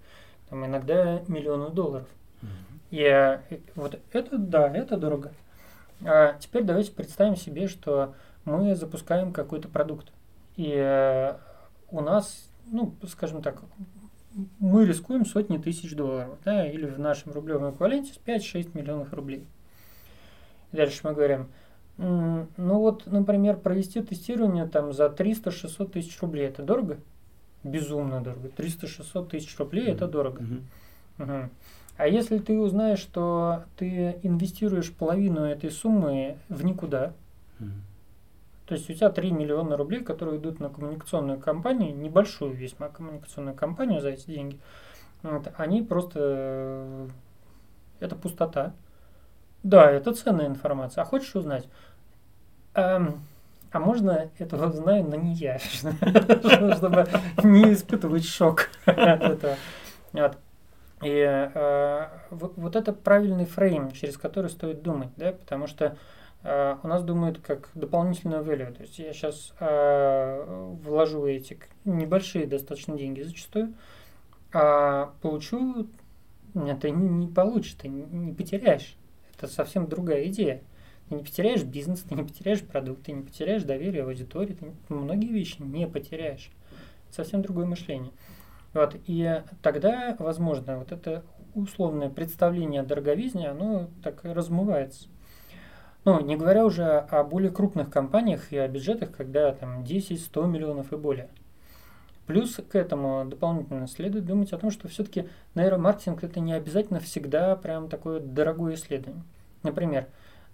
там, 0.50 0.64
иногда 0.66 1.22
миллионы 1.28 1.72
долларов. 1.72 2.08
Mm-hmm. 2.41 2.47
И 2.91 3.02
э, 3.02 3.39
вот 3.74 4.00
это, 4.14 4.38
да, 4.38 4.72
это 4.72 4.95
дорого. 4.95 5.34
А 6.04 6.38
теперь 6.39 6.64
давайте 6.64 6.91
представим 6.91 7.36
себе, 7.36 7.68
что 7.68 8.16
мы 8.45 8.76
запускаем 8.76 9.34
какой-то 9.34 9.68
продукт. 9.68 10.12
И 10.56 10.74
э, 10.76 11.36
у 11.91 12.02
нас, 12.02 12.50
ну, 12.68 12.95
скажем 13.08 13.41
так, 13.41 13.62
мы 14.60 14.86
рискуем 14.86 15.26
сотни 15.26 15.58
тысяч 15.58 15.95
долларов, 15.95 16.38
да, 16.45 16.68
или 16.68 16.86
в 16.86 17.00
нашем 17.00 17.32
рублевом 17.32 17.72
эквиваленте 17.72 18.14
5-6 18.26 18.78
миллионов 18.78 19.14
рублей. 19.14 19.45
Дальше 20.72 21.02
мы 21.04 21.14
говорим, 21.14 21.50
ну 21.97 22.80
вот, 22.80 23.08
например, 23.08 23.58
провести 23.58 24.02
тестирование 24.02 24.68
там 24.68 24.93
за 24.93 25.08
300-600 25.08 25.91
тысяч 25.91 26.20
рублей, 26.22 26.47
это 26.47 26.64
дорого? 26.64 27.00
Безумно 27.64 28.22
дорого. 28.22 28.50
300-600 28.50 29.30
тысяч 29.30 29.58
рублей 29.58 29.88
mm-hmm. 29.88 29.95
это 29.95 30.08
дорого. 30.08 30.41
Mm-hmm. 30.41 30.62
Угу. 31.24 31.50
А 32.00 32.08
если 32.08 32.38
ты 32.38 32.58
узнаешь, 32.58 33.00
что 33.00 33.66
ты 33.76 34.20
инвестируешь 34.24 34.93
половину 34.93 35.41
этой 35.41 35.70
суммы 35.70 36.38
в 36.47 36.64
никуда, 36.64 37.12
mm-hmm. 37.60 37.70
То 38.68 38.76
есть 38.76 38.88
у 38.88 38.93
тебя 38.93 39.10
3 39.10 39.32
миллиона 39.32 39.76
рублей, 39.76 40.04
которые 40.04 40.38
идут 40.38 40.60
на 40.60 40.70
коммуникационную 40.70 41.39
компанию, 41.39 41.93
небольшую 41.97 42.54
весьма 42.54 42.88
коммуникационную 42.88 43.56
компанию 43.56 44.00
за 44.00 44.10
эти 44.10 44.28
деньги, 44.28 44.60
вот, 45.24 45.52
они 45.58 45.82
просто... 45.82 46.20
Э, 46.22 47.08
это 48.00 48.16
пустота. 48.16 48.74
Да, 49.64 49.89
это 49.89 50.14
ценная 50.14 50.45
информация. 50.45 51.02
А 51.02 51.06
хочешь 51.06 51.36
узнать? 51.36 51.68
А, 52.76 53.12
а 53.72 53.80
можно 53.80 54.30
этого 54.38 54.72
знаю, 54.72 55.04
но 55.04 55.16
не 55.16 55.34
я, 55.34 55.58
чтобы 55.60 57.08
не 57.43 57.74
испытывать 57.74 58.26
шок 58.26 58.70
от 58.86 59.22
этого. 59.22 59.56
И 61.02 61.10
э, 61.10 62.08
вот 62.30 62.76
это 62.76 62.91
правильный 62.91 63.45
фрейм, 63.45 63.91
через 63.91 64.18
который 64.18 64.50
стоит 64.50 64.82
думать, 64.82 65.10
да, 65.18 65.32
потому 65.32 65.68
что 65.68 65.97
Uh, 66.41 66.78
у 66.84 66.88
нас 66.88 67.04
думают 67.04 67.39
как 67.39 67.70
дополнительную 67.76 68.41
value. 68.45 68.74
То 68.74 68.84
есть 68.84 68.97
я 68.97 69.12
сейчас 69.12 69.54
а, 69.60 70.72
вложу 70.82 71.26
эти 71.26 71.60
небольшие 71.84 72.47
достаточно 72.47 72.97
деньги 72.97 73.22
зачастую, 73.22 73.74
а 74.54 75.14
получу, 75.22 75.88
это 76.56 76.89
не, 76.89 77.10
не 77.10 77.28
получишь, 77.28 77.74
ты 77.74 77.89
не, 77.89 78.34
потеряешь. 78.34 78.95
Это 79.36 79.47
совсем 79.47 79.88
другая 79.88 80.28
идея. 80.28 80.62
Ты 81.10 81.16
не 81.16 81.24
потеряешь 81.24 81.64
бизнес, 81.64 82.02
ты 82.04 82.16
не 82.16 82.24
потеряешь 82.24 82.62
продукт, 82.62 83.04
ты 83.04 83.12
не 83.12 83.24
потеряешь 83.24 83.64
доверие 83.64 84.04
аудитории, 84.04 84.54
ты 84.54 84.74
многие 84.88 85.34
вещи 85.34 85.62
не 85.62 85.88
потеряешь. 85.88 86.52
Совсем 87.12 87.41
другое 87.41 87.66
мышление. 87.66 88.12
Вот, 88.74 88.96
и 89.08 89.42
тогда, 89.62 90.16
возможно, 90.20 90.78
вот 90.78 90.92
это 90.92 91.24
условное 91.56 92.10
представление 92.10 92.82
о 92.82 92.86
дороговизне, 92.86 93.50
оно 93.50 93.90
так 94.04 94.24
размывается. 94.24 95.08
Ну, 96.06 96.20
не 96.22 96.38
говоря 96.38 96.66
уже 96.66 96.86
о 96.86 97.24
более 97.24 97.52
крупных 97.52 97.90
компаниях 97.90 98.52
и 98.52 98.58
о 98.58 98.68
бюджетах, 98.68 99.12
когда 99.12 99.52
там 99.54 99.84
10-100 99.84 100.48
миллионов 100.48 100.94
и 100.94 100.98
более. 100.98 101.30
Плюс 102.26 102.56
к 102.58 102.76
этому 102.76 103.26
дополнительно 103.26 103.88
следует 103.88 104.26
думать 104.26 104.54
о 104.54 104.60
том, 104.60 104.70
что 104.70 104.88
все-таки 104.88 105.28
нейромаркетинг 105.56 106.24
это 106.24 106.40
не 106.40 106.54
обязательно 106.54 107.00
всегда 107.00 107.56
прям 107.56 107.90
такое 107.90 108.20
дорогое 108.20 108.76
исследование. 108.76 109.24
Например, 109.64 110.08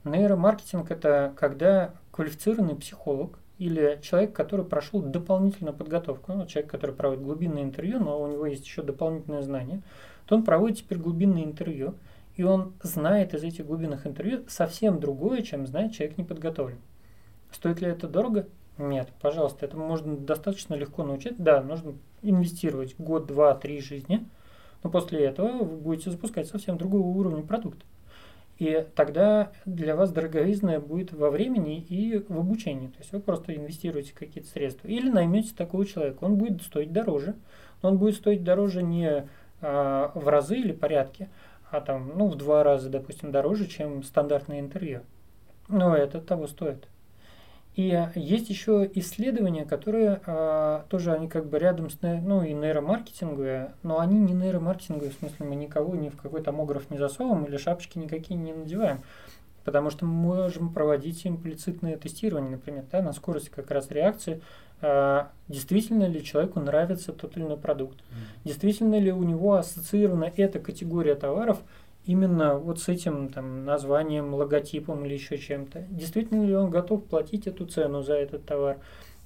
нейромаркетинг 0.05 0.89
это 0.89 1.33
когда 1.35 1.93
квалифицированный 2.11 2.75
психолог 2.75 3.37
или 3.57 3.99
человек, 4.01 4.33
который 4.33 4.65
прошел 4.65 5.01
дополнительную 5.01 5.75
подготовку, 5.75 6.33
ну, 6.33 6.45
человек, 6.45 6.71
который 6.71 6.95
проводит 6.95 7.23
глубинное 7.23 7.63
интервью, 7.63 7.99
но 7.99 8.21
у 8.21 8.27
него 8.27 8.45
есть 8.45 8.65
еще 8.65 8.81
дополнительное 8.81 9.41
знание, 9.41 9.81
то 10.25 10.35
он 10.35 10.43
проводит 10.43 10.79
теперь 10.79 10.97
глубинное 10.97 11.43
интервью, 11.43 11.95
и 12.35 12.43
он 12.43 12.73
знает 12.83 13.33
из 13.33 13.43
этих 13.43 13.65
глубинных 13.65 14.05
интервью 14.05 14.43
совсем 14.47 14.99
другое, 14.99 15.41
чем 15.41 15.65
знает 15.65 15.93
человек 15.93 16.17
неподготовленный. 16.17 16.81
Стоит 17.51 17.79
ли 17.79 17.87
это 17.87 18.07
дорого? 18.07 18.47
Нет, 18.77 19.09
пожалуйста, 19.21 19.65
это 19.65 19.77
можно 19.77 20.17
достаточно 20.17 20.73
легко 20.73 21.03
научить. 21.03 21.37
Да, 21.37 21.61
нужно 21.61 21.93
инвестировать 22.21 22.95
год, 22.97 23.25
два, 23.27 23.55
три 23.55 23.79
жизни, 23.79 24.25
но 24.83 24.89
после 24.89 25.23
этого 25.23 25.63
вы 25.63 25.77
будете 25.77 26.11
запускать 26.11 26.47
совсем 26.47 26.77
другого 26.77 27.07
уровня 27.07 27.41
продукт. 27.41 27.79
И 28.57 28.85
тогда 28.95 29.51
для 29.65 29.95
вас 29.95 30.11
дороговизна 30.11 30.79
будет 30.79 31.11
во 31.11 31.29
времени 31.29 31.79
и 31.79 32.23
в 32.27 32.39
обучении. 32.39 32.87
То 32.87 32.99
есть 32.99 33.11
вы 33.11 33.19
просто 33.19 33.53
инвестируете 33.53 34.13
какие-то 34.13 34.49
средства. 34.49 34.87
Или 34.87 35.09
наймете 35.09 35.53
такого 35.55 35.85
человека. 35.85 36.23
Он 36.23 36.35
будет 36.35 36.61
стоить 36.61 36.93
дороже. 36.93 37.35
Но 37.81 37.89
он 37.89 37.97
будет 37.97 38.15
стоить 38.15 38.43
дороже 38.43 38.81
не 38.81 39.27
а, 39.61 40.11
в 40.15 40.27
разы 40.27 40.57
или 40.57 40.71
порядке, 40.71 41.29
а 41.71 41.81
там, 41.81 42.11
ну, 42.15 42.27
в 42.27 42.35
два 42.35 42.63
раза, 42.63 42.89
допустим, 42.89 43.31
дороже, 43.31 43.67
чем 43.67 44.03
стандартное 44.03 44.59
интервью. 44.59 45.01
Но 45.67 45.95
это 45.95 46.21
того 46.21 46.47
стоит. 46.47 46.87
И 47.75 48.07
есть 48.15 48.49
еще 48.49 48.89
исследования, 48.95 49.65
которые 49.65 50.21
а, 50.25 50.85
тоже 50.89 51.11
они 51.11 51.27
как 51.27 51.47
бы 51.47 51.59
рядом 51.59 51.89
с 51.89 51.97
ну, 52.01 52.41
и 52.41 52.53
нейромаркетинговые, 52.53 53.73
но 53.83 53.99
они 53.99 54.17
не 54.17 54.33
нейромаркетинговые, 54.33 55.11
в 55.11 55.15
смысле 55.15 55.45
мы 55.45 55.55
никого 55.55 55.93
ни 55.95 56.07
в 56.07 56.15
какой 56.15 56.41
томограф 56.41 56.89
не 56.89 56.97
засовываем 56.97 57.43
или 57.45 57.57
шапочки 57.57 57.97
никакие 57.97 58.39
не 58.39 58.53
надеваем. 58.53 59.01
Потому 59.65 59.89
что 59.89 60.05
мы 60.05 60.13
можем 60.13 60.71
проводить 60.71 61.27
имплицитное 61.27 61.97
тестирование, 61.97 62.51
например, 62.51 62.85
да, 62.91 63.01
на 63.01 63.11
скорость 63.11 63.49
как 63.49 63.71
раз 63.71 63.91
реакции, 63.91 64.41
а, 64.81 65.31
действительно 65.49 66.05
ли 66.07 66.23
человеку 66.23 66.61
нравится 66.61 67.11
тот 67.11 67.35
или 67.35 67.43
иной 67.43 67.57
продукт, 67.57 67.97
действительно 68.45 68.97
ли 68.99 69.11
у 69.11 69.23
него 69.23 69.55
ассоциирована 69.55 70.31
эта 70.37 70.59
категория 70.59 71.15
товаров 71.15 71.59
именно 72.05 72.57
вот 72.57 72.79
с 72.79 72.87
этим 72.87 73.29
там, 73.29 73.65
названием, 73.65 74.33
логотипом 74.33 75.05
или 75.05 75.13
еще 75.13 75.37
чем-то. 75.37 75.85
Действительно 75.89 76.45
ли 76.45 76.55
он 76.55 76.69
готов 76.69 77.05
платить 77.05 77.47
эту 77.47 77.65
цену 77.65 78.01
за 78.01 78.13
этот 78.13 78.45
товар? 78.45 78.77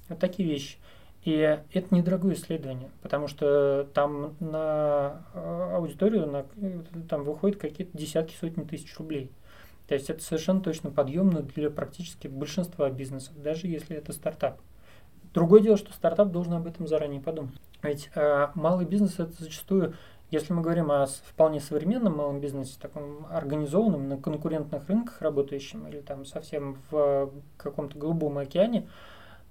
Вот 0.08 0.18
такие 0.18 0.48
вещи. 0.48 0.76
И 1.22 1.32
это 1.72 1.94
недорогое 1.94 2.32
исследование, 2.32 2.88
потому 3.02 3.28
что 3.28 3.86
там 3.92 4.36
на 4.40 5.22
а, 5.34 5.74
аудиторию 5.76 6.26
на, 6.26 6.46
там 7.08 7.24
выходит 7.24 7.58
какие-то 7.58 7.96
десятки, 7.96 8.34
сотни 8.34 8.62
тысяч 8.62 8.96
рублей. 8.98 9.30
То 9.86 9.94
есть 9.94 10.08
это 10.08 10.22
совершенно 10.22 10.60
точно 10.60 10.90
подъемно 10.90 11.42
для 11.42 11.68
практически 11.68 12.26
большинства 12.26 12.88
бизнесов, 12.88 13.34
даже 13.42 13.66
если 13.66 13.96
это 13.96 14.14
стартап. 14.14 14.60
Другое 15.34 15.60
дело, 15.60 15.76
что 15.76 15.92
стартап 15.92 16.30
должен 16.30 16.54
об 16.54 16.66
этом 16.66 16.86
заранее 16.86 17.20
подумать. 17.20 17.54
Ведь 17.82 18.10
э, 18.14 18.48
малый 18.54 18.86
бизнес 18.86 19.18
это 19.18 19.32
зачастую 19.38 19.94
если 20.30 20.52
мы 20.52 20.62
говорим 20.62 20.90
о 20.90 21.06
вполне 21.06 21.60
современном 21.60 22.16
малом 22.16 22.40
бизнесе, 22.40 22.76
таком 22.80 23.26
организованном, 23.30 24.08
на 24.08 24.16
конкурентных 24.16 24.88
рынках 24.88 25.20
работающем 25.20 25.86
или 25.88 26.00
там 26.00 26.24
совсем 26.24 26.78
в 26.90 27.30
каком-то 27.56 27.98
голубом 27.98 28.38
океане, 28.38 28.88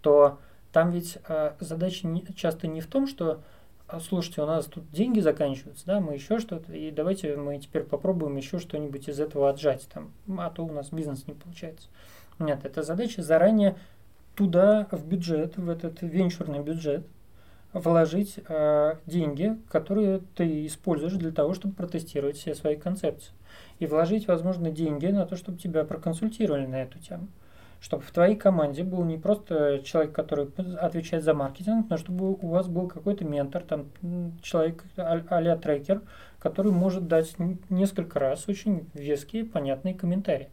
то 0.02 0.40
там 0.72 0.92
ведь 0.92 1.18
э, 1.28 1.54
задача 1.60 2.08
часто 2.36 2.68
не 2.68 2.82
в 2.82 2.88
том, 2.88 3.08
что 3.08 3.42
«А, 3.88 4.00
слушайте, 4.00 4.44
у 4.44 4.46
нас 4.46 4.66
тут 4.66 4.90
деньги 4.92 5.20
заканчиваются, 5.20 5.84
да, 5.88 6.00
мы 6.00 6.14
еще 6.14 6.38
что-то, 6.38 6.72
и 6.72 6.92
давайте 6.92 7.36
мы 7.36 7.58
теперь 7.58 7.84
попробуем 7.84 8.38
еще 8.38 8.60
что-нибудь 8.60 9.10
из 9.10 9.20
этого 9.20 9.50
отжать, 9.50 9.88
там, 9.92 10.12
а 10.38 10.52
то 10.52 10.64
у 10.64 10.72
нас 10.72 10.90
бизнес 10.92 11.26
не 11.26 11.34
получается. 11.34 11.88
Нет, 12.38 12.60
это 12.66 12.84
задача 12.84 13.24
заранее 13.24 13.78
туда, 14.36 14.88
в 14.92 15.06
бюджет, 15.08 15.58
в 15.58 15.68
этот 15.68 16.04
венчурный 16.04 16.60
бюджет, 16.60 17.04
вложить 17.74 18.40
э, 18.48 18.96
деньги, 19.06 19.58
которые 19.70 20.22
ты 20.36 20.66
используешь 20.66 21.14
для 21.14 21.32
того, 21.32 21.54
чтобы 21.54 21.76
протестировать 21.76 22.38
все 22.38 22.56
свои 22.56 22.76
концепции. 22.76 23.34
И 23.80 23.86
вложить, 23.86 24.28
возможно, 24.28 24.72
деньги 24.72 25.08
на 25.08 25.26
то, 25.26 25.36
чтобы 25.36 25.58
тебя 25.58 25.84
проконсультировали 25.84 26.66
на 26.66 26.82
эту 26.84 27.00
тему. 27.00 27.28
Чтобы 27.80 28.04
в 28.04 28.12
твоей 28.12 28.36
команде 28.36 28.84
был 28.84 29.06
не 29.06 29.18
просто 29.18 29.80
человек, 29.86 30.12
который 30.12 30.50
отвечает 30.76 31.24
за 31.24 31.34
маркетинг, 31.34 31.88
но 31.90 31.96
чтобы 31.96 32.34
у 32.34 32.48
вас 32.48 32.68
был 32.68 32.88
какой-то 32.88 33.24
ментор, 33.24 33.64
там 33.64 33.86
человек 34.42 34.84
а-ля 34.98 35.56
трекер, 35.56 36.02
который 36.40 36.74
может 36.74 37.08
дать 37.08 37.36
несколько 37.70 38.20
раз 38.20 38.50
очень 38.50 38.90
веские, 38.94 39.46
понятные 39.46 39.94
комментарии 39.94 40.50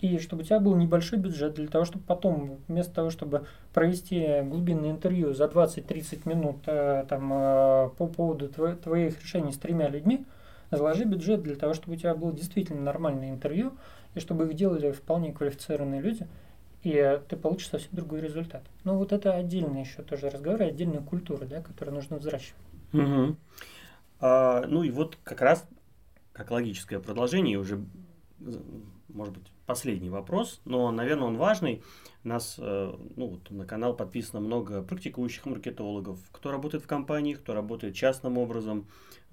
и 0.00 0.18
чтобы 0.18 0.42
у 0.42 0.44
тебя 0.44 0.60
был 0.60 0.76
небольшой 0.76 1.18
бюджет 1.18 1.54
для 1.54 1.68
того, 1.68 1.84
чтобы 1.84 2.04
потом, 2.04 2.58
вместо 2.68 2.94
того, 2.94 3.10
чтобы 3.10 3.46
провести 3.72 4.42
глубинное 4.42 4.90
интервью 4.90 5.34
за 5.34 5.44
20-30 5.44 6.28
минут 6.28 6.56
э, 6.66 7.04
там, 7.08 7.32
э, 7.32 7.90
по 7.96 8.06
поводу 8.06 8.48
тво 8.48 8.74
твоих 8.76 9.20
решений 9.20 9.52
с 9.52 9.58
тремя 9.58 9.88
людьми, 9.88 10.24
заложи 10.70 11.04
бюджет 11.04 11.42
для 11.42 11.56
того, 11.56 11.74
чтобы 11.74 11.94
у 11.94 11.98
тебя 11.98 12.14
было 12.14 12.32
действительно 12.32 12.80
нормальное 12.80 13.30
интервью, 13.30 13.72
и 14.14 14.20
чтобы 14.20 14.46
их 14.46 14.54
делали 14.54 14.92
вполне 14.92 15.32
квалифицированные 15.32 16.00
люди, 16.00 16.26
и 16.82 17.20
ты 17.28 17.36
получишь 17.36 17.68
совсем 17.68 17.90
другой 17.92 18.20
результат. 18.20 18.62
Ну 18.84 18.96
вот 18.96 19.12
это 19.12 19.34
отдельный 19.34 19.80
еще 19.80 20.02
тоже 20.02 20.30
разговор, 20.30 20.62
отдельная 20.62 21.00
культура, 21.00 21.44
да, 21.44 21.60
которую 21.60 21.96
нужно 21.96 22.18
взращивать. 22.18 22.54
Угу. 22.92 23.36
А, 24.20 24.64
ну 24.66 24.82
и 24.82 24.90
вот 24.90 25.18
как 25.24 25.40
раз 25.40 25.66
как 26.32 26.52
логическое 26.52 27.00
продолжение 27.00 27.58
уже 27.58 27.80
может 29.08 29.34
быть, 29.34 29.52
последний 29.68 30.08
вопрос, 30.08 30.62
но, 30.64 30.90
наверное, 30.90 31.28
он 31.28 31.36
важный. 31.36 31.82
Нас 32.24 32.56
э, 32.58 32.94
ну, 33.16 33.38
на 33.50 33.66
канал 33.66 33.94
подписано 33.94 34.40
много 34.40 34.82
практикующих 34.82 35.44
маркетологов, 35.44 36.18
кто 36.32 36.50
работает 36.50 36.82
в 36.82 36.86
компании, 36.86 37.34
кто 37.34 37.52
работает 37.52 37.94
частным 37.94 38.38
образом, 38.38 38.86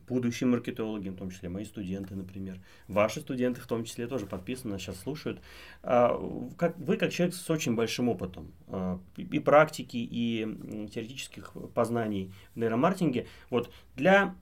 будущие 0.09 0.47
маркетологи, 0.47 1.07
в 1.07 1.15
том 1.15 1.31
числе 1.31 1.47
мои 1.47 1.63
студенты, 1.63 2.15
например. 2.15 2.59
Ваши 2.89 3.21
студенты 3.21 3.61
в 3.61 3.65
том 3.65 3.85
числе 3.85 4.07
тоже 4.07 4.25
подписаны, 4.25 4.73
нас 4.73 4.81
сейчас 4.81 4.99
слушают. 4.99 5.39
А, 5.83 6.13
вы 6.17 6.97
как 6.97 7.13
человек 7.13 7.33
с 7.33 7.49
очень 7.49 7.75
большим 7.75 8.09
опытом 8.09 8.51
а, 8.67 8.99
и 9.15 9.39
практики, 9.39 9.97
и 9.97 10.89
теоретических 10.93 11.53
познаний 11.73 12.33
в 12.55 12.59
нейромаркетинге, 12.59 13.27
вот 13.49 13.71
для, 13.95 14.35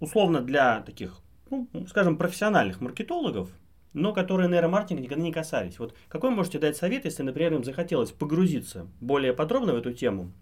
условно 0.00 0.40
для 0.40 0.82
таких, 0.82 1.20
ну, 1.48 1.68
скажем, 1.88 2.18
профессиональных 2.18 2.80
маркетологов, 2.80 3.50
но 3.98 4.12
которые 4.12 4.48
нейромаркетинг 4.48 5.00
никогда 5.00 5.22
не 5.22 5.32
касались. 5.32 5.78
Вот 5.78 5.94
какой 6.08 6.30
можете 6.30 6.58
дать 6.58 6.76
совет, 6.76 7.04
если, 7.04 7.22
например, 7.22 7.54
им 7.54 7.64
захотелось 7.64 8.12
погрузиться 8.12 8.86
более 9.00 9.32
подробно 9.32 9.72
в 9.72 9.76
эту 9.76 9.92
тему? 9.92 10.32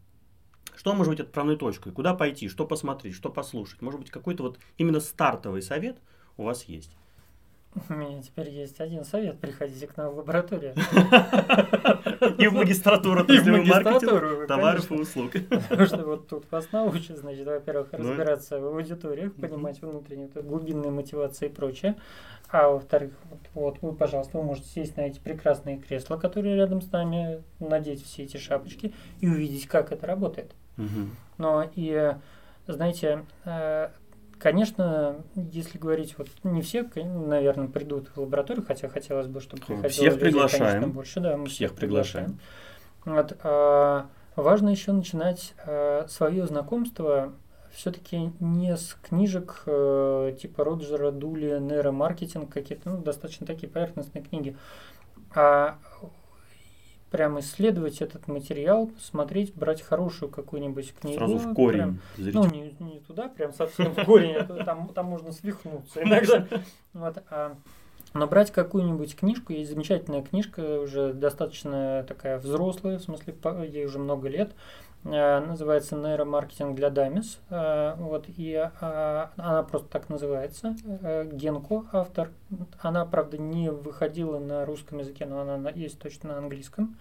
Что 0.76 0.94
может 0.94 1.10
быть 1.12 1.20
отправной 1.20 1.56
точкой? 1.56 1.92
Куда 1.92 2.14
пойти? 2.14 2.48
Что 2.48 2.66
посмотреть? 2.66 3.14
Что 3.14 3.30
послушать? 3.30 3.80
Может 3.80 4.00
быть, 4.00 4.10
какой-то 4.10 4.42
вот 4.42 4.58
именно 4.76 5.00
стартовый 5.00 5.62
совет 5.62 5.96
у 6.36 6.44
вас 6.44 6.64
есть? 6.64 6.94
У 7.88 7.92
меня 7.92 8.22
теперь 8.22 8.50
есть 8.50 8.80
один 8.80 9.04
совет. 9.04 9.38
Приходите 9.38 9.86
к 9.86 9.96
нам 9.96 10.12
в 10.12 10.16
лабораторию. 10.16 10.74
И 12.38 12.46
в 12.46 12.54
магистратуру, 12.54 13.24
то 13.24 13.32
есть 13.32 13.46
маркетинг 13.46 14.46
товаров 14.46 14.90
и 14.90 14.94
услуг. 14.94 15.32
Потому 15.68 15.86
что 15.86 16.04
вот 16.04 16.28
тут 16.28 16.50
вас 16.50 16.70
научат, 16.72 17.18
значит, 17.18 17.46
во-первых, 17.46 17.88
ну 17.92 17.98
разбираться 17.98 18.58
в 18.58 18.66
аудиториях, 18.66 19.34
понимать 19.34 19.80
внутреннюю 19.80 20.30
глубинную 20.34 20.92
мотивацию 20.92 21.50
и 21.50 21.52
прочее. 21.52 21.96
А 22.48 22.68
во-вторых, 22.68 23.12
вот 23.54 23.78
вы, 23.82 23.92
пожалуйста, 23.92 24.38
вы 24.38 24.44
можете 24.44 24.68
сесть 24.68 24.96
на 24.96 25.02
эти 25.02 25.18
прекрасные 25.18 25.78
кресла, 25.78 26.16
которые 26.16 26.56
рядом 26.56 26.80
с 26.80 26.90
нами, 26.90 27.42
надеть 27.58 28.04
все 28.04 28.24
эти 28.24 28.36
шапочки 28.36 28.94
и 29.20 29.28
увидеть, 29.28 29.66
как 29.66 29.92
это 29.92 30.06
работает. 30.06 30.52
Но 31.38 31.68
и, 31.74 32.14
знаете, 32.66 33.24
э, 33.44 33.90
Конечно, 34.38 35.16
если 35.34 35.78
говорить, 35.78 36.18
вот 36.18 36.28
не 36.44 36.60
все, 36.60 36.86
наверное, 36.94 37.68
придут 37.68 38.08
в 38.14 38.20
лабораторию, 38.20 38.64
хотя 38.66 38.88
хотелось 38.88 39.28
бы, 39.28 39.40
чтобы 39.40 39.62
приходило 39.62 39.88
Всех 39.88 40.14
людей, 40.14 40.24
приглашаем. 40.26 40.64
конечно, 40.64 40.88
больше, 40.88 41.20
да, 41.20 41.36
мы 41.38 41.46
всех, 41.46 41.74
приглашаем. 41.74 42.38
приглашаем. 43.04 43.28
Вот, 43.30 43.38
а, 43.42 44.06
важно 44.36 44.68
еще 44.68 44.92
начинать 44.92 45.54
а, 45.64 46.06
свое 46.08 46.46
знакомство 46.46 47.32
все-таки 47.72 48.32
не 48.40 48.76
с 48.76 48.96
книжек 49.02 49.62
а, 49.66 50.32
типа 50.32 50.64
Роджера 50.64 51.12
Дули, 51.12 51.58
нейромаркетинг, 51.58 52.52
какие-то, 52.52 52.90
ну, 52.90 52.98
достаточно 52.98 53.46
такие 53.46 53.68
поверхностные 53.70 54.22
книги, 54.22 54.54
а 55.34 55.78
прям 57.10 57.38
исследовать 57.40 58.02
этот 58.02 58.26
материал, 58.28 58.90
смотреть, 59.00 59.54
брать 59.54 59.82
хорошую 59.82 60.30
какую-нибудь 60.30 60.94
книгу. 60.94 61.18
Сразу 61.18 61.38
в 61.38 61.54
корень. 61.54 62.00
Прям, 62.16 62.32
ну, 62.34 62.46
не, 62.46 62.76
не 62.80 63.00
туда, 63.00 63.28
прям 63.28 63.52
совсем 63.52 63.94
в 63.94 64.04
корень, 64.04 64.34
а 64.34 64.64
там, 64.64 64.88
там 64.88 65.06
можно 65.06 65.32
свихнуться 65.32 66.02
иногда. 66.02 66.46
Вот, 66.92 67.22
а 67.30 67.56
Но 68.14 68.26
брать 68.26 68.50
какую-нибудь 68.50 69.16
книжку, 69.16 69.52
есть 69.52 69.70
замечательная 69.70 70.22
книжка, 70.22 70.80
уже 70.80 71.12
достаточно 71.12 72.04
такая 72.08 72.38
взрослая, 72.38 72.98
в 72.98 73.02
смысле, 73.02 73.34
ей 73.68 73.84
уже 73.84 73.98
много 73.98 74.28
лет, 74.28 74.52
называется 75.06 75.96
«Нейромаркетинг 75.96 76.74
для 76.74 76.90
Дамис». 76.90 77.38
Э, 77.50 77.94
вот, 77.96 78.26
и 78.28 78.52
э, 78.52 79.26
она 79.36 79.62
просто 79.62 79.88
так 79.88 80.08
называется. 80.08 80.74
Генко, 81.32 81.84
автор. 81.92 82.30
Она, 82.80 83.04
правда, 83.06 83.38
не 83.38 83.70
выходила 83.70 84.38
на 84.38 84.64
русском 84.66 84.98
языке, 84.98 85.26
но 85.26 85.40
она 85.40 85.70
есть 85.70 85.98
точно 85.98 86.30
на 86.30 86.38
английском. 86.38 86.96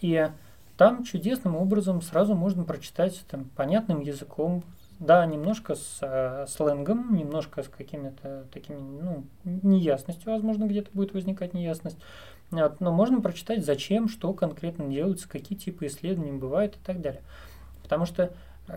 И 0.00 0.28
там 0.76 1.04
чудесным 1.04 1.56
образом 1.56 2.02
сразу 2.02 2.34
можно 2.34 2.64
прочитать 2.64 3.24
там, 3.30 3.44
понятным 3.56 4.00
языком, 4.00 4.64
да, 4.98 5.24
немножко 5.26 5.74
с 5.74 5.98
э, 6.00 6.46
сленгом, 6.48 7.14
немножко 7.14 7.62
с 7.62 7.68
какими-то 7.68 8.46
такими, 8.52 8.78
ну, 8.78 9.24
неясностью, 9.44 10.32
возможно, 10.32 10.64
где-то 10.64 10.90
будет 10.92 11.14
возникать 11.14 11.54
неясность. 11.54 11.98
Но 12.50 12.92
можно 12.92 13.20
прочитать, 13.20 13.64
зачем, 13.64 14.08
что 14.08 14.32
конкретно 14.32 14.88
делается, 14.88 15.28
какие 15.28 15.58
типы 15.58 15.86
исследований 15.86 16.32
бывают 16.32 16.76
и 16.76 16.78
так 16.84 17.00
далее. 17.00 17.22
Потому 17.82 18.06
что, 18.06 18.32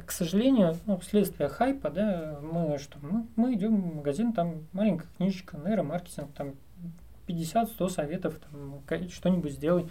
к 0.05 0.11
сожалению, 0.11 0.77
ну, 0.85 0.97
вследствие 0.97 1.49
хайпа, 1.49 1.89
да, 1.89 2.39
мы 2.41 2.77
что, 2.79 2.97
мы, 3.01 3.27
мы 3.35 3.53
идем 3.53 3.79
в 3.79 3.95
магазин, 3.97 4.33
там 4.33 4.65
маленькая 4.73 5.07
книжечка, 5.17 5.57
нейромаркетинг, 5.57 6.33
там 6.33 6.55
50-100 7.27 7.89
советов, 7.89 8.39
там, 8.39 8.81
что-нибудь 9.09 9.53
сделай. 9.53 9.89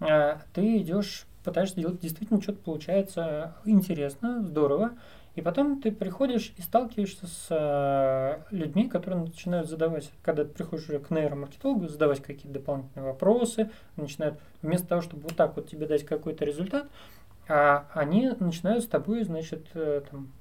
А 0.00 0.40
ты 0.54 0.78
идешь, 0.78 1.26
пытаешься 1.44 1.76
делать 1.76 2.00
действительно 2.00 2.40
что-то 2.40 2.60
получается 2.62 3.54
интересно, 3.64 4.42
здорово, 4.42 4.92
и 5.36 5.42
потом 5.42 5.80
ты 5.80 5.92
приходишь 5.92 6.52
и 6.56 6.62
сталкиваешься 6.62 7.26
с 7.26 7.46
э, 7.50 8.42
людьми, 8.50 8.88
которые 8.88 9.22
начинают 9.22 9.68
задавать, 9.68 10.10
когда 10.22 10.44
ты 10.44 10.50
приходишь 10.50 10.88
уже 10.88 10.98
к 10.98 11.10
нейромаркетологу, 11.10 11.88
задавать 11.88 12.20
какие-то 12.20 12.58
дополнительные 12.58 13.06
вопросы, 13.06 13.70
начинают 13.96 14.38
вместо 14.60 14.88
того, 14.88 15.02
чтобы 15.02 15.22
вот 15.22 15.36
так 15.36 15.56
вот 15.56 15.68
тебе 15.68 15.86
дать 15.86 16.04
какой-то 16.04 16.44
результат, 16.44 16.88
а 17.48 17.86
они 17.94 18.30
начинают 18.40 18.84
с 18.84 18.88
тобой, 18.88 19.22
значит, 19.24 19.66
э, 19.74 20.02
там, 20.10 20.32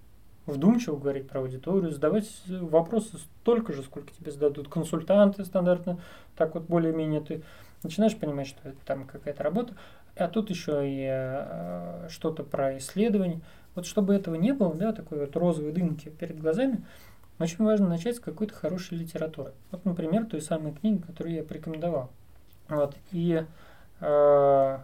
вдумчиво 0.47 0.97
говорить 0.97 1.27
про 1.27 1.41
аудиторию, 1.41 1.91
задавать 1.91 2.27
вопросы 2.47 3.17
столько 3.17 3.73
же, 3.73 3.83
сколько 3.83 4.11
тебе 4.11 4.31
зададут 4.31 4.69
консультанты 4.69 5.45
стандартно, 5.45 5.99
так 6.35 6.55
вот 6.55 6.63
более-менее 6.63 7.21
ты 7.21 7.43
начинаешь 7.83 8.17
понимать, 8.17 8.47
что 8.47 8.67
это 8.67 8.77
там 8.85 9.05
какая-то 9.05 9.43
работа, 9.43 9.75
а 10.15 10.27
тут 10.27 10.49
еще 10.49 10.81
и 10.89 11.07
э, 11.09 12.07
что-то 12.09 12.43
про 12.43 12.77
исследование. 12.77 13.41
Вот 13.75 13.85
чтобы 13.85 14.13
этого 14.15 14.35
не 14.35 14.53
было, 14.53 14.73
да, 14.73 14.93
такой 14.93 15.19
вот 15.19 15.35
розовой 15.35 15.71
дымки 15.71 16.09
перед 16.09 16.39
глазами, 16.39 16.83
очень 17.39 17.63
важно 17.63 17.87
начать 17.87 18.17
с 18.17 18.19
какой-то 18.19 18.53
хорошей 18.53 18.97
литературы. 18.97 19.53
Вот, 19.71 19.85
например, 19.85 20.25
той 20.25 20.41
самой 20.41 20.73
книги, 20.73 21.01
которую 21.01 21.35
я 21.35 21.43
порекомендовал. 21.43 22.09
Вот. 22.67 22.95
И 23.11 23.45
э, 24.01 24.77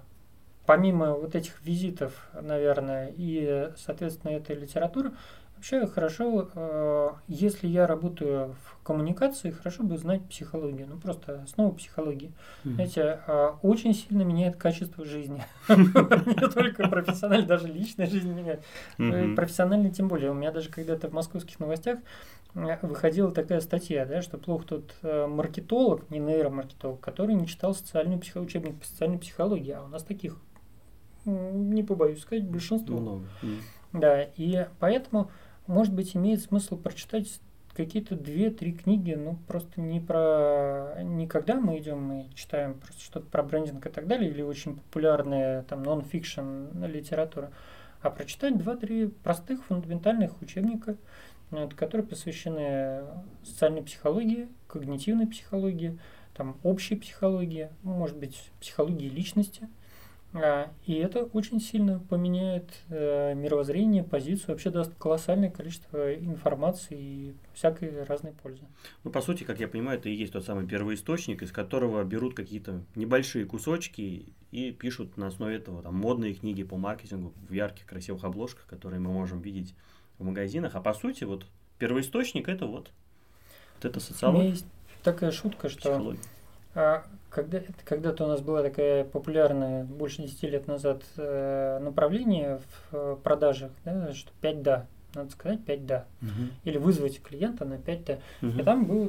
помимо 0.66 1.14
вот 1.14 1.36
этих 1.36 1.62
визитов, 1.66 2.30
наверное, 2.42 3.12
и, 3.16 3.72
соответственно, 3.78 4.32
этой 4.32 4.56
литературы, 4.56 5.12
Вообще 5.56 5.88
хорошо, 5.88 6.50
э, 6.54 7.10
если 7.28 7.68
я 7.68 7.88
работаю 7.88 8.56
в 8.64 8.84
коммуникации, 8.84 9.52
хорошо 9.52 9.84
бы 9.84 9.98
знать 9.98 10.22
психологию, 10.28 10.86
ну 10.88 10.98
просто 10.98 11.42
основу 11.44 11.72
психологии. 11.72 12.34
Mm-hmm. 12.64 12.74
Знаете, 12.74 13.20
э, 13.26 13.52
очень 13.62 13.94
сильно 13.94 14.24
меняет 14.24 14.58
качество 14.58 15.06
жизни. 15.06 15.44
Не 15.68 16.50
только 16.50 16.88
профессионально, 16.88 17.48
даже 17.48 17.68
личная 17.68 18.08
жизнь 18.08 18.32
меняет. 18.32 18.64
Профессионально 19.36 19.90
тем 19.90 20.08
более. 20.08 20.32
У 20.32 20.34
меня 20.34 20.52
даже 20.52 20.70
когда-то 20.70 21.08
в 21.08 21.14
московских 21.14 21.60
новостях 21.60 22.00
э, 22.54 22.78
выходила 22.82 23.32
такая 23.32 23.62
статья, 23.62 24.06
да, 24.06 24.22
что 24.22 24.38
плохо 24.38 24.66
тот 24.68 24.94
маркетолог, 25.02 26.10
не 26.12 26.20
нейромаркетолог, 26.20 27.00
который 27.00 27.34
не 27.34 27.48
читал 27.48 27.74
социальную 27.74 28.20
психологию, 28.20 28.50
учебник 28.50 28.80
по 28.80 28.86
социальной 28.86 29.18
психологии, 29.18 29.72
а 29.72 29.84
у 29.84 29.88
нас 29.88 30.04
таких, 30.04 30.38
не 31.26 31.82
побоюсь 31.82 32.22
сказать, 32.22 32.44
большинство. 32.46 33.00
Много. 33.00 33.26
Да, 33.94 34.24
и 34.36 34.68
поэтому 34.80 35.32
может 35.68 35.94
быть, 35.94 36.16
имеет 36.16 36.42
смысл 36.42 36.78
прочитать 36.78 37.40
какие-то 37.76 38.16
две-три 38.16 38.72
книги, 38.72 39.14
ну, 39.14 39.38
просто 39.48 39.82
не 39.82 40.00
про... 40.00 41.02
Не 41.04 41.28
когда 41.28 41.56
мы 41.56 41.78
идем, 41.78 42.02
мы 42.02 42.30
читаем 42.34 42.76
просто 42.76 43.02
что-то 43.02 43.26
про 43.28 43.44
брендинг 43.44 43.86
и 43.86 43.90
так 43.90 44.08
далее, 44.08 44.30
или 44.30 44.42
очень 44.42 44.76
популярная 44.78 45.64
там 45.64 45.84
нон-фикшн 45.84 46.86
литература, 46.86 47.52
а 48.02 48.10
прочитать 48.10 48.58
два-три 48.58 49.08
простых 49.08 49.66
фундаментальных 49.66 50.42
учебника, 50.42 50.96
которые 51.76 52.08
посвящены 52.08 53.04
социальной 53.44 53.84
психологии, 53.84 54.48
когнитивной 54.68 55.28
психологии, 55.28 56.00
там, 56.34 56.58
общей 56.64 56.96
психологии, 56.96 57.70
может 57.84 58.18
быть, 58.18 58.52
психологии 58.60 59.10
личности– 59.10 59.68
и 60.86 60.94
это 60.96 61.24
очень 61.24 61.62
сильно 61.62 62.00
поменяет 62.00 62.70
э, 62.90 63.34
мировоззрение, 63.36 64.04
позицию, 64.04 64.50
вообще 64.50 64.70
даст 64.70 64.94
колоссальное 64.96 65.50
количество 65.50 66.14
информации 66.14 66.98
и 67.00 67.36
всякой 67.54 68.04
разной 68.04 68.34
пользы. 68.34 68.64
Ну, 69.04 69.12
по 69.12 69.22
сути, 69.22 69.44
как 69.44 69.60
я 69.60 69.68
понимаю, 69.68 69.98
это 69.98 70.10
и 70.10 70.14
есть 70.14 70.34
тот 70.34 70.46
самый 70.46 70.68
первый 70.68 70.96
источник, 70.96 71.42
из 71.42 71.52
которого 71.52 72.04
берут 72.04 72.36
какие-то 72.36 72.84
небольшие 72.96 73.46
кусочки 73.46 74.34
и 74.52 74.72
пишут 74.72 75.18
на 75.18 75.28
основе 75.28 75.56
этого 75.56 75.82
там, 75.82 75.96
модные 75.96 76.34
книги 76.34 76.64
по 76.64 76.78
маркетингу 76.78 77.34
в 77.48 77.54
ярких, 77.54 77.86
красивых 77.86 78.24
обложках, 78.24 78.66
которые 78.66 79.00
мы 79.00 79.12
можем 79.12 79.42
видеть 79.42 79.74
в 80.18 80.24
магазинах. 80.24 80.76
А 80.76 80.82
по 80.82 80.94
сути, 80.94 81.24
вот 81.24 81.46
первоисточник 81.80 82.48
это 82.48 82.66
вот, 82.66 82.92
вот 83.76 83.86
это 83.86 84.00
социология. 84.00 84.40
У 84.40 84.44
меня 84.44 84.54
есть 84.54 84.66
такая 85.04 85.32
шутка, 85.32 85.70
что 85.70 85.96
а, 85.96 86.16
когда, 87.30 87.62
когда-то 87.86 88.26
у 88.26 88.28
нас 88.28 88.42
была 88.42 88.62
такая 88.62 89.06
популярная, 89.06 89.86
больше 89.86 90.22
10 90.22 90.44
лет 90.44 90.68
назад, 90.68 91.04
э, 91.18 91.80
направление 91.82 92.60
в 92.60 92.96
э, 92.96 93.18
продажах, 93.24 93.72
да, 93.86 94.14
что 94.14 94.32
5 94.42 94.62
да, 94.62 94.86
надо 95.14 95.32
сказать 95.32 95.64
5 95.64 95.86
да. 95.86 96.06
Угу. 96.22 96.30
Или 96.66 96.78
вызвать 96.78 97.22
клиента 97.22 97.66
на 97.66 97.78
5 97.78 98.06
да. 98.06 98.18
Угу. 98.42 98.60
И 98.60 98.64
там 98.64 98.86
была 98.86 99.08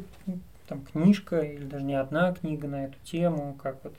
там, 0.69 0.83
книжка, 0.83 1.41
или 1.41 1.65
даже 1.65 1.85
не 1.85 1.95
одна 1.95 2.33
книга 2.33 2.69
на 2.69 2.85
эту 2.85 2.99
тему, 3.05 3.57
как 3.61 3.79
вот 3.85 3.95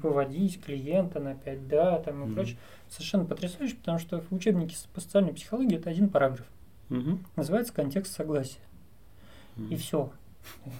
поводить 0.00 0.62
клиента 0.62 1.20
на 1.20 1.34
5 1.34 1.68
да, 1.68 1.98
там 1.98 2.22
и 2.22 2.26
угу. 2.26 2.34
прочее. 2.34 2.56
Совершенно 2.88 3.24
потрясающе, 3.24 3.76
потому 3.76 3.98
что 3.98 4.20
в 4.20 4.32
учебнике 4.32 4.76
по 4.94 5.00
социальной 5.00 5.32
психологии 5.32 5.76
это 5.76 5.90
один 5.90 6.08
параграф. 6.08 6.46
Угу. 6.90 7.18
Называется 7.36 7.72
контекст 7.72 8.14
согласия. 8.14 8.58
Угу. 9.56 9.66
И 9.66 9.76
все. 9.76 10.12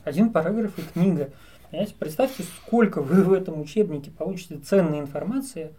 Один 0.04 0.30
параграф 0.30 0.78
и 0.78 0.82
книга. 0.82 1.30
Понимаете? 1.72 1.94
Представьте, 1.98 2.42
сколько 2.42 3.00
вы 3.00 3.24
в 3.24 3.32
этом 3.32 3.58
учебнике 3.58 4.10
получите 4.10 4.58
ценной 4.58 5.00
информации, 5.00 5.72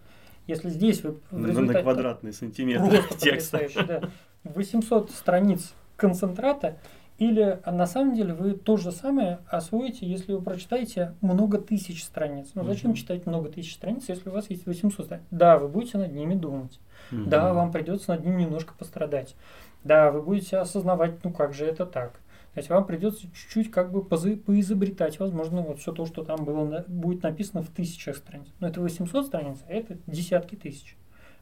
если 0.48 0.70
здесь 0.70 1.04
вы 1.04 1.20
в 1.30 1.46
результате... 1.46 1.78
На 1.78 1.84
квадратный 1.84 2.34
сантиметр 2.34 3.04
текста. 3.20 3.62
Да, 3.88 4.10
800 4.44 5.12
страниц 5.12 5.72
концентрата, 5.96 6.78
или 7.20 7.60
а 7.64 7.72
на 7.72 7.86
самом 7.86 8.16
деле 8.16 8.34
вы 8.34 8.54
то 8.54 8.76
же 8.78 8.92
самое 8.92 9.38
освоите, 9.48 10.08
если 10.08 10.34
вы 10.34 10.42
прочитаете 10.42 11.14
много 11.22 11.60
тысяч 11.60 12.04
страниц. 12.04 12.50
Но 12.56 12.64
зачем 12.64 12.90
угу. 12.90 12.98
читать 12.98 13.28
много 13.28 13.50
тысяч 13.50 13.76
страниц, 13.76 14.06
если 14.08 14.30
у 14.30 14.34
вас 14.34 14.50
есть 14.50 14.66
800 14.66 15.06
страниц? 15.06 15.26
Да, 15.30 15.60
вы 15.60 15.68
будете 15.68 16.00
над 16.00 16.12
ними 16.12 16.34
думать. 16.34 16.80
Угу. 17.12 17.26
Да, 17.26 17.54
вам 17.54 17.72
придется 17.72 18.16
над 18.16 18.26
ними 18.26 18.42
немножко 18.42 18.74
пострадать. 18.74 19.36
Да, 19.84 20.10
вы 20.10 20.24
будете 20.24 20.58
осознавать, 20.58 21.24
ну 21.24 21.32
как 21.32 21.54
же 21.54 21.66
это 21.66 21.86
так. 21.86 22.20
То 22.54 22.60
есть 22.60 22.70
вам 22.70 22.86
придется 22.86 23.24
чуть-чуть 23.24 23.72
как 23.72 23.92
бы 23.92 24.04
поизобретать, 24.04 25.20
возможно, 25.20 25.62
вот 25.62 25.80
все 25.80 25.92
то, 25.92 26.06
что 26.06 26.24
там 26.24 26.46
было, 26.46 26.86
будет 26.88 27.24
написано 27.24 27.64
в 27.64 27.70
тысячах 27.70 28.18
страниц. 28.18 28.48
Но 28.60 28.68
это 28.68 28.80
800 28.80 29.26
страниц, 29.26 29.58
а 29.68 29.74
это 29.74 29.98
десятки 30.06 30.56
тысяч. 30.56 30.96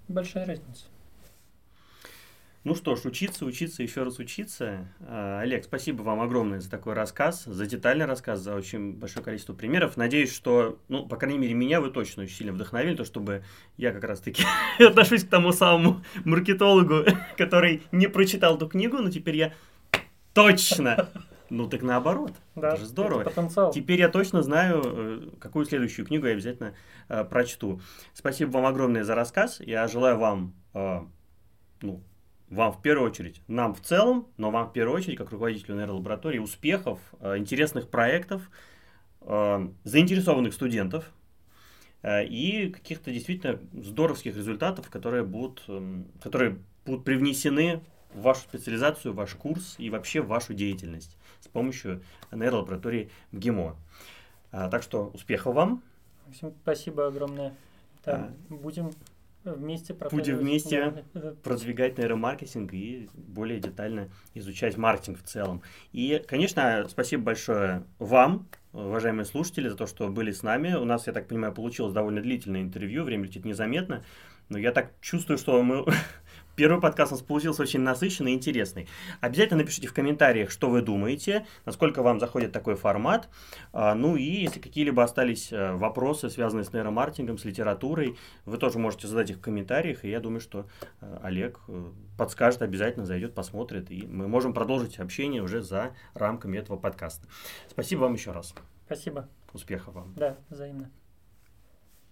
Большая 0.08 0.46
разница. 0.46 0.86
Ну 2.64 2.76
что 2.76 2.96
ж, 2.96 3.06
учиться, 3.06 3.44
учиться, 3.44 3.82
еще 3.82 4.04
раз 4.04 4.20
учиться. 4.20 4.88
А, 5.00 5.40
Олег, 5.42 5.64
спасибо 5.64 6.04
вам 6.04 6.22
огромное 6.22 6.60
за 6.60 6.70
такой 6.70 6.94
рассказ, 6.94 7.44
за 7.46 7.66
детальный 7.66 8.06
рассказ, 8.06 8.40
за 8.40 8.54
очень 8.56 8.94
большое 8.94 9.26
количество 9.26 9.54
примеров. 9.54 9.98
Надеюсь, 9.98 10.32
что, 10.32 10.78
ну, 10.88 11.08
по 11.08 11.18
крайней 11.18 11.40
мере, 11.40 11.56
меня 11.56 11.82
вы 11.82 11.90
точно 11.90 12.24
очень 12.24 12.36
сильно 12.36 12.54
вдохновили, 12.54 12.96
то, 12.96 13.04
чтобы 13.04 13.44
я 13.78 13.92
как 13.92 14.04
раз-таки 14.04 14.44
отношусь 14.80 15.24
к 15.24 15.30
тому 15.30 15.54
самому 15.54 16.04
маркетологу, 16.24 17.04
который 17.38 17.82
не 17.92 18.08
прочитал 18.08 18.58
эту 18.58 18.70
книгу, 18.70 18.98
но 18.98 19.10
теперь 19.10 19.38
я 19.38 19.54
Точно! 20.34 21.10
Ну 21.52 21.68
так 21.68 21.82
наоборот. 21.82 22.32
Да, 22.56 22.70
это 22.70 22.78
же 22.78 22.86
здорово. 22.86 23.22
Это 23.22 23.30
потенциал. 23.30 23.74
Теперь 23.74 24.00
я 24.00 24.08
точно 24.08 24.42
знаю, 24.42 24.82
э, 24.86 25.30
какую 25.38 25.66
следующую 25.66 26.06
книгу 26.06 26.26
я 26.26 26.32
обязательно 26.32 26.74
э, 27.10 27.26
прочту. 27.26 27.82
Спасибо 28.14 28.52
вам 28.52 28.68
огромное 28.68 29.04
за 29.04 29.16
рассказ. 29.16 29.60
Я 29.60 29.86
желаю 29.90 30.18
вам, 30.18 30.54
э, 30.74 31.02
ну, 31.82 32.02
вам 32.50 32.72
в 32.72 32.82
первую 32.82 33.10
очередь, 33.10 33.42
нам 33.50 33.76
в 33.76 33.82
целом, 33.82 34.30
но 34.38 34.50
вам 34.50 34.70
в 34.70 34.72
первую 34.74 34.96
очередь, 34.96 35.18
как 35.18 35.32
руководителю 35.32 35.76
нейролаборатории, 35.76 36.40
успехов, 36.40 37.00
э, 37.20 37.38
интересных 37.38 37.90
проектов, 37.90 38.50
э, 39.20 39.68
заинтересованных 39.84 40.54
студентов 40.54 41.12
э, 42.02 42.26
и 42.26 42.70
каких-то 42.70 43.12
действительно 43.12 43.60
здоровских 43.74 44.38
результатов, 44.38 44.90
которые 44.90 45.24
будут, 45.26 45.66
э, 45.68 46.04
которые 46.24 46.60
будут 46.86 47.04
привнесены 47.04 47.82
вашу 48.14 48.42
специализацию, 48.42 49.14
ваш 49.14 49.36
курс 49.36 49.76
и 49.78 49.90
вообще 49.90 50.22
вашу 50.22 50.54
деятельность 50.54 51.18
с 51.40 51.48
помощью 51.48 52.02
нейролаборатории 52.32 53.10
ГИМО. 53.32 53.76
А, 54.52 54.70
так 54.70 54.84
что 54.84 55.08
успехов 55.14 55.56
вам. 55.56 55.82
Максим, 56.28 56.54
спасибо 56.62 57.08
огромное. 57.08 57.54
Да, 58.06 58.32
а, 58.50 58.54
будем 58.54 58.92
вместе 59.44 59.94
Будем 60.12 60.38
вместе 60.38 60.94
да, 61.14 61.34
продвигать 61.44 61.98
нейромаркетинг 61.98 62.74
и 62.74 63.10
более 63.14 63.60
детально 63.60 64.10
изучать 64.34 64.78
маркетинг 64.78 65.20
в 65.20 65.24
целом. 65.24 65.62
И, 65.94 66.24
конечно, 66.28 66.86
спасибо 66.90 67.24
большое 67.24 67.84
вам, 67.98 68.48
уважаемые 68.72 69.26
слушатели, 69.26 69.68
за 69.68 69.76
то, 69.76 69.88
что 69.88 70.10
были 70.10 70.32
с 70.32 70.44
нами. 70.44 70.74
У 70.74 70.86
нас, 70.86 71.08
я 71.08 71.14
так 71.14 71.28
понимаю, 71.28 71.54
получилось 71.54 71.94
довольно 71.94 72.22
длительное 72.22 72.62
интервью, 72.62 73.04
время 73.04 73.26
летит 73.26 73.46
незаметно. 73.46 74.04
Но 74.50 74.58
я 74.58 74.72
так 74.72 74.92
чувствую, 75.02 75.38
что 75.38 75.62
мы 75.64 75.86
Первый 76.56 76.82
подкаст 76.82 77.12
у 77.12 77.16
нас 77.16 77.24
получился 77.24 77.62
очень 77.62 77.80
насыщенный 77.80 78.34
и 78.34 78.36
интересный. 78.36 78.88
Обязательно 79.22 79.60
напишите 79.60 79.88
в 79.88 79.94
комментариях, 79.94 80.52
что 80.52 80.70
вы 80.70 80.82
думаете, 80.82 81.46
насколько 81.66 82.04
вам 82.04 82.20
заходит 82.20 82.52
такой 82.52 82.76
формат. 82.76 83.30
А, 83.72 83.96
ну 83.96 84.16
и 84.18 84.24
если 84.24 84.60
какие-либо 84.60 85.04
остались 85.04 85.52
э, 85.52 85.74
вопросы, 85.74 86.30
связанные 86.30 86.66
с 86.66 86.74
нейромаркетингом, 86.74 87.38
с 87.38 87.46
литературой, 87.46 88.18
вы 88.46 88.58
тоже 88.58 88.80
можете 88.80 89.08
задать 89.08 89.30
их 89.30 89.38
в 89.38 89.42
комментариях, 89.42 90.04
и 90.04 90.10
я 90.10 90.20
думаю, 90.20 90.42
что 90.42 90.68
э, 91.00 91.20
Олег 91.24 91.60
э, 91.68 91.92
подскажет, 92.18 92.62
обязательно 92.62 93.06
зайдет, 93.06 93.34
посмотрит, 93.34 93.90
и 93.90 94.06
мы 94.06 94.28
можем 94.28 94.54
продолжить 94.54 95.00
общение 95.00 95.42
уже 95.42 95.62
за 95.62 95.96
рамками 96.14 96.58
этого 96.58 96.78
подкаста. 96.78 97.28
Спасибо 97.70 98.02
вам 98.02 98.14
еще 98.14 98.32
раз. 98.32 98.54
Спасибо. 98.86 99.30
Успехов 99.54 99.94
вам. 99.94 100.14
Да, 100.16 100.38
взаимно. 100.50 100.92